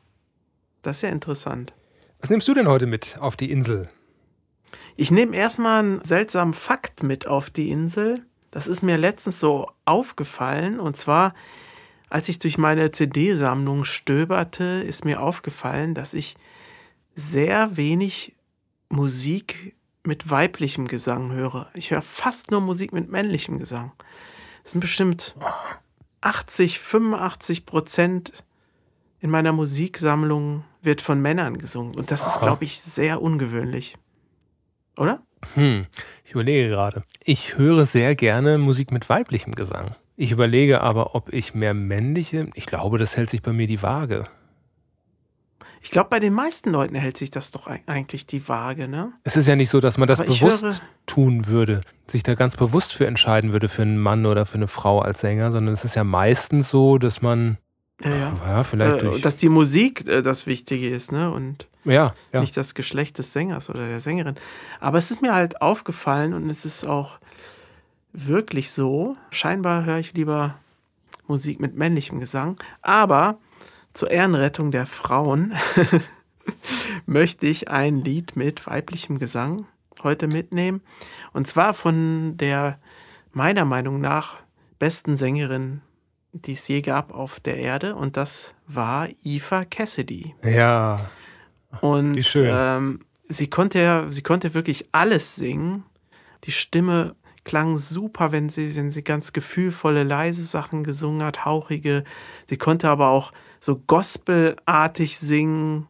das 0.81 0.97
ist 0.97 1.01
ja 1.03 1.09
interessant. 1.09 1.73
Was 2.19 2.29
nimmst 2.29 2.49
du 2.49 2.53
denn 2.53 2.67
heute 2.67 2.85
mit 2.85 3.17
auf 3.21 3.37
die 3.37 3.49
Insel? 3.49 3.89
Ich 4.97 5.09
nehme 5.09 5.37
erstmal 5.37 5.79
einen 5.79 6.03
seltsamen 6.03 6.53
Fakt 6.53 7.01
mit 7.01 7.25
auf 7.25 7.49
die 7.49 7.69
Insel. 7.69 8.25
Das 8.51 8.67
ist 8.67 8.83
mir 8.83 8.97
letztens 8.97 9.39
so 9.39 9.71
aufgefallen. 9.85 10.81
Und 10.81 10.97
zwar, 10.97 11.33
als 12.09 12.27
ich 12.27 12.39
durch 12.39 12.57
meine 12.57 12.91
CD-Sammlung 12.91 13.85
stöberte, 13.85 14.83
ist 14.85 15.05
mir 15.05 15.21
aufgefallen, 15.21 15.93
dass 15.93 16.13
ich 16.13 16.35
sehr 17.15 17.77
wenig 17.77 18.35
Musik 18.89 19.75
mit 20.09 20.29
weiblichem 20.31 20.87
Gesang 20.87 21.31
höre. 21.31 21.69
Ich 21.75 21.91
höre 21.91 22.01
fast 22.01 22.49
nur 22.49 22.61
Musik 22.61 22.91
mit 22.91 23.09
männlichem 23.09 23.59
Gesang. 23.59 23.91
Das 24.63 24.73
sind 24.73 24.81
bestimmt 24.81 25.35
80, 26.21 26.79
85 26.79 27.65
Prozent 27.67 28.33
in 29.21 29.29
meiner 29.29 29.51
Musiksammlung 29.51 30.63
wird 30.81 31.01
von 31.01 31.21
Männern 31.21 31.59
gesungen. 31.59 31.95
Und 31.95 32.09
das 32.09 32.25
ist, 32.25 32.39
glaube 32.39 32.65
ich, 32.65 32.81
sehr 32.81 33.21
ungewöhnlich. 33.21 33.97
Oder? 34.97 35.21
Hm, 35.53 35.85
ich 36.25 36.31
überlege 36.31 36.69
gerade. 36.69 37.03
Ich 37.23 37.57
höre 37.57 37.85
sehr 37.85 38.15
gerne 38.15 38.57
Musik 38.57 38.91
mit 38.91 39.07
weiblichem 39.09 39.53
Gesang. 39.53 39.95
Ich 40.15 40.31
überlege 40.31 40.81
aber, 40.81 41.13
ob 41.15 41.31
ich 41.31 41.53
mehr 41.53 41.75
männliche. 41.75 42.49
Ich 42.55 42.65
glaube, 42.65 42.97
das 42.97 43.15
hält 43.15 43.29
sich 43.29 43.43
bei 43.43 43.53
mir 43.53 43.67
die 43.67 43.83
Waage. 43.83 44.27
Ich 45.81 45.91
glaube, 45.91 46.09
bei 46.09 46.19
den 46.19 46.33
meisten 46.33 46.71
Leuten 46.71 46.95
hält 46.95 47.17
sich 47.17 47.31
das 47.31 47.51
doch 47.51 47.67
eig- 47.67 47.87
eigentlich 47.87 48.25
die 48.25 48.47
Waage, 48.49 48.87
ne? 48.87 49.13
Es 49.23 49.37
ist 49.37 49.47
ja 49.47 49.55
nicht 49.55 49.69
so, 49.69 49.79
dass 49.79 49.97
man 49.97 50.07
das 50.07 50.19
Aber 50.19 50.29
bewusst 50.29 50.63
höre- 50.63 50.73
tun 51.05 51.47
würde, 51.47 51.81
sich 52.07 52.23
da 52.23 52.35
ganz 52.35 52.55
bewusst 52.57 52.93
für 52.93 53.07
entscheiden 53.07 53.53
würde, 53.53 53.69
für 53.69 53.81
einen 53.83 53.97
Mann 53.97 54.25
oder 54.25 54.45
für 54.45 54.55
eine 54.55 54.67
Frau 54.67 54.99
als 54.99 55.21
Sänger, 55.21 55.51
sondern 55.51 55.73
es 55.73 55.85
ist 55.85 55.95
ja 55.95 56.03
meistens 56.03 56.69
so, 56.69 56.97
dass 56.97 57.21
man, 57.21 57.57
Ja, 58.03 58.09
ja. 58.11 58.33
ja, 58.47 58.63
vielleicht 58.63 58.97
Äh, 58.97 59.05
durch. 59.05 59.21
dass 59.21 59.37
die 59.37 59.49
Musik 59.49 60.07
äh, 60.07 60.21
das 60.21 60.45
Wichtige 60.47 60.89
ist, 60.89 61.11
ne? 61.11 61.31
Und 61.31 61.67
ja, 61.85 62.13
ja. 62.33 62.41
nicht 62.41 62.55
das 62.57 62.73
Geschlecht 62.75 63.17
des 63.17 63.31
Sängers 63.31 63.69
oder 63.69 63.87
der 63.87 63.99
Sängerin. 64.01 64.35
Aber 64.81 64.97
es 64.97 65.11
ist 65.11 65.21
mir 65.21 65.33
halt 65.33 65.61
aufgefallen 65.61 66.33
und 66.33 66.49
es 66.49 66.65
ist 66.65 66.85
auch 66.85 67.19
wirklich 68.13 68.71
so. 68.71 69.15
Scheinbar 69.31 69.85
höre 69.85 69.99
ich 69.99 70.13
lieber 70.13 70.55
Musik 71.27 71.59
mit 71.59 71.75
männlichem 71.75 72.19
Gesang. 72.19 72.55
Aber 72.81 73.37
zur 73.93 74.11
Ehrenrettung 74.11 74.71
der 74.71 74.85
Frauen 74.85 75.53
möchte 77.05 77.47
ich 77.47 77.69
ein 77.69 78.03
Lied 78.03 78.35
mit 78.35 78.67
weiblichem 78.67 79.19
Gesang 79.19 79.65
heute 80.03 80.27
mitnehmen. 80.27 80.81
Und 81.33 81.47
zwar 81.47 81.73
von 81.73 82.37
der 82.37 82.79
meiner 83.31 83.65
Meinung 83.65 83.99
nach 84.01 84.37
besten 84.79 85.17
Sängerin 85.17 85.81
die 86.31 86.53
es 86.53 86.67
je 86.67 86.81
gab 86.81 87.13
auf 87.13 87.39
der 87.39 87.57
Erde. 87.57 87.95
Und 87.95 88.17
das 88.17 88.53
war 88.67 89.09
Eva 89.23 89.65
Cassidy. 89.65 90.35
Ja. 90.43 90.97
Und 91.81 92.15
Wie 92.15 92.23
schön. 92.23 92.49
Ähm, 92.51 92.99
sie, 93.27 93.49
konnte 93.49 93.79
ja, 93.79 94.05
sie 94.09 94.21
konnte 94.21 94.53
wirklich 94.53 94.87
alles 94.91 95.35
singen. 95.35 95.83
Die 96.45 96.51
Stimme 96.51 97.15
klang 97.43 97.77
super, 97.77 98.31
wenn 98.31 98.49
sie, 98.49 98.75
wenn 98.75 98.91
sie 98.91 99.03
ganz 99.03 99.33
gefühlvolle, 99.33 100.03
leise 100.03 100.43
Sachen 100.43 100.83
gesungen 100.83 101.23
hat, 101.23 101.45
hauchige. 101.45 102.03
Sie 102.47 102.57
konnte 102.57 102.89
aber 102.89 103.09
auch 103.09 103.31
so 103.59 103.75
gospelartig 103.75 105.17
singen, 105.17 105.87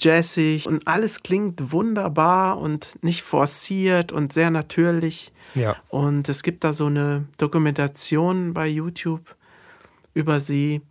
jazzig 0.00 0.66
und 0.66 0.86
alles 0.86 1.22
klingt 1.22 1.72
wunderbar 1.72 2.58
und 2.58 3.02
nicht 3.02 3.22
forciert 3.22 4.12
und 4.12 4.32
sehr 4.32 4.50
natürlich. 4.50 5.32
Ja. 5.54 5.76
Und 5.88 6.28
es 6.28 6.42
gibt 6.42 6.64
da 6.64 6.72
so 6.72 6.86
eine 6.86 7.26
Dokumentation 7.36 8.54
bei 8.54 8.66
YouTube 8.66 9.34
über 10.14 10.40
sie. 10.40 10.82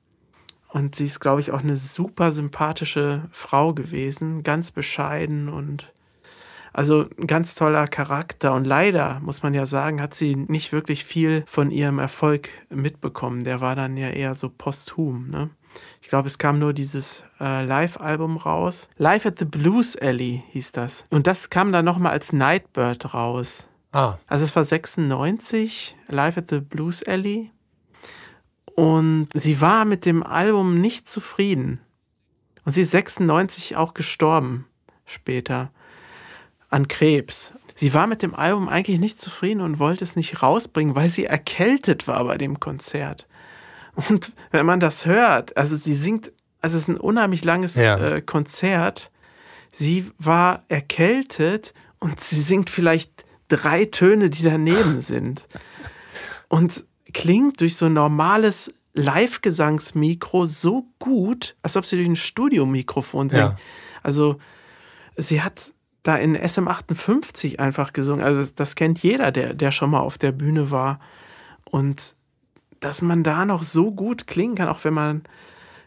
Und 0.70 0.96
sie 0.96 1.06
ist, 1.06 1.22
glaube 1.22 1.40
ich, 1.42 1.52
auch 1.52 1.62
eine 1.62 1.78
super 1.78 2.32
sympathische 2.32 3.24
Frau 3.32 3.74
gewesen, 3.74 4.44
ganz 4.44 4.72
bescheiden 4.72 5.48
und 5.48 5.92
also 6.74 7.08
ein 7.18 7.26
ganz 7.26 7.56
toller 7.56 7.88
Charakter. 7.88 8.54
Und 8.54 8.66
leider, 8.66 9.20
muss 9.22 9.42
man 9.42 9.54
ja 9.54 9.66
sagen, 9.66 10.02
hat 10.02 10.14
sie 10.14 10.36
nicht 10.36 10.72
wirklich 10.74 11.06
viel 11.06 11.44
von 11.48 11.72
ihrem 11.72 11.98
Erfolg 11.98 12.50
mitbekommen. 12.70 13.46
Der 13.46 13.62
war 13.62 13.76
dann 13.76 13.98
ja 13.98 14.10
eher 14.10 14.36
so 14.36 14.52
posthum. 14.56 15.30
Ne? 15.30 15.50
Ich 16.02 16.10
glaube, 16.10 16.28
es 16.28 16.38
kam 16.38 16.60
nur 16.60 16.74
dieses 16.74 17.24
äh, 17.40 17.66
Live-Album 17.66 18.38
raus. 18.38 18.90
Live 18.98 19.26
at 19.26 19.40
the 19.40 19.46
Blues 19.46 19.96
Alley 19.98 20.44
hieß 20.52 20.72
das. 20.72 21.06
Und 21.10 21.28
das 21.28 21.50
kam 21.50 21.72
dann 21.72 21.86
nochmal 21.86 22.12
als 22.14 22.34
Nightbird 22.34 23.14
raus. 23.14 23.68
Ah, 23.92 24.18
Also 24.28 24.46
es 24.46 24.56
war 24.56 24.64
96, 24.64 25.96
Live 26.08 26.38
at 26.38 26.50
the 26.50 26.60
Blues 26.60 27.04
Alley. 27.04 27.52
Und 28.76 29.30
sie 29.34 29.60
war 29.60 29.86
mit 29.86 30.06
dem 30.06 30.24
Album 30.24 30.80
nicht 30.80 31.10
zufrieden. 31.10 31.80
Und 32.66 32.74
sie 32.74 32.82
ist 32.82 32.92
96 32.92 33.76
auch 33.76 33.94
gestorben 33.94 34.66
später 35.06 35.72
an 36.70 36.88
Krebs. 36.88 37.54
Sie 37.76 37.94
war 37.94 38.08
mit 38.08 38.22
dem 38.22 38.34
Album 38.36 38.68
eigentlich 38.70 39.00
nicht 39.00 39.22
zufrieden 39.22 39.62
und 39.62 39.80
wollte 39.80 40.04
es 40.04 40.16
nicht 40.16 40.42
rausbringen, 40.42 40.96
weil 40.96 41.10
sie 41.10 41.26
erkältet 41.26 42.08
war 42.08 42.24
bei 42.26 42.38
dem 42.38 42.60
Konzert. 42.60 43.27
Und 44.10 44.32
wenn 44.52 44.66
man 44.66 44.80
das 44.80 45.06
hört, 45.06 45.58
also 45.58 45.76
sie 45.76 45.94
singt, 45.96 46.32
also 46.62 46.78
es 46.78 46.84
ist 46.84 46.90
ein 46.90 46.98
unheimlich 46.98 47.44
langes 47.44 47.76
Ja. 47.76 47.98
äh, 47.98 48.22
Konzert. 48.22 49.12
Sie 49.72 50.10
war 50.20 50.64
erkältet 50.70 51.74
und 52.00 52.20
sie 52.20 52.40
singt 52.42 52.70
vielleicht 52.70 53.26
drei 53.48 53.86
Töne, 53.86 54.30
die 54.30 54.44
daneben 54.44 55.02
sind. 55.02 55.48
Und 56.48 56.86
klingt 57.14 57.60
durch 57.62 57.76
so 57.76 57.88
ein 57.88 57.94
normales 57.94 58.74
Live-Gesangsmikro 58.94 60.46
so 60.46 60.86
gut, 61.00 61.56
als 61.62 61.76
ob 61.78 61.86
sie 61.86 61.96
durch 61.96 62.08
ein 62.08 62.16
Studiomikrofon 62.16 63.30
singt. 63.30 63.44
Ja. 63.44 63.58
Also 64.04 64.38
sie 65.18 65.42
hat 65.42 65.74
da 66.04 66.16
in 66.16 66.38
SM58 66.38 67.60
einfach 67.60 67.94
gesungen. 67.94 68.24
Also 68.24 68.40
das, 68.40 68.54
das 68.56 68.76
kennt 68.76 69.00
jeder, 69.00 69.32
der, 69.32 69.54
der 69.54 69.72
schon 69.72 69.90
mal 69.90 70.00
auf 70.00 70.18
der 70.18 70.32
Bühne 70.32 70.72
war. 70.72 71.00
Und 71.66 72.16
dass 72.80 73.02
man 73.02 73.24
da 73.24 73.46
noch 73.46 73.64
so 73.64 73.92
gut 73.92 74.28
klingen 74.28 74.56
kann, 74.56 74.70
auch 74.70 74.84
wenn 74.84 74.94
man 74.94 75.24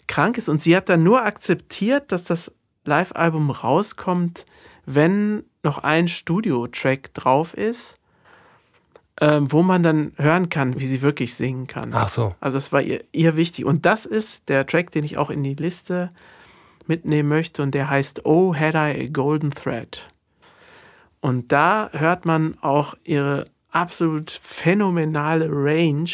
krank 0.06 0.38
ist. 0.38 0.48
Und 0.48 0.62
sie 0.62 0.76
hat 0.76 0.88
dann 0.88 1.02
nur 1.02 1.24
akzeptiert, 1.24 2.12
dass 2.12 2.24
das 2.24 2.54
Live-Album 2.84 3.50
rauskommt, 3.50 4.46
wenn 4.86 5.44
noch 5.62 5.78
ein 5.78 6.08
Studio-Track 6.08 7.14
drauf 7.14 7.54
ist, 7.54 7.98
ähm, 9.20 9.52
wo 9.52 9.62
man 9.62 9.82
dann 9.82 10.12
hören 10.16 10.48
kann, 10.48 10.80
wie 10.80 10.86
sie 10.86 11.02
wirklich 11.02 11.34
singen 11.34 11.66
kann. 11.66 11.90
ach 11.92 12.08
so. 12.08 12.34
Also 12.40 12.56
das 12.56 12.72
war 12.72 12.80
ihr, 12.80 13.04
ihr 13.12 13.36
wichtig. 13.36 13.64
Und 13.66 13.84
das 13.84 14.06
ist 14.06 14.48
der 14.48 14.66
Track, 14.66 14.90
den 14.92 15.04
ich 15.04 15.18
auch 15.18 15.30
in 15.30 15.42
die 15.42 15.54
Liste 15.54 16.08
mitnehmen 16.86 17.28
möchte. 17.28 17.62
Und 17.62 17.72
der 17.72 17.90
heißt 17.90 18.24
Oh, 18.24 18.54
Had 18.54 18.74
I 18.74 19.04
a 19.04 19.08
Golden 19.12 19.50
Thread. 19.50 20.10
Und 21.20 21.52
da 21.52 21.90
hört 21.92 22.24
man 22.24 22.56
auch 22.62 22.94
ihre 23.04 23.46
absolut 23.70 24.30
phänomenale 24.30 25.48
Range. 25.50 26.10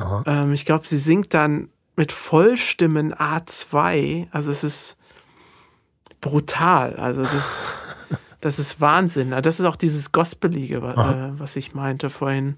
Aha. 0.00 0.24
Ähm, 0.26 0.52
ich 0.52 0.64
glaube, 0.64 0.86
sie 0.86 0.96
singt 0.98 1.34
dann 1.34 1.68
mit 1.96 2.12
Vollstimmen 2.12 3.14
A2. 3.14 4.26
Also 4.32 4.50
es 4.50 4.64
ist 4.64 4.96
brutal. 6.20 6.96
Also 6.96 7.22
das, 7.22 7.64
das 8.40 8.58
ist 8.58 8.80
Wahnsinn. 8.80 9.30
Das 9.42 9.60
ist 9.60 9.66
auch 9.66 9.76
dieses 9.76 10.12
Gospelige, 10.12 10.82
wa- 10.82 11.30
äh, 11.34 11.38
was 11.40 11.56
ich 11.56 11.74
meinte 11.74 12.10
vorhin. 12.10 12.56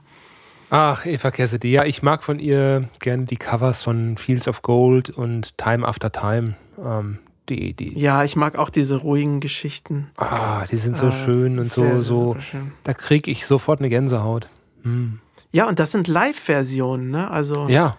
Ach, 0.71 1.05
Eva 1.05 1.31
Cassidy. 1.31 1.71
Ja, 1.71 1.85
ich 1.85 2.03
mag 2.03 2.25
von 2.25 2.39
ihr 2.39 2.89
gerne 3.01 3.25
die 3.27 3.37
Covers 3.37 3.83
von 3.83 4.17
Fields 4.17 4.49
of 4.49 4.63
Gold 4.63 5.11
und 5.11 5.59
Time 5.59 5.87
After 5.87 6.11
Time. 6.11 6.55
Ähm, 6.83 7.19
die, 7.49 7.75
die, 7.75 7.99
Ja, 7.99 8.25
ich 8.25 8.37
mag 8.37 8.57
auch 8.57 8.71
diese 8.71 8.97
ruhigen 8.97 9.41
Geschichten. 9.41 10.11
ah, 10.17 10.65
die 10.71 10.77
sind 10.77 10.97
so 10.97 11.09
Äh, 11.09 11.13
schön 11.13 11.59
und 11.59 11.67
sehr, 11.67 11.97
so, 11.97 12.35
so. 12.35 12.41
schön. 12.41 12.73
Da 12.85 12.95
kriege 12.95 13.31
ich 13.31 13.45
sofort 13.47 13.81
eine 13.81 13.91
Gänsehaut. 13.91 14.49
Hm. 14.83 15.21
Ja, 15.53 15.69
und 15.69 15.79
das 15.79 15.93
sind 15.93 16.09
Live-Versionen, 16.09 17.11
ne? 17.11 17.31
Also, 17.31 17.69
Ja, 17.69 17.97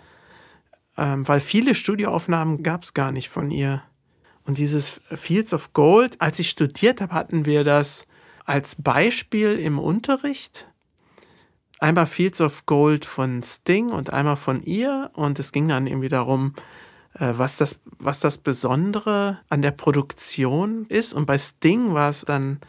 ähm, 0.98 1.28
weil 1.28 1.40
viele 1.40 1.76
Studioaufnahmen 1.76 2.64
gab 2.64 2.84
es 2.84 2.94
gar 2.94 3.12
nicht 3.12 3.30
von 3.30 3.50
ihr. 3.52 3.82
Und 4.46 4.58
dieses 4.58 5.02
Fields 5.14 5.54
of 5.54 5.74
Gold, 5.74 6.22
als 6.22 6.40
ich 6.40 6.50
studiert 6.50 7.02
habe, 7.02 7.14
hatten 7.14 7.46
wir 7.46 7.64
das 7.64 8.06
als 8.46 8.76
Beispiel 8.76 9.58
im 9.58 9.80
Unterricht. 9.80 10.68
Einmal 11.80 12.06
Fields 12.06 12.42
of 12.42 12.66
Gold 12.66 13.06
von 13.06 13.42
Sting 13.42 13.90
und 13.90 14.12
einmal 14.12 14.36
von 14.36 14.62
ihr. 14.64 15.12
Und 15.14 15.40
es 15.40 15.52
ging 15.52 15.68
dann 15.68 15.88
irgendwie 15.88 16.10
darum, 16.10 16.54
äh, 17.16 17.32
was 17.34 17.58
das, 17.58 17.80
was 18.00 18.20
das 18.20 18.38
Besondere 18.38 19.40
an 19.50 19.62
der 19.62 19.72
Produktion 19.72 20.86
ist. 20.88 21.14
Und 21.14 21.26
bei 21.26 21.38
Sting 21.38 21.94
war 21.94 22.10
es 22.10 22.22
dann 22.22 22.60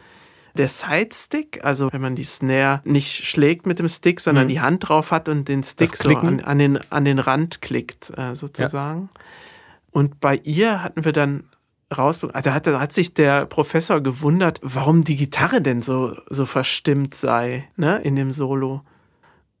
der 0.57 0.69
Sidestick, 0.69 1.63
also 1.63 1.91
wenn 1.91 2.01
man 2.01 2.15
die 2.15 2.23
Snare 2.23 2.81
nicht 2.85 3.25
schlägt 3.25 3.65
mit 3.67 3.79
dem 3.79 3.87
Stick, 3.87 4.19
sondern 4.19 4.45
Mhm. 4.45 4.49
die 4.49 4.61
Hand 4.61 4.89
drauf 4.89 5.11
hat 5.11 5.29
und 5.29 5.47
den 5.47 5.63
Stick 5.63 5.95
so 5.95 6.09
an, 6.09 6.39
an, 6.41 6.57
den, 6.59 6.91
an 6.91 7.05
den 7.05 7.19
Rand 7.19 7.61
klickt, 7.61 8.11
äh, 8.17 8.35
sozusagen. 8.35 9.09
Und 9.91 10.19
bei 10.19 10.35
ihr 10.43 10.83
hatten 10.83 11.05
wir 11.05 11.13
dann 11.13 11.43
rausbekommen, 11.95 12.41
da 12.43 12.53
hat, 12.53 12.67
da 12.67 12.79
hat 12.79 12.93
sich 12.93 13.13
der 13.13 13.45
Professor 13.45 14.01
gewundert, 14.01 14.59
warum 14.63 15.03
die 15.03 15.15
Gitarre 15.15 15.61
denn 15.61 15.81
so, 15.81 16.15
so 16.29 16.45
verstimmt 16.45 17.13
sei, 17.15 17.67
ne, 17.77 17.99
in 18.03 18.15
dem 18.15 18.33
Solo. 18.33 18.81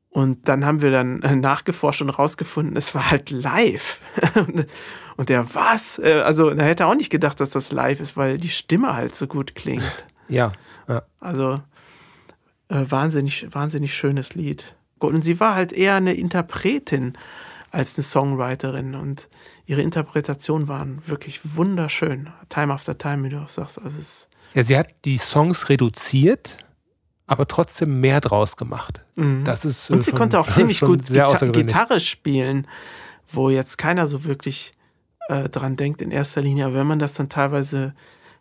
Und 0.09 0.47
dann 0.47 0.65
haben 0.65 0.81
wir 0.81 0.91
dann 0.91 1.21
äh, 1.23 1.35
nachgeforscht 1.35 2.01
und 2.01 2.09
rausgefunden, 2.09 2.77
es 2.77 2.95
war 2.95 3.11
halt 3.11 3.31
live. 3.31 3.99
und 5.17 5.27
der, 5.29 5.53
was? 5.53 5.99
Äh, 5.99 6.21
Also, 6.25 6.49
er 6.49 6.65
hätte 6.65 6.85
auch 6.87 6.95
nicht 6.95 7.09
gedacht, 7.09 7.39
dass 7.41 7.49
das 7.49 7.71
live 7.73 7.99
ist, 7.99 8.15
weil 8.15 8.37
die 8.37 8.49
Stimme 8.49 8.95
halt 8.95 9.13
so 9.13 9.27
gut 9.27 9.55
klingt. 9.55 10.05
Ja. 10.27 10.51
ja. 10.87 11.03
Also, 11.19 11.61
äh, 12.69 12.85
wahnsinnig, 12.89 13.47
wahnsinnig 13.51 13.93
schönes 13.95 14.33
Lied. 14.35 14.75
Gut, 14.99 15.13
Und 15.13 15.23
sie 15.23 15.39
war 15.39 15.55
halt 15.55 15.71
eher 15.73 15.95
eine 15.95 16.13
Interpretin 16.13 17.13
als 17.71 17.97
eine 17.97 18.03
Songwriterin 18.03 18.95
und 18.95 19.27
ihre 19.65 19.81
Interpretationen 19.81 20.67
waren 20.67 21.01
wirklich 21.05 21.41
wunderschön. 21.57 22.29
Time 22.49 22.73
after 22.73 22.97
Time, 22.97 23.23
wie 23.25 23.29
du 23.29 23.39
auch 23.41 23.49
sagst. 23.49 23.81
Also 23.81 23.97
es, 23.99 24.29
Ja, 24.53 24.63
sie 24.63 24.77
hat 24.77 24.87
die 25.03 25.17
Songs 25.17 25.67
reduziert, 25.69 26.57
aber 27.27 27.47
trotzdem 27.47 27.99
mehr 27.99 28.21
draus 28.21 28.55
gemacht. 28.55 29.01
mhm. 29.15 29.43
Das 29.43 29.65
ist 29.65 29.89
äh, 29.89 29.93
Und 29.93 30.03
sie 30.03 30.11
schon- 30.11 30.19
konnte 30.19 30.39
auch 30.39 30.47
ziemlich 30.51 30.79
gut 30.79 31.05
Gita. 31.05 31.45
Gitarre 31.47 31.99
spielen, 31.99 32.67
wo 33.29 33.49
jetzt 33.49 33.77
keiner 33.77 34.05
so 34.07 34.23
wirklich 34.23 34.73
äh, 35.27 35.49
dran 35.49 35.75
denkt 35.75 36.01
in 36.01 36.11
erster 36.11 36.41
Linie. 36.41 36.67
Aber 36.67 36.75
wenn 36.75 36.87
man 36.87 36.99
das 36.99 37.15
dann 37.15 37.27
teilweise 37.27 37.93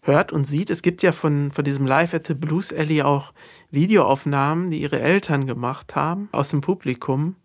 hört 0.05 0.33
und 0.33 0.45
sieht, 0.47 0.71
es 0.71 0.83
gibt 0.83 1.03
ja 1.03 1.13
von, 1.13 1.51
von 1.51 1.65
diesem 1.65 1.87
Live 1.87 2.15
at 2.15 2.27
the 2.27 2.35
Blues 2.35 2.73
Alley 2.73 3.03
auch 3.03 3.33
Videoaufnahmen, 3.71 4.71
die 4.71 4.83
ihre 4.83 5.01
Eltern 5.01 5.47
gemacht 5.47 5.97
haben 5.97 6.29
aus 6.33 6.51
dem 6.51 6.61
Publikum. 6.61 7.37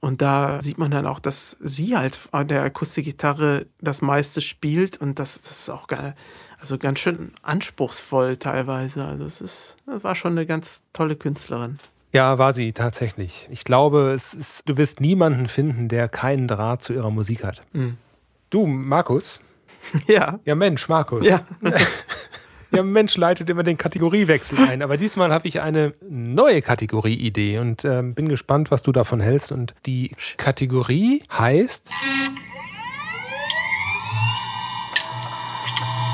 Und 0.00 0.20
da 0.20 0.60
sieht 0.60 0.78
man 0.78 0.90
dann 0.90 1.06
auch, 1.06 1.20
dass 1.20 1.56
sie 1.60 1.96
halt 1.96 2.18
an 2.32 2.48
der 2.48 2.62
Akustikgitarre 2.62 3.66
das 3.80 4.02
meiste 4.02 4.40
spielt 4.40 4.96
und 4.96 5.20
das, 5.20 5.40
das 5.42 5.60
ist 5.60 5.70
auch 5.70 5.86
geil. 5.86 6.16
Also 6.58 6.76
ganz 6.76 6.98
schön 6.98 7.32
anspruchsvoll 7.42 8.36
teilweise. 8.36 9.04
Also 9.04 9.24
es 9.24 9.40
ist, 9.40 9.76
das 9.86 10.02
war 10.02 10.16
schon 10.16 10.32
eine 10.32 10.44
ganz 10.44 10.82
tolle 10.92 11.14
Künstlerin. 11.14 11.78
Ja, 12.12 12.36
war 12.38 12.52
sie 12.52 12.72
tatsächlich. 12.72 13.48
Ich 13.50 13.64
glaube, 13.64 14.12
es 14.12 14.34
ist, 14.34 14.68
du 14.68 14.76
wirst 14.76 15.00
niemanden 15.00 15.46
finden, 15.46 15.88
der 15.88 16.08
keinen 16.08 16.48
Draht 16.48 16.82
zu 16.82 16.92
ihrer 16.92 17.10
Musik 17.10 17.44
hat. 17.44 17.62
Mhm. 17.72 17.96
Du, 18.50 18.66
Markus? 18.66 19.40
Ja. 20.06 20.40
Ja, 20.44 20.54
Mensch, 20.54 20.88
Markus. 20.88 21.26
Ja. 21.26 21.46
Ja, 22.74 22.82
Mensch 22.82 23.18
leitet 23.18 23.50
immer 23.50 23.64
den 23.64 23.76
Kategoriewechsel 23.76 24.58
ein. 24.58 24.80
Aber 24.80 24.96
diesmal 24.96 25.30
habe 25.30 25.46
ich 25.46 25.60
eine 25.60 25.92
neue 26.08 26.62
Kategorieidee 26.62 27.58
und 27.58 27.84
ähm, 27.84 28.14
bin 28.14 28.30
gespannt, 28.30 28.70
was 28.70 28.82
du 28.82 28.92
davon 28.92 29.20
hältst. 29.20 29.52
Und 29.52 29.74
die 29.84 30.16
Kategorie 30.38 31.22
heißt 31.30 31.90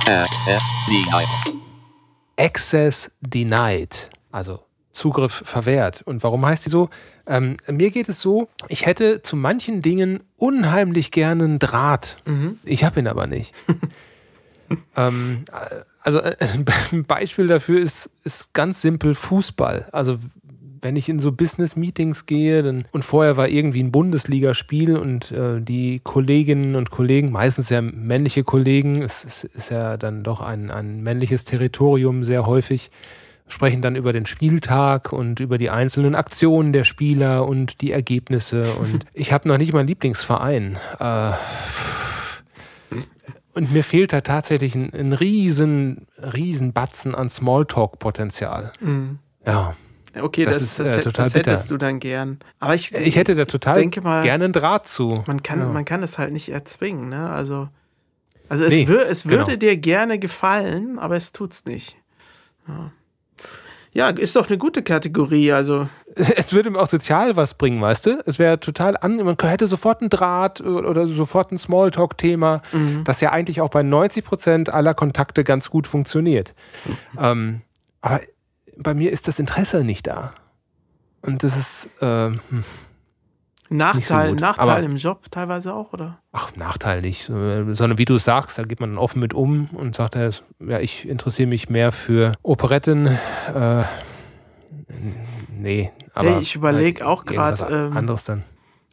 Access 0.07 0.63
denied. 0.89 1.29
Access 2.37 3.11
Denied. 3.21 4.11
Also 4.33 4.61
Zugriff 4.99 5.43
verwehrt. 5.45 6.03
Und 6.05 6.23
warum 6.23 6.45
heißt 6.45 6.67
die 6.67 6.71
so? 6.71 6.91
Ähm, 7.27 7.57
mir 7.67 7.91
geht 7.91 8.09
es 8.09 8.21
so, 8.21 8.49
ich 8.69 8.87
hätte 8.87 9.23
zu 9.23 9.37
manchen 9.37 9.81
Dingen 9.81 10.21
unheimlich 10.37 11.11
gerne 11.11 11.45
einen 11.45 11.59
Draht. 11.59 12.19
Ich 12.65 12.85
habe 12.85 13.01
ihn 13.01 13.09
aber 13.09 13.27
nicht. 13.27 13.55
ähm, 14.97 15.45
also 16.03 16.21
äh, 16.21 16.37
ein 16.93 17.05
Beispiel 17.05 17.47
dafür 17.47 17.81
ist, 17.81 18.11
ist 18.25 18.53
ganz 18.55 18.81
simpel 18.81 19.15
Fußball. 19.15 19.89
Also 19.93 20.19
wenn 20.83 20.97
ich 20.97 21.09
in 21.09 21.19
so 21.19 21.33
Business-Meetings 21.33 22.27
gehe 22.27 22.63
dann, 22.63 22.87
und 22.93 23.05
vorher 23.05 23.37
war 23.37 23.49
irgendwie 23.49 23.83
ein 23.83 23.93
Bundesligaspiel 23.93 24.97
und 24.97 25.31
äh, 25.33 25.61
die 25.61 26.01
Kolleginnen 26.03 26.77
und 26.77 26.91
Kollegen, 26.91 27.31
meistens 27.31 27.69
ja 27.69 27.83
männliche 27.83 28.45
Kollegen, 28.45 29.03
es, 29.03 29.25
es 29.25 29.45
ist 29.45 29.71
ja 29.71 29.97
dann 29.97 30.23
doch 30.23 30.41
ein, 30.41 30.71
ein 30.71 31.03
männliches 31.03 31.45
Territorium 31.45 32.25
sehr 32.25 32.47
häufig, 32.47 32.91
sprechen 33.49 33.81
dann 33.83 33.97
über 33.97 34.13
den 34.13 34.27
Spieltag 34.27 35.13
und 35.13 35.41
über 35.41 35.59
die 35.59 35.71
einzelnen 35.71 36.15
Aktionen 36.15 36.73
der 36.73 36.85
Spieler 36.85 37.47
und 37.47 37.81
die 37.81 37.93
Ergebnisse. 37.93 38.73
Und 38.81 39.05
ich 39.15 39.33
habe 39.33 39.49
noch 39.49 39.59
nicht 39.59 39.73
meinen 39.73 39.87
Lieblingsverein. 39.89 40.77
Äh, 41.01 41.33
und 43.55 43.73
mir 43.73 43.83
fehlt 43.83 44.13
da 44.13 44.21
tatsächlich 44.21 44.75
ein, 44.75 44.93
ein 44.93 45.13
riesen, 45.13 46.07
riesen 46.19 46.73
Batzen 46.73 47.15
an 47.15 47.29
Smalltalk-Potenzial. 47.29 48.73
Ja. 49.45 49.75
Okay, 50.21 50.45
Das 50.45 50.55
das, 50.61 50.63
ist, 50.63 50.79
das, 50.81 50.87
äh, 50.95 51.01
total 51.01 51.25
das 51.27 51.35
hättest 51.35 51.63
bitter. 51.65 51.75
du 51.79 51.85
dann 51.85 52.01
gern. 52.01 52.39
Aber 52.61 52.75
ich, 52.75 52.93
Ich 52.95 53.17
hätte 53.17 53.35
da 53.35 53.45
total 53.47 53.75
denke 53.75 54.01
mal, 54.01 54.23
gerne 54.23 54.45
einen 54.45 54.53
Draht 54.53 54.87
zu. 54.87 55.23
Man 55.27 55.43
kann, 55.43 55.61
Ja. 55.61 55.67
man 55.69 55.85
kann 55.85 56.03
es 56.03 56.19
halt 56.19 56.33
nicht 56.33 56.51
erzwingen, 56.51 57.09
ne? 57.09 57.31
Also, 57.31 57.69
also 58.49 58.65
es, 58.65 58.71
Nee, 58.73 58.89
wür, 58.89 59.07
es 59.09 59.25
genau. 59.25 59.39
würde 59.39 59.59
dir 59.59 59.77
gerne 59.77 60.19
gefallen, 60.19 60.99
aber 60.99 61.17
es 61.17 61.33
tut's 61.33 61.65
nicht. 61.65 61.97
Ja. 62.67 62.93
Ja, 63.93 64.09
ist 64.09 64.37
doch 64.37 64.49
eine 64.49 64.59
gute 64.59 64.83
Kategorie. 64.83 65.53
Also, 65.53 65.89
Es 66.15 66.53
würde 66.53 66.71
mir 66.71 66.81
auch 66.81 66.89
sozial 66.89 67.37
was 67.37 67.55
bringen, 67.55 67.81
weißt 67.81 68.07
du? 68.07 68.23
Es 68.27 68.39
wäre 68.39 68.59
total 68.61 68.97
an, 68.97 69.17
man 69.17 69.37
hätte 69.41 69.67
sofort 69.67 70.01
einen 70.01 70.11
Draht 70.11 70.61
oder 70.61 71.07
sofort 71.07 71.53
ein 71.53 71.59
Smalltalk-Thema, 71.59 72.63
das 73.05 73.21
ja 73.21 73.31
eigentlich 73.31 73.61
auch 73.61 73.71
bei 73.71 73.83
90 73.83 74.25
Prozent 74.25 74.71
aller 74.71 74.95
Kontakte 74.95 75.45
ganz 75.45 75.71
gut 75.71 75.87
funktioniert. 75.87 76.55
Ähm, 77.19 77.63
aber 78.01 78.21
bei 78.77 78.95
mir 78.95 79.13
ist 79.13 79.29
das 79.29 79.39
Interesse 79.39 79.85
nicht 79.85 80.07
da. 80.07 80.33
Und 81.23 81.43
das 81.43 81.57
ist, 81.57 81.91
ähm, 82.01 82.41
hm, 82.51 82.65
Nachteil, 83.71 84.31
gut, 84.31 84.41
Nachteil 84.41 84.69
aber- 84.69 84.83
im 84.83 84.97
Job 84.97 85.31
teilweise 85.31 85.75
auch, 85.75 85.93
oder? 85.93 86.19
ach, 86.33 86.55
Nachteil 86.57 87.01
nicht, 87.03 87.25
sondern 87.25 87.99
wie 87.99 88.05
du 88.05 88.15
es 88.17 88.25
sagst, 88.25 88.59
da 88.59 88.63
geht 88.63 88.81
man 88.81 88.91
dann 88.91 88.99
offen 88.99 89.21
mit 89.21 89.35
um 89.35 89.67
und 89.73 89.95
sagt, 89.95 90.15
ja, 90.15 90.79
ich 90.79 91.09
interessiere 91.09 91.49
mich 91.49 91.69
mehr 91.69 91.93
für 91.93 92.35
Operetten. 92.43 93.07
Äh, 93.55 93.83
nee, 95.51 95.93
aber 96.15 96.41
ich 96.41 96.55
überleg 96.55 97.01
halt 97.01 97.09
auch 97.09 97.25
irgendwas 97.27 97.63
ähm, 97.71 97.97
anderes 97.97 98.25
dann. 98.25 98.45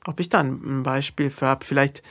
Ob 0.05 0.19
ich 0.19 0.29
da 0.29 0.39
ein 0.39 0.83
Beispiel 0.83 1.29
für 1.29 1.47
habe. 1.47 1.65
Vielleicht 1.65 2.03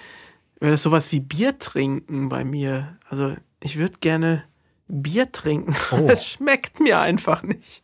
wäre 0.61 0.73
das 0.73 0.83
sowas 0.83 1.12
wie 1.12 1.21
Bier 1.21 1.59
trinken 1.59 2.29
bei 2.29 2.45
mir. 2.45 2.97
Also, 3.09 3.37
ich 3.61 3.79
würde 3.79 3.99
gerne 4.01 4.45
Bier 4.89 5.31
trinken. 5.31 5.75
Oh. 5.91 6.07
Es 6.09 6.27
schmeckt 6.27 6.81
mir 6.81 6.99
einfach 6.99 7.43
nicht. 7.43 7.83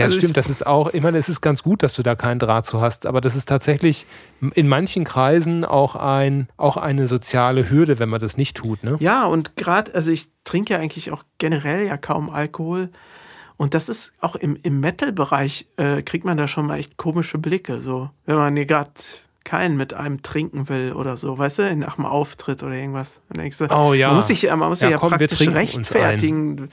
Ja, 0.00 0.04
Also 0.06 0.16
das 0.16 0.24
stimmt. 0.24 0.36
Das 0.36 0.50
ist 0.50 0.66
auch, 0.66 0.92
ich 0.92 1.02
meine, 1.02 1.18
es 1.18 1.28
ist 1.28 1.40
ganz 1.40 1.62
gut, 1.62 1.82
dass 1.82 1.94
du 1.94 2.02
da 2.02 2.14
keinen 2.14 2.38
Draht 2.38 2.66
zu 2.66 2.80
hast, 2.80 3.06
aber 3.06 3.20
das 3.20 3.36
ist 3.36 3.48
tatsächlich 3.48 4.06
in 4.54 4.68
manchen 4.68 5.04
Kreisen 5.04 5.64
auch, 5.64 5.94
ein, 5.96 6.48
auch 6.56 6.76
eine 6.76 7.06
soziale 7.08 7.70
Hürde, 7.70 7.98
wenn 7.98 8.08
man 8.08 8.20
das 8.20 8.36
nicht 8.36 8.56
tut. 8.56 8.82
Ne? 8.84 8.96
Ja, 9.00 9.24
und 9.26 9.56
gerade, 9.56 9.94
also 9.94 10.10
ich 10.10 10.26
trinke 10.44 10.72
ja 10.74 10.78
eigentlich 10.80 11.10
auch 11.12 11.22
generell 11.38 11.86
ja 11.86 11.96
kaum 11.96 12.30
Alkohol. 12.30 12.90
Und 13.56 13.74
das 13.74 13.88
ist 13.90 14.12
auch 14.20 14.36
im, 14.36 14.56
im 14.62 14.80
Metal-Bereich, 14.80 15.66
äh, 15.76 16.00
kriegt 16.02 16.24
man 16.24 16.36
da 16.38 16.48
schon 16.48 16.66
mal 16.66 16.78
echt 16.78 16.96
komische 16.96 17.36
Blicke. 17.36 17.80
So, 17.82 18.08
wenn 18.24 18.36
man 18.36 18.56
hier 18.56 18.64
gerade 18.64 18.90
keinen 19.44 19.76
mit 19.76 19.92
einem 19.94 20.22
trinken 20.22 20.68
will 20.68 20.92
oder 20.92 21.16
so, 21.16 21.36
weißt 21.36 21.58
du, 21.58 21.76
nach 21.76 21.96
dem 21.96 22.06
Auftritt 22.06 22.62
oder 22.62 22.72
irgendwas. 22.74 23.20
Dann 23.28 23.38
denkst 23.42 23.58
du, 23.58 23.66
Oh 23.70 23.92
ja. 23.94 24.08
man 24.08 24.16
muss 24.16 24.28
sich, 24.28 24.42
ja- 24.42 24.54
man 24.56 24.68
muss 24.70 24.80
Ja, 24.80 24.90
ja 24.90 24.96
komm, 24.98 25.10
praktisch 25.10 25.40
rechtfertigen, 25.48 26.70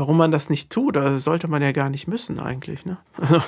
warum 0.00 0.16
man 0.16 0.30
das 0.30 0.48
nicht 0.48 0.70
tut. 0.70 0.96
Da 0.96 1.18
sollte 1.18 1.46
man 1.46 1.62
ja 1.62 1.72
gar 1.72 1.90
nicht 1.90 2.08
müssen 2.08 2.40
eigentlich. 2.40 2.84
Ne? 2.84 2.96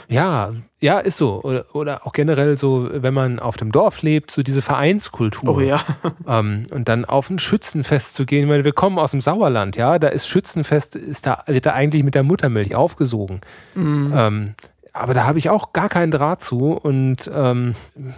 Ja, 0.09 0.53
ja, 0.81 0.99
ist 0.99 1.17
so. 1.17 1.41
Oder, 1.43 1.65
oder 1.75 2.07
auch 2.07 2.13
generell 2.13 2.57
so, 2.57 2.89
wenn 2.93 3.15
man 3.15 3.39
auf 3.39 3.57
dem 3.57 3.73
Dorf 3.73 4.03
lebt, 4.03 4.31
so 4.31 4.43
diese 4.43 4.63
Vereinskultur. 4.63 5.57
Oh 5.57 5.61
ja. 5.61 5.83
Ähm, 6.29 6.65
und 6.71 6.89
dann 6.89 7.05
auf 7.05 7.31
ein 7.31 7.39
Schützenfest 7.39 8.15
zu 8.15 8.27
gehen, 8.27 8.49
weil 8.49 8.65
wir 8.65 8.73
kommen 8.73 8.99
aus 8.99 9.11
dem 9.11 9.21
Sauerland, 9.21 9.77
ja, 9.77 9.99
da 9.99 10.09
ist 10.09 10.29
Schützenfest, 10.29 10.95
ist 10.95 11.27
da, 11.27 11.43
wird 11.47 11.67
da 11.67 11.73
eigentlich 11.73 12.05
mit 12.05 12.15
der 12.15 12.23
Muttermilch 12.23 12.75
aufgesogen. 12.75 13.41
Ähm, 13.75 14.55
aber 14.93 15.15
da 15.15 15.25
habe 15.25 15.39
ich 15.39 15.49
auch 15.49 15.73
gar 15.73 15.89
keinen 15.89 16.11
Draht 16.11 16.43
zu 16.43 16.73
und 16.73 17.31
ähm, 17.35 17.75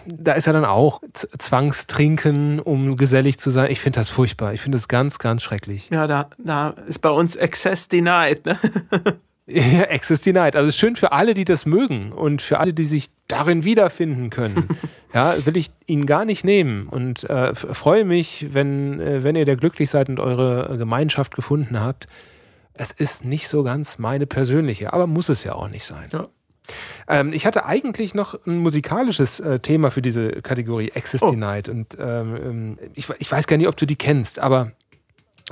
da 0.06 0.32
ist 0.32 0.46
ja 0.46 0.52
dann 0.52 0.64
auch 0.64 1.00
Zwangstrinken, 1.12 2.58
um 2.60 2.96
gesellig 2.96 3.38
zu 3.38 3.50
sein. 3.50 3.70
Ich 3.70 3.80
finde 3.80 4.00
das 4.00 4.10
furchtbar. 4.10 4.54
Ich 4.54 4.60
finde 4.60 4.76
das 4.76 4.88
ganz, 4.88 5.18
ganz 5.18 5.42
schrecklich. 5.42 5.88
Ja, 5.90 6.06
da, 6.06 6.30
da 6.38 6.70
ist 6.86 7.00
bei 7.00 7.10
uns 7.10 7.36
Access 7.36 7.88
denied. 7.88 8.44
Ne? 8.44 8.58
Ja, 9.46 9.90
Access 9.90 10.22
Denied. 10.22 10.56
Also 10.56 10.68
es 10.68 10.74
ist 10.74 10.80
schön 10.80 10.96
für 10.96 11.12
alle, 11.12 11.34
die 11.34 11.44
das 11.44 11.66
mögen 11.66 12.12
und 12.12 12.40
für 12.40 12.60
alle, 12.60 12.72
die 12.72 12.84
sich 12.84 13.10
darin 13.28 13.64
wiederfinden 13.64 14.30
können. 14.30 14.68
ja, 15.14 15.34
will 15.44 15.56
ich 15.56 15.70
Ihnen 15.86 16.06
gar 16.06 16.24
nicht 16.24 16.44
nehmen 16.44 16.88
und 16.88 17.24
äh, 17.24 17.54
freue 17.54 18.06
mich, 18.06 18.48
wenn, 18.52 19.00
äh, 19.00 19.22
wenn 19.22 19.36
ihr 19.36 19.44
da 19.44 19.54
glücklich 19.54 19.90
seid 19.90 20.08
und 20.08 20.18
eure 20.18 20.78
Gemeinschaft 20.78 21.34
gefunden 21.34 21.80
habt. 21.80 22.06
Es 22.72 22.90
ist 22.90 23.24
nicht 23.24 23.48
so 23.48 23.62
ganz 23.62 23.98
meine 23.98 24.26
persönliche, 24.26 24.92
aber 24.92 25.06
muss 25.06 25.28
es 25.28 25.44
ja 25.44 25.54
auch 25.54 25.68
nicht 25.68 25.84
sein. 25.84 26.08
Ja. 26.12 26.28
Ähm, 27.08 27.32
ich 27.32 27.46
hatte 27.46 27.66
eigentlich 27.66 28.14
noch 28.14 28.38
ein 28.46 28.58
musikalisches 28.58 29.40
äh, 29.40 29.58
Thema 29.58 29.90
für 29.90 30.02
diese 30.02 30.42
Kategorie 30.42 30.92
Access 30.94 31.22
Oh. 31.22 31.30
Denied 31.30 31.68
und 31.68 31.96
ähm, 31.98 32.36
ähm, 32.36 32.78
ich, 32.94 33.08
ich 33.18 33.30
weiß 33.30 33.46
gar 33.46 33.56
nicht, 33.56 33.68
ob 33.68 33.76
du 33.76 33.86
die 33.86 33.96
kennst, 33.96 34.38
aber 34.38 34.72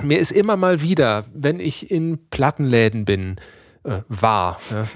mir 0.01 0.19
ist 0.19 0.31
immer 0.31 0.57
mal 0.57 0.81
wieder, 0.81 1.25
wenn 1.33 1.59
ich 1.59 1.91
in 1.91 2.17
Plattenläden 2.29 3.05
bin, 3.05 3.37
äh, 3.83 3.99
war, 4.07 4.59
ja, 4.71 4.87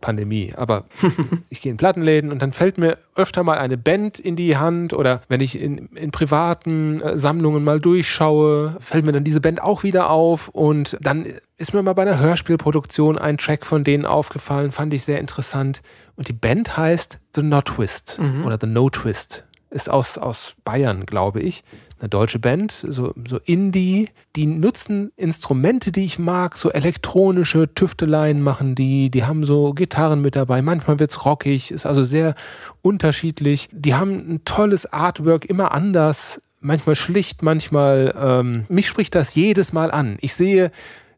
Pandemie, 0.00 0.52
aber 0.56 0.84
ich 1.48 1.60
gehe 1.60 1.72
in 1.72 1.78
Plattenläden 1.78 2.30
und 2.30 2.42
dann 2.42 2.52
fällt 2.52 2.78
mir 2.78 2.98
öfter 3.14 3.42
mal 3.42 3.58
eine 3.58 3.78
Band 3.78 4.18
in 4.18 4.36
die 4.36 4.56
Hand 4.56 4.92
oder 4.92 5.22
wenn 5.28 5.40
ich 5.40 5.60
in, 5.60 5.88
in 5.94 6.10
privaten 6.10 7.00
äh, 7.00 7.18
Sammlungen 7.18 7.64
mal 7.64 7.80
durchschaue, 7.80 8.76
fällt 8.80 9.04
mir 9.04 9.12
dann 9.12 9.24
diese 9.24 9.40
Band 9.40 9.62
auch 9.62 9.82
wieder 9.82 10.10
auf 10.10 10.48
und 10.48 10.96
dann 11.00 11.26
ist 11.58 11.72
mir 11.72 11.82
mal 11.82 11.94
bei 11.94 12.02
einer 12.02 12.20
Hörspielproduktion 12.20 13.18
ein 13.18 13.38
Track 13.38 13.64
von 13.64 13.82
denen 13.82 14.04
aufgefallen, 14.04 14.72
fand 14.72 14.92
ich 14.92 15.04
sehr 15.04 15.20
interessant 15.20 15.82
und 16.16 16.28
die 16.28 16.34
Band 16.34 16.76
heißt 16.76 17.18
The 17.34 17.42
No 17.42 17.62
Twist 17.62 18.18
oder 18.44 18.58
The 18.60 18.66
No 18.66 18.90
Twist. 18.90 19.44
Ist 19.68 19.90
aus, 19.90 20.16
aus 20.16 20.54
Bayern, 20.64 21.06
glaube 21.06 21.40
ich. 21.40 21.64
Eine 21.98 22.08
deutsche 22.08 22.38
Band, 22.38 22.72
so, 22.72 23.12
so 23.26 23.38
Indie. 23.44 24.10
Die 24.36 24.46
nutzen 24.46 25.10
Instrumente, 25.16 25.90
die 25.90 26.04
ich 26.04 26.20
mag, 26.20 26.56
so 26.56 26.70
elektronische 26.70 27.74
Tüfteleien 27.74 28.42
machen 28.42 28.76
die. 28.76 29.10
Die 29.10 29.24
haben 29.24 29.44
so 29.44 29.72
Gitarren 29.72 30.20
mit 30.20 30.36
dabei. 30.36 30.62
Manchmal 30.62 31.00
wird's 31.00 31.26
rockig, 31.26 31.72
ist 31.72 31.84
also 31.84 32.04
sehr 32.04 32.34
unterschiedlich. 32.80 33.68
Die 33.72 33.94
haben 33.94 34.12
ein 34.12 34.44
tolles 34.44 34.92
Artwork, 34.92 35.44
immer 35.46 35.72
anders. 35.72 36.40
Manchmal 36.60 36.94
schlicht, 36.94 37.42
manchmal. 37.42 38.14
Ähm, 38.18 38.66
mich 38.68 38.86
spricht 38.86 39.16
das 39.16 39.34
jedes 39.34 39.72
Mal 39.72 39.90
an. 39.90 40.16
Ich 40.20 40.34
sehe 40.34 40.70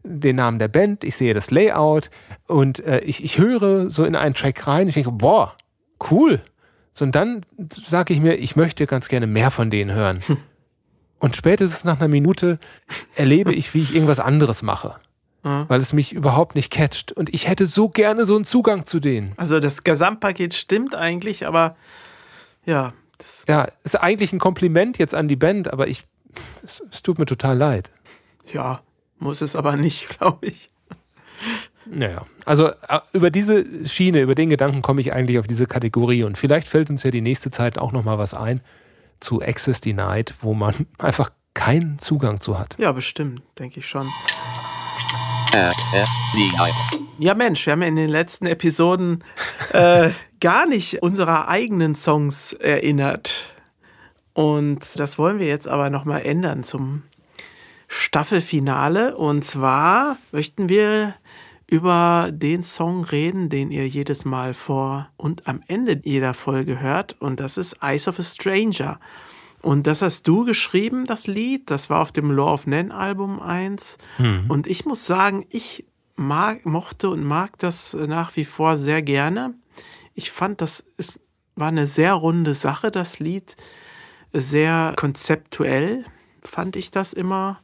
den 0.08 0.36
Namen 0.36 0.58
der 0.58 0.68
Band, 0.68 1.04
ich 1.04 1.16
sehe 1.16 1.34
das 1.34 1.50
Layout 1.50 2.10
und 2.46 2.80
äh, 2.80 3.00
ich, 3.00 3.22
ich 3.22 3.38
höre 3.38 3.90
so 3.90 4.04
in 4.04 4.16
einen 4.16 4.34
Track 4.34 4.66
rein. 4.66 4.88
Ich 4.88 4.94
denke, 4.94 5.12
boah, 5.12 5.54
cool. 6.10 6.40
So, 6.94 7.04
und 7.04 7.14
dann 7.14 7.42
sage 7.70 8.12
ich 8.14 8.20
mir, 8.20 8.34
ich 8.34 8.56
möchte 8.56 8.86
ganz 8.86 9.08
gerne 9.08 9.26
mehr 9.26 9.50
von 9.50 9.70
denen 9.70 9.92
hören. 9.92 10.22
Und 11.20 11.34
spätestens 11.34 11.82
nach 11.82 11.98
einer 11.98 12.06
Minute 12.06 12.60
erlebe 13.16 13.52
ich, 13.52 13.74
wie 13.74 13.82
ich 13.82 13.92
irgendwas 13.92 14.20
anderes 14.20 14.62
mache. 14.62 14.94
Weil 15.42 15.80
es 15.80 15.92
mich 15.92 16.12
überhaupt 16.12 16.54
nicht 16.54 16.70
catcht. 16.70 17.10
Und 17.10 17.32
ich 17.32 17.48
hätte 17.48 17.66
so 17.66 17.88
gerne 17.88 18.24
so 18.26 18.36
einen 18.36 18.44
Zugang 18.44 18.86
zu 18.86 19.00
denen. 19.00 19.32
Also 19.36 19.58
das 19.60 19.82
Gesamtpaket 19.82 20.54
stimmt 20.54 20.94
eigentlich, 20.94 21.46
aber 21.46 21.74
ja, 22.66 22.92
das, 23.16 23.44
Ja, 23.48 23.66
ist 23.82 23.96
eigentlich 23.96 24.32
ein 24.32 24.38
Kompliment 24.38 24.98
jetzt 24.98 25.14
an 25.14 25.26
die 25.26 25.36
Band, 25.36 25.72
aber 25.72 25.88
ich, 25.88 26.04
es, 26.62 26.82
es 26.90 27.02
tut 27.02 27.18
mir 27.18 27.26
total 27.26 27.56
leid. 27.56 27.90
ja, 28.52 28.80
muss 29.18 29.40
es 29.40 29.56
aber 29.56 29.76
nicht, 29.76 30.08
glaube 30.18 30.46
ich. 30.46 30.70
Naja, 31.86 32.26
also 32.44 32.68
äh, 32.68 33.00
über 33.12 33.30
diese 33.30 33.86
Schiene, 33.88 34.20
über 34.20 34.34
den 34.34 34.50
Gedanken 34.50 34.82
komme 34.82 35.00
ich 35.00 35.12
eigentlich 35.12 35.38
auf 35.38 35.46
diese 35.46 35.66
Kategorie. 35.66 36.24
Und 36.24 36.36
vielleicht 36.36 36.68
fällt 36.68 36.90
uns 36.90 37.02
ja 37.02 37.10
die 37.10 37.20
nächste 37.20 37.50
Zeit 37.50 37.78
auch 37.78 37.92
nochmal 37.92 38.18
was 38.18 38.34
ein 38.34 38.60
zu 39.20 39.42
Access 39.42 39.80
Denied, 39.80 40.34
wo 40.40 40.54
man 40.54 40.74
einfach 40.98 41.30
keinen 41.54 41.98
Zugang 41.98 42.40
zu 42.40 42.58
hat. 42.58 42.76
Ja, 42.78 42.92
bestimmt, 42.92 43.42
denke 43.58 43.80
ich 43.80 43.88
schon. 43.88 44.08
Access 45.52 46.08
denied. 46.34 46.74
Ja, 47.18 47.34
Mensch, 47.34 47.66
wir 47.66 47.72
haben 47.72 47.82
in 47.82 47.96
den 47.96 48.10
letzten 48.10 48.46
Episoden 48.46 49.24
äh, 49.72 50.10
gar 50.40 50.66
nicht 50.66 51.02
unserer 51.02 51.48
eigenen 51.48 51.94
Songs 51.94 52.52
erinnert. 52.52 53.52
Und 54.34 54.98
das 55.00 55.18
wollen 55.18 55.40
wir 55.40 55.46
jetzt 55.46 55.66
aber 55.66 55.90
nochmal 55.90 56.24
ändern 56.24 56.62
zum 56.62 57.02
Staffelfinale. 57.88 59.16
Und 59.16 59.44
zwar 59.44 60.18
möchten 60.30 60.68
wir 60.68 61.14
über 61.66 62.30
den 62.32 62.62
Song 62.62 63.04
reden, 63.04 63.50
den 63.50 63.70
ihr 63.70 63.86
jedes 63.88 64.24
Mal 64.24 64.54
vor 64.54 65.10
und 65.16 65.46
am 65.46 65.62
Ende 65.66 66.00
jeder 66.02 66.32
Folge 66.32 66.80
hört. 66.80 67.16
Und 67.20 67.40
das 67.40 67.58
ist 67.58 67.82
Eyes 67.82 68.08
of 68.08 68.18
a 68.18 68.22
Stranger. 68.22 69.00
Und 69.60 69.86
das 69.86 70.02
hast 70.02 70.26
du 70.28 70.44
geschrieben, 70.44 71.04
das 71.04 71.26
Lied. 71.26 71.70
Das 71.70 71.90
war 71.90 72.00
auf 72.00 72.12
dem 72.12 72.30
Law 72.30 72.52
of 72.52 72.66
Nen 72.66 72.92
Album 72.92 73.40
1. 73.40 73.98
Mhm. 74.18 74.44
Und 74.48 74.66
ich 74.66 74.86
muss 74.86 75.06
sagen, 75.06 75.46
ich 75.50 75.84
mag, 76.16 76.64
mochte 76.64 77.10
und 77.10 77.24
mag 77.24 77.58
das 77.58 77.94
nach 77.94 78.36
wie 78.36 78.44
vor 78.44 78.78
sehr 78.78 79.02
gerne. 79.02 79.54
Ich 80.14 80.30
fand, 80.30 80.60
das 80.60 80.80
ist, 80.96 81.20
war 81.54 81.68
eine 81.68 81.86
sehr 81.86 82.14
runde 82.14 82.54
Sache, 82.54 82.90
das 82.90 83.18
Lied. 83.18 83.56
Sehr 84.32 84.94
konzeptuell 84.96 86.04
fand 86.48 86.76
ich 86.76 86.90
das 86.90 87.12
immer. 87.12 87.60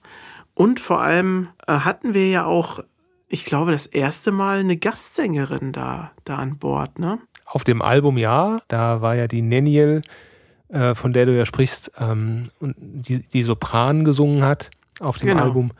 Und 0.54 0.78
vor 0.80 1.00
allem 1.00 1.48
äh, 1.66 1.72
hatten 1.72 2.14
wir 2.14 2.28
ja 2.28 2.44
auch, 2.44 2.80
ich 3.28 3.44
glaube, 3.44 3.72
das 3.72 3.86
erste 3.86 4.30
Mal 4.30 4.58
eine 4.58 4.76
Gastsängerin 4.76 5.72
da, 5.72 6.12
da 6.24 6.36
an 6.36 6.58
Bord, 6.58 6.98
ne? 6.98 7.18
Auf 7.46 7.64
dem 7.64 7.82
Album 7.82 8.16
ja, 8.16 8.58
da 8.68 9.00
war 9.02 9.14
ja 9.16 9.26
die 9.26 9.42
Neniel, 9.42 10.02
äh, 10.68 10.94
von 10.94 11.12
der 11.12 11.26
du 11.26 11.36
ja 11.36 11.44
sprichst, 11.44 11.92
ähm, 11.98 12.50
und 12.60 12.74
die, 12.78 13.18
die 13.28 13.42
Sopran 13.42 14.04
gesungen 14.04 14.44
hat 14.44 14.70
auf 15.00 15.18
dem 15.18 15.28
Genau. 15.28 15.42
Album. 15.42 15.72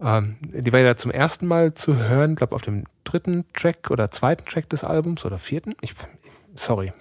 Ähm, 0.00 0.36
die 0.40 0.72
war 0.72 0.80
ja 0.80 0.96
zum 0.96 1.10
ersten 1.10 1.46
Mal 1.46 1.74
zu 1.74 1.96
hören, 1.96 2.36
glaube 2.36 2.54
auf 2.54 2.62
dem 2.62 2.84
dritten 3.04 3.44
Track 3.54 3.90
oder 3.90 4.10
zweiten 4.10 4.46
Track 4.46 4.68
des 4.70 4.82
Albums 4.82 5.24
oder 5.26 5.38
vierten. 5.38 5.74
Ich, 5.82 5.94
sorry. 6.54 6.92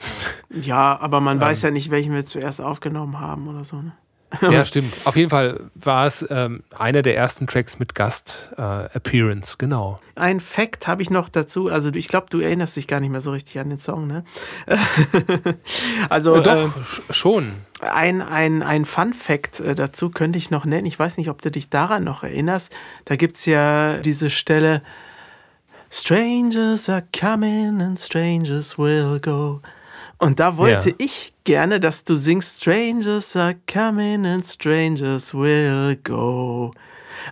Ja, 0.49 0.99
aber 0.99 1.21
man 1.21 1.37
Ähm. 1.37 1.41
weiß 1.41 1.61
ja 1.61 1.71
nicht, 1.71 1.91
welchen 1.91 2.13
wir 2.13 2.25
zuerst 2.25 2.59
aufgenommen 2.61 3.19
haben 3.21 3.47
oder 3.47 3.63
so, 3.63 3.81
ne? 3.81 3.93
Ja, 4.41 4.63
stimmt. 4.63 4.93
Auf 5.05 5.15
jeden 5.15 5.29
Fall 5.31 5.59
war 5.75 6.05
es 6.05 6.23
ähm, 6.29 6.61
einer 6.77 7.01
der 7.01 7.17
ersten 7.17 7.47
Tracks 7.47 7.79
mit 7.79 7.95
Gast-Appearance, 7.95 9.55
genau. 9.57 9.99
Ein 10.15 10.39
Fact 10.39 10.85
habe 10.87 11.01
ich 11.01 11.09
noch 11.09 11.29
dazu. 11.29 11.67
Also, 11.69 11.89
ich 11.93 12.07
glaube, 12.07 12.27
du 12.29 12.39
erinnerst 12.39 12.75
dich 12.75 12.85
gar 12.87 12.99
nicht 12.99 13.09
mehr 13.09 13.21
so 13.21 13.31
richtig 13.31 13.57
an 13.59 13.69
den 13.69 13.79
Song, 13.79 14.05
ne? 14.05 14.23
also, 16.09 16.35
Äh, 16.35 16.39
äh, 16.39 16.43
doch, 16.43 16.75
sch- 16.77 17.01
schon. 17.11 17.53
ein, 17.81 18.21
ein, 18.21 18.61
ein 18.61 18.85
Fun-Fact 18.85 19.61
äh, 19.61 19.73
dazu 19.75 20.09
könnte 20.09 20.37
ich 20.37 20.51
noch 20.51 20.65
nennen. 20.65 20.85
Ich 20.85 20.99
weiß 20.99 21.17
nicht, 21.17 21.29
ob 21.29 21.41
du 21.41 21.49
dich 21.49 21.69
daran 21.69 22.03
noch 22.03 22.23
erinnerst. 22.23 22.71
Da 23.05 23.15
gibt 23.15 23.35
es 23.37 23.45
ja 23.45 23.97
diese 23.97 24.29
Stelle: 24.29 24.83
Strangers 25.89 26.87
are 26.89 27.03
coming 27.17 27.81
and 27.81 27.99
strangers 27.99 28.77
will 28.77 29.19
go. 29.19 29.61
Und 30.19 30.39
da 30.39 30.57
wollte 30.57 30.89
Ja. 30.91 30.95
ich 30.99 31.33
gerne, 31.45 31.79
dass 31.79 32.03
du 32.03 32.15
singst: 32.15 32.61
Strangers 32.61 33.35
are 33.35 33.55
coming 33.71 34.25
and 34.25 34.45
strangers 34.45 35.33
will 35.33 35.97
go. 36.03 36.71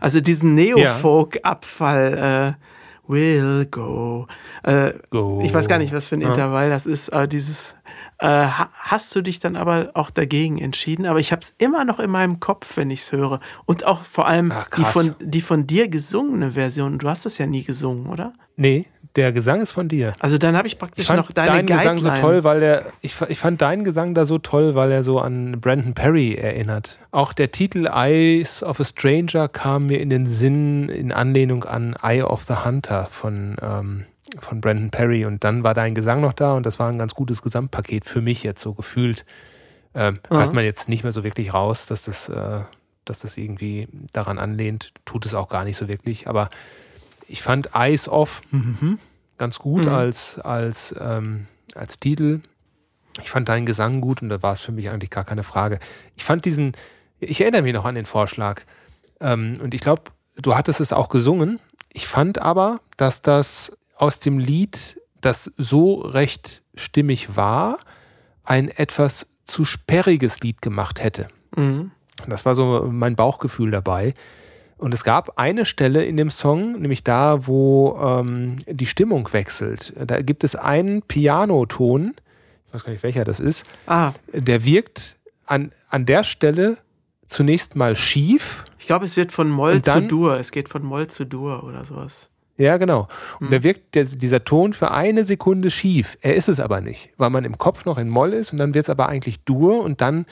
Also 0.02 0.20
diesen 0.22 0.56
Neofolk-Abfall. 0.56 2.56
Äh, 2.58 2.64
will 3.10 3.66
go. 3.72 4.28
Äh, 4.64 4.92
Go. 5.12 5.40
Ich 5.42 5.54
weiß 5.54 5.70
gar 5.70 5.78
nicht, 5.78 5.94
was 5.94 6.08
für 6.08 6.16
ein 6.16 6.22
Ja. 6.22 6.28
Intervall 6.28 6.70
das 6.70 6.86
ist, 6.86 7.14
aber 7.14 7.26
dieses. 7.26 7.74
Äh, 8.20 8.28
ha- 8.28 8.70
hast 8.74 9.16
du 9.16 9.22
dich 9.22 9.40
dann 9.40 9.56
aber 9.56 9.92
auch 9.94 10.10
dagegen 10.10 10.58
entschieden? 10.58 11.06
Aber 11.06 11.20
ich 11.20 11.32
habe 11.32 11.40
es 11.42 11.54
immer 11.58 11.86
noch 11.86 12.02
in 12.02 12.10
meinem 12.10 12.42
Kopf, 12.42 12.76
wenn 12.76 12.92
ich 12.92 13.00
es 13.02 13.12
höre. 13.14 13.40
Und 13.66 13.86
auch 13.86 14.04
vor 14.04 14.28
allem 14.28 14.52
Ah, 14.52 14.66
die, 14.76 14.84
von, 14.84 15.16
die 15.22 15.40
von 15.40 15.68
dir 15.68 15.88
gesungene 15.88 16.52
Version. 16.52 16.98
Du 16.98 17.08
hast 17.10 17.26
es 17.26 17.38
ja 17.38 17.46
nie 17.48 17.64
gesungen, 17.64 18.08
oder? 18.08 18.34
Nee, 18.58 18.88
der 19.18 19.32
Gesang 19.34 19.60
ist 19.62 19.72
von 19.72 19.88
dir. 19.90 20.14
Also 20.20 20.38
dann 20.38 20.56
habe 20.56 20.68
ich 20.68 20.78
praktisch 20.80 21.04
Ich 21.04 21.08
fand 21.08 21.20
noch 21.20 21.32
deine 21.32 21.48
deinen 21.50 21.66
Gesang 21.66 21.98
so 21.98 22.10
toll, 22.12 22.44
weil 22.44 22.64
er, 22.64 22.86
ich, 23.02 23.16
ich 23.28 23.40
fand 23.40 23.62
deinen 23.62 23.84
Gesang 23.84 24.14
da 24.14 24.26
so 24.26 24.38
toll, 24.38 24.76
weil 24.76 24.92
er 24.92 25.04
so 25.04 25.20
an 25.20 25.60
Brandon 25.60 25.94
Perry 25.94 26.36
erinnert. 26.36 26.98
Auch 27.12 27.34
der 27.34 27.52
Titel 27.52 27.88
Eyes 27.92 28.64
of 28.64 28.80
a 28.80 28.84
Stranger 28.84 29.50
kam 29.50 29.88
mir 29.88 30.00
in 30.00 30.10
den 30.10 30.26
Sinn 30.28 30.88
in 30.88 31.12
Anlehnung 31.12 31.66
an 31.66 31.96
Eye 32.02 32.22
of 32.22 32.44
the 32.44 32.56
Hunter 32.64 33.08
von, 33.10 33.58
ähm, 33.62 34.06
von 34.40 34.62
Brandon 34.62 34.92
Perry. 34.92 35.26
Und 35.26 35.44
dann 35.44 35.64
war 35.64 35.74
dein 35.74 35.96
Gesang 35.96 36.22
noch 36.22 36.34
da 36.34 36.54
und 36.54 36.66
das 36.66 36.80
war 36.80 36.90
ein 36.90 37.00
ganz 37.00 37.14
gutes 37.16 37.42
Gesamtpaket 37.42 38.06
für 38.06 38.22
mich 38.22 38.44
jetzt 38.44 38.62
so 38.62 38.74
gefühlt. 38.74 39.26
Ähm, 39.96 40.20
Mhm. 40.30 40.38
Hört 40.38 40.54
man 40.54 40.64
jetzt 40.64 40.90
nicht 40.90 41.04
mehr 41.04 41.12
so 41.12 41.24
wirklich 41.24 41.54
raus, 41.54 41.88
dass 41.88 42.04
das, 42.04 42.30
äh, 42.30 42.60
dass 43.06 43.20
das 43.20 43.38
irgendwie 43.38 43.88
daran 44.14 44.38
anlehnt. 44.38 44.92
Tut 45.06 45.26
es 45.26 45.34
auch 45.34 45.50
gar 45.50 45.64
nicht 45.64 45.78
so 45.78 45.88
wirklich. 45.88 46.28
Aber 46.28 46.50
ich 47.28 47.42
fand 47.42 47.70
Eyes 47.74 48.08
Off 48.08 48.42
mhm, 48.52 49.00
ganz 49.38 49.60
gut 49.60 49.86
Mhm. 49.86 49.92
als, 49.94 50.40
als, 50.40 50.96
ähm, 51.00 51.48
als 51.76 52.00
Titel. 52.00 52.42
Ich 53.22 53.30
fand 53.30 53.50
deinen 53.50 53.66
Gesang 53.66 54.02
gut 54.02 54.22
und 54.22 54.30
da 54.30 54.42
war 54.44 54.54
es 54.54 54.62
für 54.62 54.72
mich 54.72 54.90
eigentlich 54.90 55.10
gar 55.10 55.24
keine 55.24 55.44
Frage. 55.44 55.80
Ich 56.16 56.24
fand 56.24 56.46
diesen, 56.46 56.74
ich 57.20 57.42
erinnere 57.42 57.64
mich 57.64 57.74
noch 57.74 57.86
an 57.86 57.96
den 57.96 58.06
Vorschlag. 58.06 58.62
Ähm, 59.20 59.58
und 59.62 59.74
ich 59.74 59.82
glaube, 59.82 60.04
du 60.36 60.56
hattest 60.56 60.80
es 60.82 60.94
auch 60.94 61.10
gesungen. 61.10 61.60
Ich 61.94 62.08
fand 62.08 62.42
aber, 62.42 62.80
dass 62.98 63.22
das 63.24 63.76
aus 63.96 64.20
dem 64.20 64.38
Lied, 64.38 65.02
das 65.22 65.52
so 65.58 65.96
recht 66.02 66.62
stimmig 66.76 67.36
war, 67.36 67.80
ein 68.44 68.70
etwas 68.70 69.28
zu 69.46 69.66
sperriges 69.66 70.42
Lied 70.42 70.62
gemacht 70.62 71.04
hätte. 71.04 71.28
Mhm. 71.56 71.92
Das 72.28 72.46
war 72.46 72.54
so 72.54 72.88
mein 72.92 73.16
Bauchgefühl 73.16 73.72
dabei. 73.72 74.14
Und 74.78 74.94
es 74.94 75.04
gab 75.04 75.40
eine 75.40 75.66
Stelle 75.66 76.04
in 76.06 76.18
dem 76.18 76.30
Song, 76.30 76.74
nämlich 76.80 77.04
da, 77.04 77.48
wo 77.48 77.98
ähm, 78.00 78.58
die 78.68 78.86
Stimmung 78.86 79.28
wechselt. 79.34 79.94
Da 80.06 80.22
gibt 80.22 80.44
es 80.44 80.56
einen 80.56 81.02
Pianoton, 81.02 82.14
ich 82.68 82.74
weiß 82.74 82.84
gar 82.84 82.92
nicht, 82.92 83.04
welcher 83.04 83.24
das 83.24 83.40
ist, 83.40 83.66
Ah, 83.88 84.12
der 84.34 84.64
wirkt 84.66 85.16
an, 85.46 85.72
an 85.90 86.06
der 86.06 86.24
Stelle 86.24 86.78
zunächst 87.28 87.76
mal 87.76 87.96
schief. 87.96 88.66
ich 88.78 88.86
glaube, 88.86 89.06
es 89.06 89.18
wird 89.18 89.32
von 89.32 89.50
Moll 89.50 89.74
Und 89.76 89.86
zu 89.86 89.92
dann- 89.92 90.08
Dur. 90.08 90.38
Es 90.40 90.52
geht 90.52 90.70
von 90.70 90.84
Moll 90.84 91.08
zu 91.08 91.26
Dur 91.26 91.64
oder 91.64 91.84
sowas. 91.86 92.30
Ja, 92.60 92.78
genau. 92.78 93.08
Und 93.40 93.52
der 93.52 93.62
wirkt 93.64 93.94
der, 93.96 94.04
dieser 94.06 94.44
Ton 94.44 94.74
für 94.74 94.90
eine 94.92 95.26
Sekunde 95.26 95.70
schief. 95.70 96.18
Er 96.22 96.34
ist 96.36 96.50
es 96.50 96.60
aber 96.60 96.82
nicht, 96.82 97.10
weil 97.18 97.30
man 97.30 97.46
im 97.46 97.58
Kopf 97.60 97.86
noch 97.86 97.98
in 98.00 98.10
Moll 98.10 98.34
ist 98.34 98.52
und 98.52 98.58
dann 98.58 98.74
wird 98.74 98.86
es 98.86 98.90
aber 98.90 99.10
eigentlich 99.10 99.40
Dur 99.42 99.82
und 99.84 100.02
dann 100.02 100.26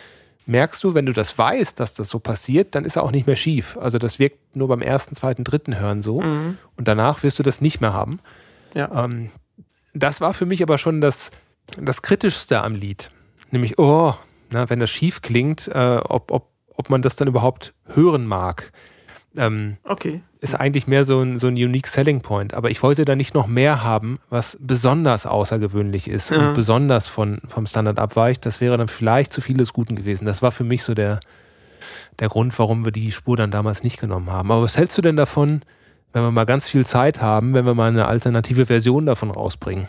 merkst 0.46 0.84
du, 0.84 0.94
wenn 0.94 1.06
du 1.06 1.14
das 1.14 1.38
weißt, 1.38 1.80
dass 1.80 1.94
das 1.94 2.10
so 2.10 2.20
passiert, 2.20 2.76
dann 2.76 2.86
ist 2.86 2.96
er 2.96 3.04
auch 3.04 3.12
nicht 3.12 3.28
mehr 3.28 3.36
schief. 3.36 3.78
Also 3.80 3.98
das 3.98 4.20
wirkt 4.20 4.56
nur 4.56 4.68
beim 4.68 4.82
ersten, 4.82 5.16
zweiten, 5.16 5.44
dritten 5.44 5.80
Hören 5.80 6.02
so 6.02 6.18
und 6.18 6.88
danach 6.88 7.24
wirst 7.24 7.40
du 7.40 7.44
das 7.44 7.62
nicht 7.62 7.82
mehr 7.82 7.94
haben. 7.94 8.20
Ja. 8.74 9.06
Ähm, 9.06 9.32
das 9.94 10.22
war 10.22 10.34
für 10.34 10.46
mich 10.46 10.62
aber 10.62 10.78
schon 10.78 11.02
das, 11.02 11.32
das 11.80 12.02
Kritischste 12.02 12.62
am 12.62 12.76
Lied. 12.76 13.12
Nämlich, 13.52 13.80
oh, 13.80 14.14
na, 14.52 14.70
wenn 14.70 14.80
das 14.80 14.90
schief 14.90 15.22
klingt, 15.22 15.68
äh, 15.70 16.00
ob, 16.04 16.32
ob, 16.32 16.50
ob 16.76 16.90
man 16.90 17.02
das 17.02 17.16
dann 17.16 17.28
überhaupt 17.28 17.74
hören 17.86 18.26
mag. 18.28 18.72
Ähm, 19.38 19.78
Okay. 19.84 20.22
ist 20.40 20.56
eigentlich 20.56 20.88
mehr 20.88 21.04
so 21.06 21.22
ein, 21.22 21.38
so 21.40 21.48
ein 21.48 21.54
unique 21.54 21.88
selling 21.88 22.22
point. 22.22 22.54
Aber 22.54 22.70
ich 22.70 22.82
wollte 22.84 23.04
da 23.06 23.16
nicht 23.16 23.34
noch 23.34 23.48
mehr 23.48 23.84
haben, 23.84 24.20
was 24.30 24.58
besonders 24.62 25.26
außergewöhnlich 25.26 26.08
ist 26.10 26.30
Ja. 26.30 26.48
und 26.50 26.54
besonders 26.54 27.08
von, 27.08 27.40
vom 27.48 27.66
Standard 27.68 28.00
abweicht. 28.00 28.46
Das 28.46 28.62
wäre 28.62 28.78
dann 28.78 28.88
vielleicht 28.88 29.34
zu 29.34 29.42
vieles 29.42 29.74
Guten 29.74 29.96
gewesen. 29.96 30.26
Das 30.26 30.42
war 30.42 30.52
für 30.52 30.64
mich 30.64 30.84
so 30.84 30.94
der, 30.94 31.20
der 32.20 32.30
Grund, 32.30 32.58
warum 32.60 32.86
wir 32.86 32.92
die 32.92 33.12
Spur 33.12 33.36
dann 33.38 33.52
damals 33.52 33.84
nicht 33.84 34.00
genommen 34.00 34.32
haben. 34.32 34.52
Aber 34.52 34.64
was 34.64 34.78
hältst 34.78 34.98
du 34.98 35.02
denn 35.02 35.16
davon, 35.18 35.62
wenn 36.14 36.24
wir 36.24 36.32
mal 36.32 36.46
ganz 36.46 36.68
viel 36.70 36.86
Zeit 36.86 37.22
haben, 37.22 37.54
wenn 37.54 37.66
wir 37.66 37.74
mal 37.74 37.90
eine 37.90 38.06
alternative 38.08 38.66
Version 38.68 39.06
davon 39.06 39.32
rausbringen? 39.32 39.88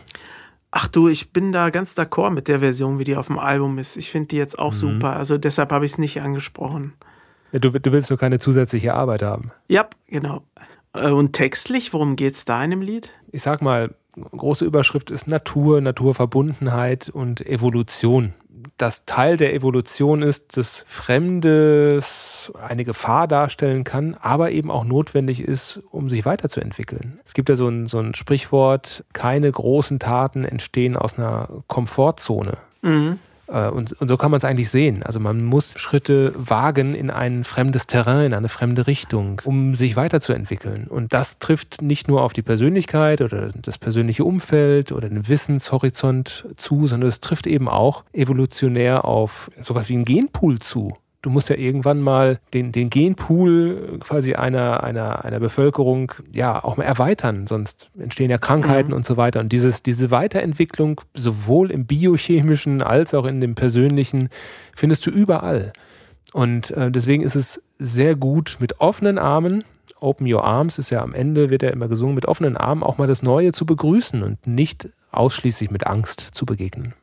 Ach 0.73 0.89
du, 0.89 1.09
ich 1.09 1.33
bin 1.33 1.53
da 1.53 1.71
ganz 1.71 1.97
d'accord 1.97 2.31
mit 2.31 2.49
der 2.49 2.59
Version, 2.61 2.99
wie 2.99 3.05
die 3.05 3.17
auf 3.17 3.29
dem 3.29 3.39
Album 3.39 3.79
ist. 3.79 3.97
Ich 3.97 4.11
finde 4.11 4.29
die 4.29 4.37
jetzt 4.37 4.55
Mhm. 4.59 4.63
auch 4.65 4.73
super. 4.73 5.17
Also 5.17 5.39
deshalb 5.39 5.71
habe 5.73 5.87
ich 5.87 5.93
es 5.93 5.99
nicht 5.99 6.21
angesprochen. 6.21 6.95
Du, 7.59 7.71
du 7.71 7.93
willst 7.93 8.11
nur 8.11 8.19
keine 8.19 8.39
zusätzliche 8.39 8.95
Arbeit 8.95 9.23
haben. 9.23 9.53
Ja, 9.69 9.89
genau. 10.07 10.43
Äh, 10.95 11.11
Und 11.11 11.33
textlich, 11.33 11.93
worum 11.93 12.17
geht's 12.17 12.45
da 12.45 12.63
in 12.65 12.71
dem 12.71 12.83
Lied? 12.83 13.11
ich 13.33 13.43
sag 13.43 13.61
mal, 13.61 13.95
große 14.17 14.65
Überschrift 14.65 15.11
ist 15.11 15.29
Natur, 15.29 15.81
Naturverbundenheit 15.83 17.11
und 17.11 17.47
Evolution. 17.47 18.33
Das 18.79 19.05
Teil 19.05 19.37
der 19.37 19.53
Evolution 19.55 20.23
ist, 20.23 20.57
dass 20.57 20.85
Fremdes 20.87 22.51
eine 22.61 22.85
Gefahr 22.85 23.29
darstellen 23.29 23.85
kann, 23.85 24.17
aber 24.21 24.51
eben 24.53 24.71
auch 24.71 24.85
notwendig 24.85 25.41
ist, 25.41 25.83
um 25.91 26.09
sich 26.09 26.25
weiterzuentwickeln. 26.25 27.21
Es 27.25 27.35
gibt 27.35 27.49
ja 27.49 27.57
so 27.57 27.69
ein, 27.69 27.87
so 27.89 27.99
ein 27.99 28.15
Sprichwort, 28.15 29.05
keine 29.13 29.53
großen 29.53 29.99
Taten 29.99 30.45
entstehen 30.45 30.97
aus 30.97 31.19
einer 31.19 31.49
Komfortzone. 31.67 32.57
Mhm. 32.83 33.19
Äh, 33.49 33.69
Und, 33.69 33.93
und 34.01 34.09
so 34.09 34.17
kann 34.17 34.31
man 34.31 34.39
es 34.39 34.45
eigentlich 34.45 34.71
sehen. 34.71 35.03
Also 35.03 35.21
man 35.21 35.45
muss 35.45 35.79
Schritte 35.79 36.33
wagen 36.37 36.95
in 36.95 37.11
ein 37.11 37.45
fremdes 37.45 37.87
Terrain, 37.87 38.27
in 38.27 38.35
eine 38.35 38.49
fremde 38.49 38.87
Richtung, 38.87 39.41
um 39.45 39.75
sich 39.75 39.97
weiterzuentwickeln. 39.97 40.87
Und 40.89 41.13
das 41.13 41.39
trifft 41.39 41.83
nicht 41.83 42.09
nur 42.09 42.23
auf 42.23 42.33
die 42.33 42.43
Persönlichkeit 42.43 43.21
oder 43.21 43.51
das 43.55 43.79
persönliche 43.79 44.25
Umfeld 44.25 44.93
oder 44.93 45.09
den 45.09 45.29
Wissenshorizont 45.29 46.49
zu, 46.57 46.87
sondern 46.87 47.09
es 47.09 47.21
trifft 47.21 47.47
eben 47.47 47.69
auch 47.69 48.05
evolutionär 48.13 49.05
auf 49.05 49.51
sowas 49.61 49.89
wie 49.89 49.95
einen 49.95 50.05
Genpool 50.05 50.59
zu. 50.59 50.97
Du 51.27 51.33
musst 51.33 51.49
ja 51.49 51.57
irgendwann 51.57 52.03
mal 52.03 52.39
den, 52.55 52.71
den 52.71 52.89
Genpool 52.89 53.99
quasi 53.99 54.35
einer, 54.35 54.85
einer, 54.85 55.25
einer 55.25 55.41
Bevölkerung 55.41 56.13
ja 56.33 56.63
auch 56.63 56.77
mal 56.77 56.85
erweitern, 56.85 57.49
sonst 57.49 57.91
entstehen 57.99 58.31
ja 58.31 58.39
Krankheiten 58.39 58.93
und 58.93 59.05
so 59.05 59.17
weiter. 59.17 59.41
Und 59.41 59.51
dieses, 59.51 59.83
diese 59.83 60.13
Weiterentwicklung 60.13 61.01
sowohl 61.15 61.73
im 61.73 61.85
biochemischen 61.85 62.81
als 62.81 63.13
auch 63.13 63.25
in 63.25 63.41
dem 63.41 63.57
persönlichen 63.57 64.29
findest 64.77 65.05
du 65.05 65.11
überall. 65.11 65.73
Und 66.33 66.71
äh, 66.71 66.93
deswegen 66.93 67.25
ist 67.25 67.35
es 67.35 67.61
sehr 67.77 68.15
gut, 68.15 68.59
mit 68.61 68.81
offenen 68.81 69.19
Armen 69.19 69.65
Open 69.99 70.33
Your 70.33 70.45
Arms 70.45 70.79
ist 70.79 70.91
ja 70.91 71.03
am 71.03 71.13
Ende, 71.13 71.51
wird 71.51 71.65
ja 71.65 71.71
immer 71.71 71.89
gesungen, 71.89 72.15
mit 72.15 72.27
offenen 72.27 72.57
Armen 72.57 72.85
auch 72.85 72.99
mal 72.99 73.09
das 73.09 73.25
Neue 73.25 73.51
zu 73.51 73.67
begrüßen 73.67 74.23
und 74.23 74.47
nicht 74.47 74.91
ausschließlich 75.11 75.73
mit 75.73 75.89
Angst 75.89 76.21
zu 76.21 76.47
begegnen. 76.47 76.95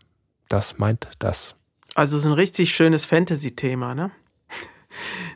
Das 0.47 0.77
meint 0.77 1.09
das. 1.19 1.57
Also 1.95 2.17
so 2.17 2.29
ein 2.29 2.33
richtig 2.33 2.73
schönes 2.73 3.05
Fantasy-Thema, 3.05 3.93
ne? 3.93 4.11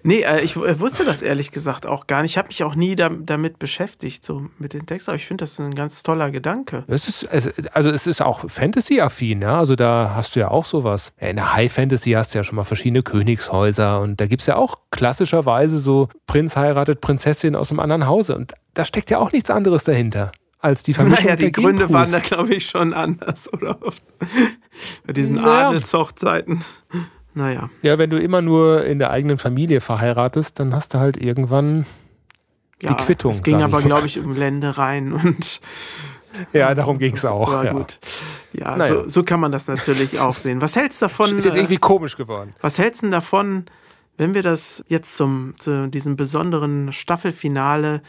Nee, 0.03 0.21
äh, 0.21 0.41
ich 0.41 0.55
äh, 0.55 0.79
wusste 0.79 1.03
das 1.03 1.21
ehrlich 1.21 1.51
gesagt 1.51 1.85
auch 1.85 2.07
gar 2.07 2.21
nicht. 2.21 2.31
Ich 2.31 2.37
habe 2.37 2.47
mich 2.47 2.63
auch 2.63 2.75
nie 2.75 2.95
da, 2.95 3.09
damit 3.09 3.59
beschäftigt, 3.59 4.23
so 4.23 4.47
mit 4.59 4.73
den 4.73 4.85
Texten. 4.85 5.11
Aber 5.11 5.15
ich 5.15 5.25
finde 5.25 5.43
das 5.43 5.59
ein 5.59 5.75
ganz 5.75 6.03
toller 6.03 6.31
Gedanke. 6.31 6.83
Es 6.87 7.07
ist, 7.07 7.27
also, 7.27 7.49
also 7.73 7.89
es 7.89 8.07
ist 8.07 8.21
auch 8.21 8.49
Fantasy-affin, 8.49 9.41
ja. 9.41 9.59
Also 9.59 9.75
da 9.75 10.13
hast 10.15 10.35
du 10.35 10.39
ja 10.39 10.49
auch 10.49 10.65
sowas. 10.65 11.11
In 11.17 11.37
der 11.37 11.53
High 11.53 11.71
Fantasy 11.71 12.11
hast 12.11 12.33
du 12.33 12.39
ja 12.39 12.43
schon 12.43 12.55
mal 12.55 12.63
verschiedene 12.63 13.01
Königshäuser 13.01 13.99
und 14.01 14.21
da 14.21 14.27
gibt 14.27 14.41
es 14.41 14.47
ja 14.47 14.55
auch 14.55 14.79
klassischerweise 14.91 15.79
so 15.79 16.09
Prinz 16.27 16.55
heiratet 16.55 17.01
Prinzessin 17.01 17.55
aus 17.55 17.71
einem 17.71 17.79
anderen 17.79 18.07
Hause. 18.07 18.35
Und 18.35 18.53
da 18.73 18.85
steckt 18.85 19.09
ja 19.09 19.17
auch 19.19 19.31
nichts 19.31 19.49
anderes 19.49 19.83
dahinter 19.83 20.31
als 20.59 20.83
die 20.83 20.93
Vermischung 20.93 21.23
Naja, 21.25 21.35
die 21.35 21.51
Gründe 21.51 21.85
Genpools. 21.87 21.93
waren 21.93 22.11
da, 22.11 22.19
glaube 22.19 22.55
ich, 22.55 22.65
schon 22.67 22.93
anders, 22.93 23.51
oder? 23.53 23.77
Bei 25.05 25.13
diesen 25.13 25.35
Naja. 25.35 25.69
Adelshochzeiten. 25.69 26.63
Naja. 27.33 27.69
Ja, 27.83 27.97
wenn 27.99 28.09
du 28.09 28.19
immer 28.19 28.41
nur 28.41 28.83
in 28.85 28.97
der 28.99 29.11
eigenen 29.11 29.37
Familie 29.37 29.79
verheiratest, 29.81 30.59
dann 30.59 30.73
hast 30.73 30.93
du 30.95 30.99
halt 30.99 31.17
irgendwann 31.17 31.85
Ja, 32.81 32.93
die 32.93 33.03
Quittung. 33.03 33.31
Es 33.31 33.43
ging 33.43 33.61
aber, 33.61 33.81
glaube 33.81 34.07
ich, 34.07 34.19
um 34.19 34.35
Ländereien 34.35 35.13
und. 35.23 35.61
Ja, 36.53 36.73
darum 36.75 36.97
ging 36.99 37.13
es 37.15 37.25
auch. 37.25 37.51
Ja, 37.51 37.63
Ja. 37.63 37.71
gut. 37.73 37.99
Ja, 38.53 38.75
Naja. 38.77 39.03
so, 39.03 39.09
so 39.09 39.23
kann 39.23 39.39
man 39.39 39.51
das 39.51 39.67
natürlich 39.67 40.19
auch 40.19 40.33
sehen. 40.35 40.61
Was 40.61 40.75
hältst 40.75 41.01
du 41.01 41.05
davon? 41.05 41.35
Ist 41.35 41.45
jetzt 41.45 41.53
äh, 41.53 41.57
irgendwie 41.59 41.77
komisch 41.77 42.17
geworden. 42.17 42.53
Was 42.61 42.79
hältst 42.79 43.01
du 43.01 43.05
denn 43.05 43.11
davon, 43.11 43.65
wenn 44.17 44.33
wir 44.33 44.41
das 44.43 44.83
jetzt 44.87 45.15
zum, 45.15 45.53
zu 45.59 45.87
diesem 45.87 46.15
besonderen 46.15 46.91
Staffelfinale 46.91 48.01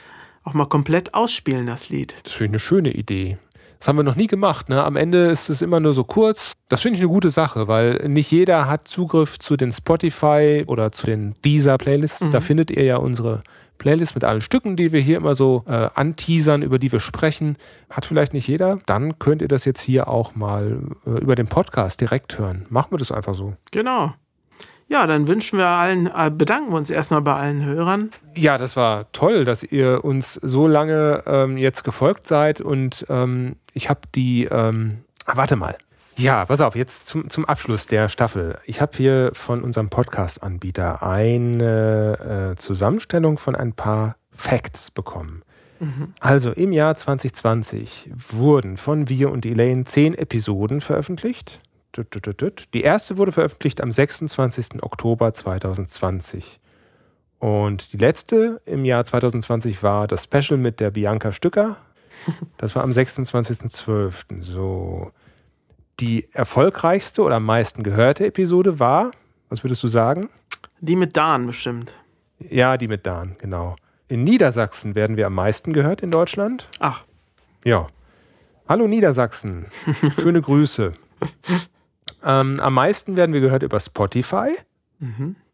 auch 0.49 0.55
mal 0.55 0.67
komplett 0.67 1.15
ausspielen, 1.15 1.67
das 1.67 1.91
Lied? 1.91 2.15
Das 2.23 2.33
finde 2.33 2.45
ich 2.45 2.53
eine 2.53 2.61
schöne 2.61 2.91
Idee. 2.91 3.39
Das 3.79 3.87
haben 3.87 3.97
wir 3.97 4.03
noch 4.03 4.17
nie 4.17 4.27
gemacht. 4.27 4.69
Ne? 4.69 4.83
Am 4.83 4.97
Ende 4.97 5.27
ist 5.27 5.49
es 5.51 5.63
immer 5.63 5.79
nur 5.79 5.95
so 5.95 6.03
kurz. 6.03 6.53
Das 6.69 6.81
finde 6.81 6.97
ich 6.97 7.03
eine 7.03 7.13
gute 7.13 7.31
Sache, 7.31 7.69
weil 7.69 8.09
nicht 8.09 8.31
jeder 8.33 8.67
hat 8.67 8.89
Zugriff 8.89 9.39
zu 9.39 9.57
den 9.57 9.71
Spotify 9.71 10.65
oder 10.67 10.91
zu 10.91 11.07
den 11.07 11.35
Deezer-Playlists. 11.45 12.31
Da 12.31 12.41
findet 12.41 12.71
ihr 12.73 12.83
ja 12.83 12.97
unsere 12.97 13.43
Playlist 13.79 14.17
mit 14.17 14.25
allen 14.25 14.41
Stücken, 14.41 14.77
die 14.77 14.91
wir 14.91 15.01
hier 15.01 15.17
immer 15.17 15.37
so 15.37 15.63
äh, 15.67 15.89
anteasern, 15.95 16.63
über 16.63 16.81
die 16.81 16.91
wir 16.91 16.99
sprechen. 16.99 17.57
Hat 17.91 18.07
vielleicht 18.07 18.33
nicht 18.33 18.49
jeder. 18.49 18.81
Dann 18.87 19.21
könnt 19.21 19.43
ihr 19.43 19.49
das 19.49 19.65
jetzt 19.65 19.81
hier 19.81 20.09
auch 20.09 20.35
mal 20.35 20.81
äh, 21.07 21.11
über 21.11 21.37
den 21.37 21.47
Podcast 21.47 22.01
direkt 22.01 22.39
hören. 22.39 22.67
Machen 22.71 22.91
wir 22.91 22.99
das 22.99 23.13
einfach 23.13 23.35
so. 23.35 23.55
Genau. 23.71 24.13
Ja, 24.89 25.07
dann 25.07 25.29
wünschen 25.29 25.59
wir 25.59 25.67
allen, 25.67 26.07
äh, 26.07 26.31
bedanken 26.31 26.71
wir 26.71 26.77
uns 26.77 26.89
erstmal 26.91 27.21
bei 27.21 27.35
allen 27.35 27.65
Hörern. 27.65 28.11
Ja, 28.35 28.57
das 28.57 28.75
war 28.75 29.13
toll, 29.13 29.45
dass 29.45 29.63
ihr 29.63 30.05
uns 30.05 30.35
so 30.35 30.67
lange 30.67 31.23
ähm, 31.27 31.59
jetzt 31.59 31.85
gefolgt 31.85 32.27
seid 32.27 32.61
und 32.61 33.05
ähm, 33.11 33.57
ich 33.75 33.91
habe 33.91 34.01
die, 34.15 34.45
ähm, 34.45 35.05
ah, 35.27 35.37
warte 35.37 35.57
mal. 35.57 35.77
Ja, 36.17 36.47
pass 36.47 36.61
auf, 36.61 36.75
jetzt 36.75 37.07
zum, 37.07 37.31
zum 37.31 37.45
Abschluss 37.45 37.87
der 37.87 38.09
Staffel. 38.09 38.59
Ich 38.65 38.81
habe 38.81 38.97
hier 38.97 39.31
von 39.35 39.63
unserem 39.63 39.89
Podcast-Anbieter 39.89 41.03
eine 41.03 42.53
äh, 42.53 42.57
Zusammenstellung 42.57 43.39
von 43.39 43.55
ein 43.55 43.75
paar 43.75 44.17
Facts 44.33 44.91
bekommen. 44.91 45.43
Also 46.21 46.51
im 46.51 46.73
Jahr 46.73 46.97
2020 46.97 48.11
wurden 48.31 48.77
von 48.77 49.09
Wir 49.09 49.31
und 49.31 49.47
Elaine 49.47 49.85
zehn 49.85 50.15
Episoden 50.15 50.81
veröffentlicht. 50.81 51.61
Die 52.75 52.83
erste 52.83 53.17
wurde 53.17 53.33
veröffentlicht 53.33 53.81
am 53.81 53.93
26. 53.93 54.83
Oktober 54.83 55.33
2020. 55.33 56.61
Und 57.39 57.93
die 57.93 57.97
letzte 57.99 58.61
im 58.67 58.85
Jahr 58.85 59.05
2020 59.05 59.83
war 59.83 60.07
das 60.09 60.25
Special 60.25 60.59
mit 60.59 60.81
der 60.81 60.91
Bianca 60.91 61.33
Stücker. 61.33 61.77
Das 62.57 62.75
war 62.75 62.83
am 62.83 62.91
26.12. 62.91 64.43
So. 64.43 65.13
Die 66.01 66.29
erfolgreichste 66.33 67.23
oder 67.23 67.37
am 67.37 67.45
meisten 67.45 67.83
gehörte 67.83 68.27
Episode 68.27 68.79
war, 68.79 69.11
was 69.49 69.65
würdest 69.65 69.83
du 69.83 69.89
sagen? 69.89 70.29
Die 70.81 70.97
mit 70.97 71.17
Dan 71.17 71.47
bestimmt. 71.47 71.93
Ja, 72.39 72.77
die 72.77 72.87
mit 72.87 73.07
Dan, 73.07 73.37
genau. 73.39 73.77
In 74.07 74.25
Niedersachsen 74.25 74.95
werden 74.95 75.17
wir 75.17 75.27
am 75.27 75.35
meisten 75.35 75.73
gehört 75.73 76.03
in 76.03 76.11
Deutschland. 76.11 76.69
Ach, 76.79 77.05
Ja. 77.65 77.89
Hallo 78.69 78.87
Niedersachsen. 78.87 79.67
Schöne 80.21 80.41
Grüße. 80.43 80.93
Ähm, 82.25 82.61
am 82.61 82.75
meisten 82.75 83.17
werden 83.17 83.33
wir 83.33 83.41
gehört 83.41 83.63
über 83.63 83.79
Spotify. 83.81 84.55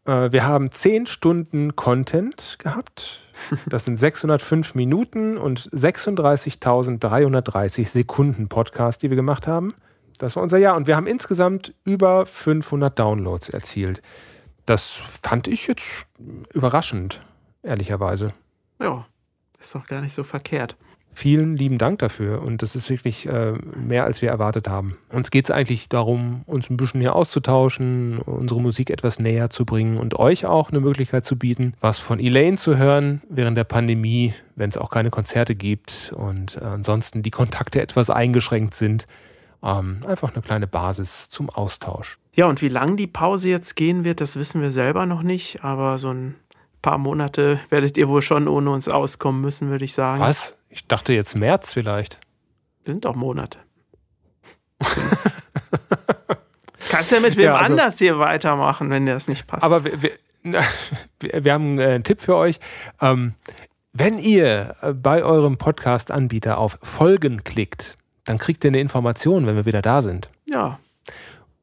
Äh, 0.05 0.31
wir 0.31 0.47
haben 0.47 0.71
10 0.71 1.05
Stunden 1.07 1.75
Content 1.75 2.57
gehabt. 2.59 3.21
Das 3.67 3.83
sind 3.83 3.97
605 3.97 4.75
Minuten 4.75 5.37
und 5.37 5.69
36.330 5.71 7.85
Sekunden 7.85 8.47
Podcast, 8.47 9.03
die 9.03 9.09
wir 9.09 9.17
gemacht 9.17 9.45
haben. 9.45 9.73
Das 10.19 10.37
war 10.37 10.43
unser 10.43 10.57
Jahr. 10.57 10.77
Und 10.77 10.87
wir 10.87 10.95
haben 10.95 11.05
insgesamt 11.05 11.73
über 11.83 12.25
500 12.25 12.97
Downloads 12.97 13.49
erzielt. 13.49 14.01
Das 14.65 15.19
fand 15.21 15.49
ich 15.49 15.67
jetzt 15.67 15.83
überraschend, 16.53 17.19
ehrlicherweise. 17.61 18.31
ja, 18.79 19.05
ist 19.59 19.75
doch 19.75 19.85
gar 19.85 19.99
nicht 20.01 20.15
so 20.15 20.23
verkehrt. 20.23 20.77
Vielen 21.17 21.55
lieben 21.55 21.77
Dank 21.77 21.99
dafür 21.99 22.41
und 22.41 22.61
das 22.61 22.75
ist 22.75 22.89
wirklich 22.89 23.25
äh, 23.25 23.53
mehr, 23.53 24.03
als 24.03 24.21
wir 24.21 24.27
erwartet 24.27 24.67
haben. 24.67 24.97
Uns 25.09 25.31
geht 25.31 25.45
es 25.45 25.51
eigentlich 25.51 25.87
darum, 25.87 26.41
uns 26.45 26.69
ein 26.69 26.75
bisschen 26.75 26.99
hier 26.99 27.15
auszutauschen, 27.15 28.19
unsere 28.19 28.59
Musik 28.61 28.89
etwas 28.89 29.17
näher 29.17 29.49
zu 29.49 29.65
bringen 29.65 29.95
und 29.95 30.19
euch 30.19 30.45
auch 30.45 30.71
eine 30.71 30.81
Möglichkeit 30.81 31.23
zu 31.23 31.37
bieten, 31.37 31.73
was 31.79 31.99
von 31.99 32.19
Elaine 32.19 32.57
zu 32.57 32.75
hören 32.75 33.21
während 33.29 33.57
der 33.57 33.63
Pandemie, 33.63 34.33
wenn 34.57 34.69
es 34.69 34.77
auch 34.77 34.89
keine 34.89 35.09
Konzerte 35.09 35.55
gibt 35.55 36.13
und 36.17 36.57
äh, 36.57 36.65
ansonsten 36.65 37.23
die 37.23 37.31
Kontakte 37.31 37.81
etwas 37.81 38.09
eingeschränkt 38.09 38.75
sind. 38.75 39.07
Ähm, 39.63 40.01
einfach 40.05 40.33
eine 40.33 40.41
kleine 40.41 40.67
Basis 40.67 41.29
zum 41.29 41.49
Austausch. 41.49 42.17
Ja, 42.33 42.47
und 42.47 42.61
wie 42.61 42.67
lang 42.67 42.97
die 42.97 43.07
Pause 43.07 43.47
jetzt 43.47 43.77
gehen 43.77 44.03
wird, 44.03 44.19
das 44.19 44.35
wissen 44.35 44.61
wir 44.61 44.71
selber 44.71 45.05
noch 45.05 45.23
nicht, 45.23 45.63
aber 45.63 45.97
so 45.97 46.09
ein 46.09 46.35
paar 46.81 46.97
Monate 46.97 47.59
werdet 47.69 47.97
ihr 47.97 48.09
wohl 48.09 48.21
schon 48.21 48.49
ohne 48.49 48.69
uns 48.69 48.89
auskommen 48.89 49.41
müssen, 49.41 49.69
würde 49.69 49.85
ich 49.85 49.93
sagen. 49.93 50.21
Was? 50.21 50.57
Ich 50.75 50.85
dachte 50.87 51.13
jetzt 51.13 51.35
März 51.37 51.71
vielleicht. 51.71 52.19
Sind 52.81 53.05
doch 53.05 53.15
Monate. 53.15 53.59
Kannst 56.89 57.11
ja 57.11 57.19
mit 57.21 57.35
wem 57.37 57.45
Ja, 57.45 57.55
also- 57.55 57.71
anders 57.71 57.97
hier 57.97 58.19
weitermachen, 58.19 58.89
wenn 58.89 59.05
dir 59.05 59.13
das 59.13 59.27
nicht 59.29 59.47
passt. 59.47 59.63
Aber 59.63 59.83
wir, 59.85 59.99
wir 60.43 61.43
wir 61.45 61.53
haben 61.53 61.79
äh, 61.79 61.85
einen 61.85 62.03
Tipp 62.03 62.19
für 62.21 62.35
euch. 62.35 62.59
Ähm, 63.01 63.33
wenn 63.93 64.17
ihr 64.17 64.75
äh, 64.81 64.93
bei 64.93 65.23
eurem 65.23 65.57
Podcast-Anbieter 65.57 66.57
auf 66.57 66.77
Folgen 66.83 67.43
klickt, 67.43 67.97
dann 68.25 68.37
kriegt 68.37 68.63
ihr 68.63 68.69
eine 68.69 68.79
Information, 68.79 69.47
wenn 69.47 69.55
wir 69.55 69.65
wieder 69.65 69.81
da 69.81 70.01
sind. 70.01 70.29
ja, 70.45 70.77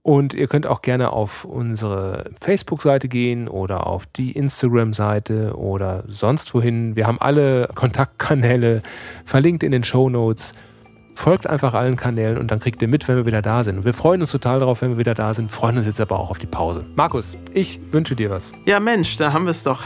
Und 0.04 0.34
ihr 0.34 0.48
könnt 0.48 0.66
auch 0.66 0.82
gerne 0.82 1.12
auf 1.12 1.44
unsere 1.44 2.32
Facebook-Seite 2.40 3.06
gehen 3.06 3.46
oder 3.46 3.86
auf 3.86 4.06
die 4.06 4.32
Instagram-Seite 4.32 5.56
oder 5.56 6.02
sonst 6.08 6.52
wohin. 6.54 6.96
Wir 6.96 7.06
haben 7.06 7.20
alle 7.20 7.68
Kontaktkanäle 7.74 8.82
verlinkt 9.24 9.62
in 9.62 9.70
den 9.70 9.84
Show 9.84 10.10
Notes. 10.10 10.54
Folgt 11.14 11.46
einfach 11.46 11.74
allen 11.74 11.94
Kanälen 11.94 12.36
und 12.36 12.50
dann 12.50 12.58
kriegt 12.58 12.82
ihr 12.82 12.88
mit, 12.88 13.06
wenn 13.06 13.16
wir 13.16 13.26
wieder 13.26 13.42
da 13.42 13.62
sind. 13.62 13.78
Und 13.78 13.84
wir 13.84 13.94
freuen 13.94 14.20
uns 14.22 14.32
total 14.32 14.58
darauf, 14.58 14.82
wenn 14.82 14.90
wir 14.90 14.98
wieder 14.98 15.14
da 15.14 15.34
sind, 15.34 15.52
freuen 15.52 15.76
uns 15.76 15.86
jetzt 15.86 16.00
aber 16.00 16.18
auch 16.18 16.30
auf 16.30 16.38
die 16.38 16.46
Pause. 16.46 16.84
Markus, 16.96 17.36
ich 17.52 17.78
wünsche 17.92 18.16
dir 18.16 18.30
was. 18.30 18.50
ja 18.64 18.80
Mensch, 18.80 19.16
da 19.18 19.32
haben 19.32 19.44
wir 19.44 19.50
es 19.50 19.62
doch. 19.62 19.84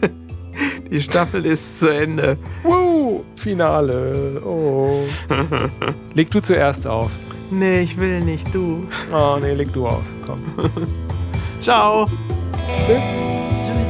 die 0.90 1.00
Staffel 1.00 1.46
ist 1.46 1.78
zu 1.78 1.88
Ende. 1.88 2.38
Woo! 2.64 3.24
Finale. 3.36 4.42
Oh. 4.44 5.04
leg 6.14 6.28
du 6.30 6.40
zuerst 6.40 6.88
auf. 6.88 7.12
Nee, 7.50 7.80
ich 7.80 7.96
will 7.96 8.20
nicht, 8.20 8.54
du. 8.54 8.86
Oh, 9.12 9.38
nee, 9.40 9.54
leg 9.54 9.72
du 9.72 9.86
auf. 9.86 10.04
Komm. 10.26 10.40
Ciao. 11.58 12.06
Through 12.06 12.98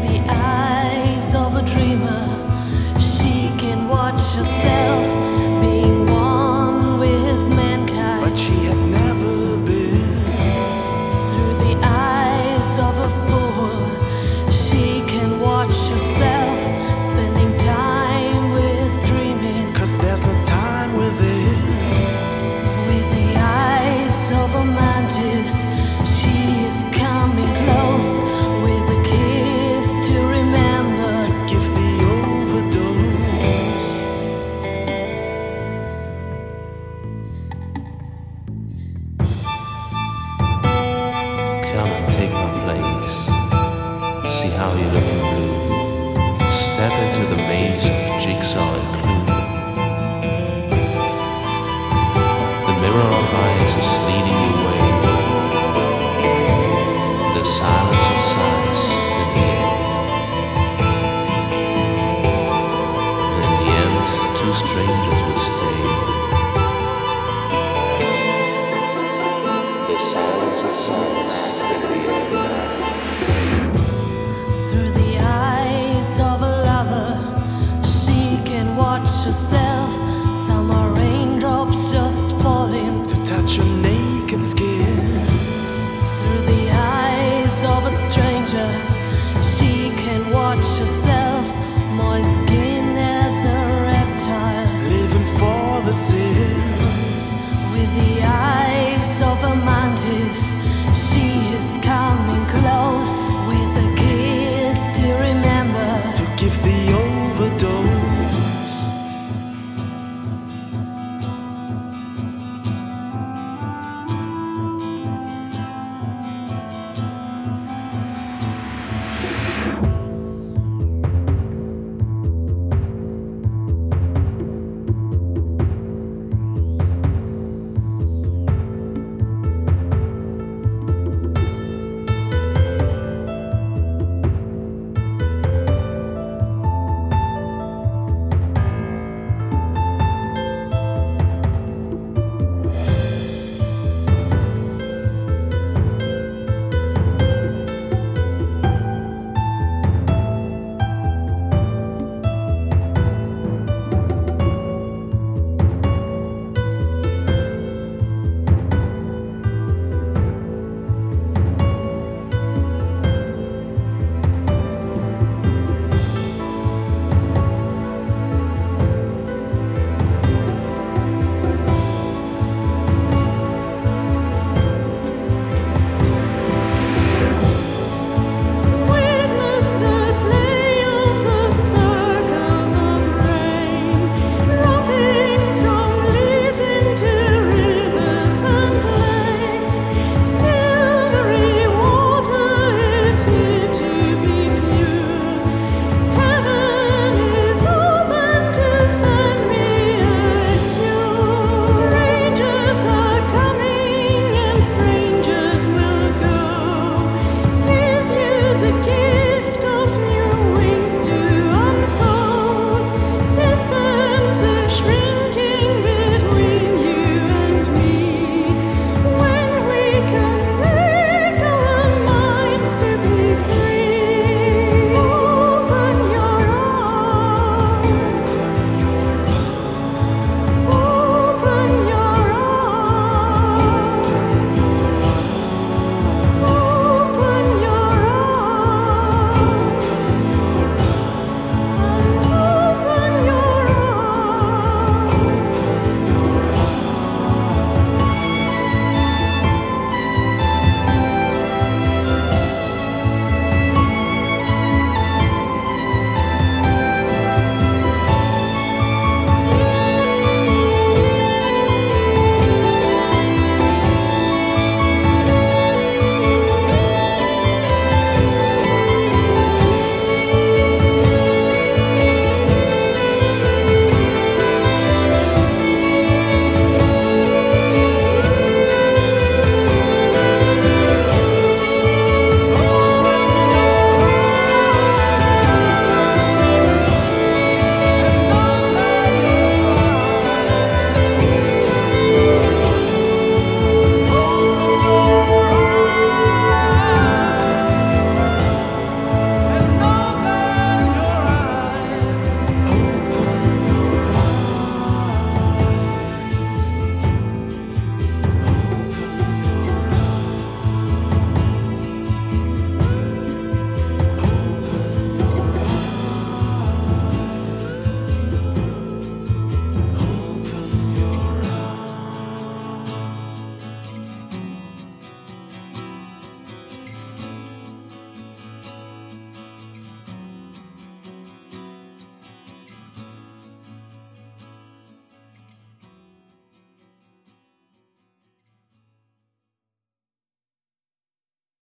the 0.06 0.20
eyes 0.28 1.34
of 1.34 1.56
a 1.56 1.62
dreamer, 1.62 2.24
she 3.00 3.50
can 3.58 3.88
watch 3.88 4.34
herself 4.34 5.27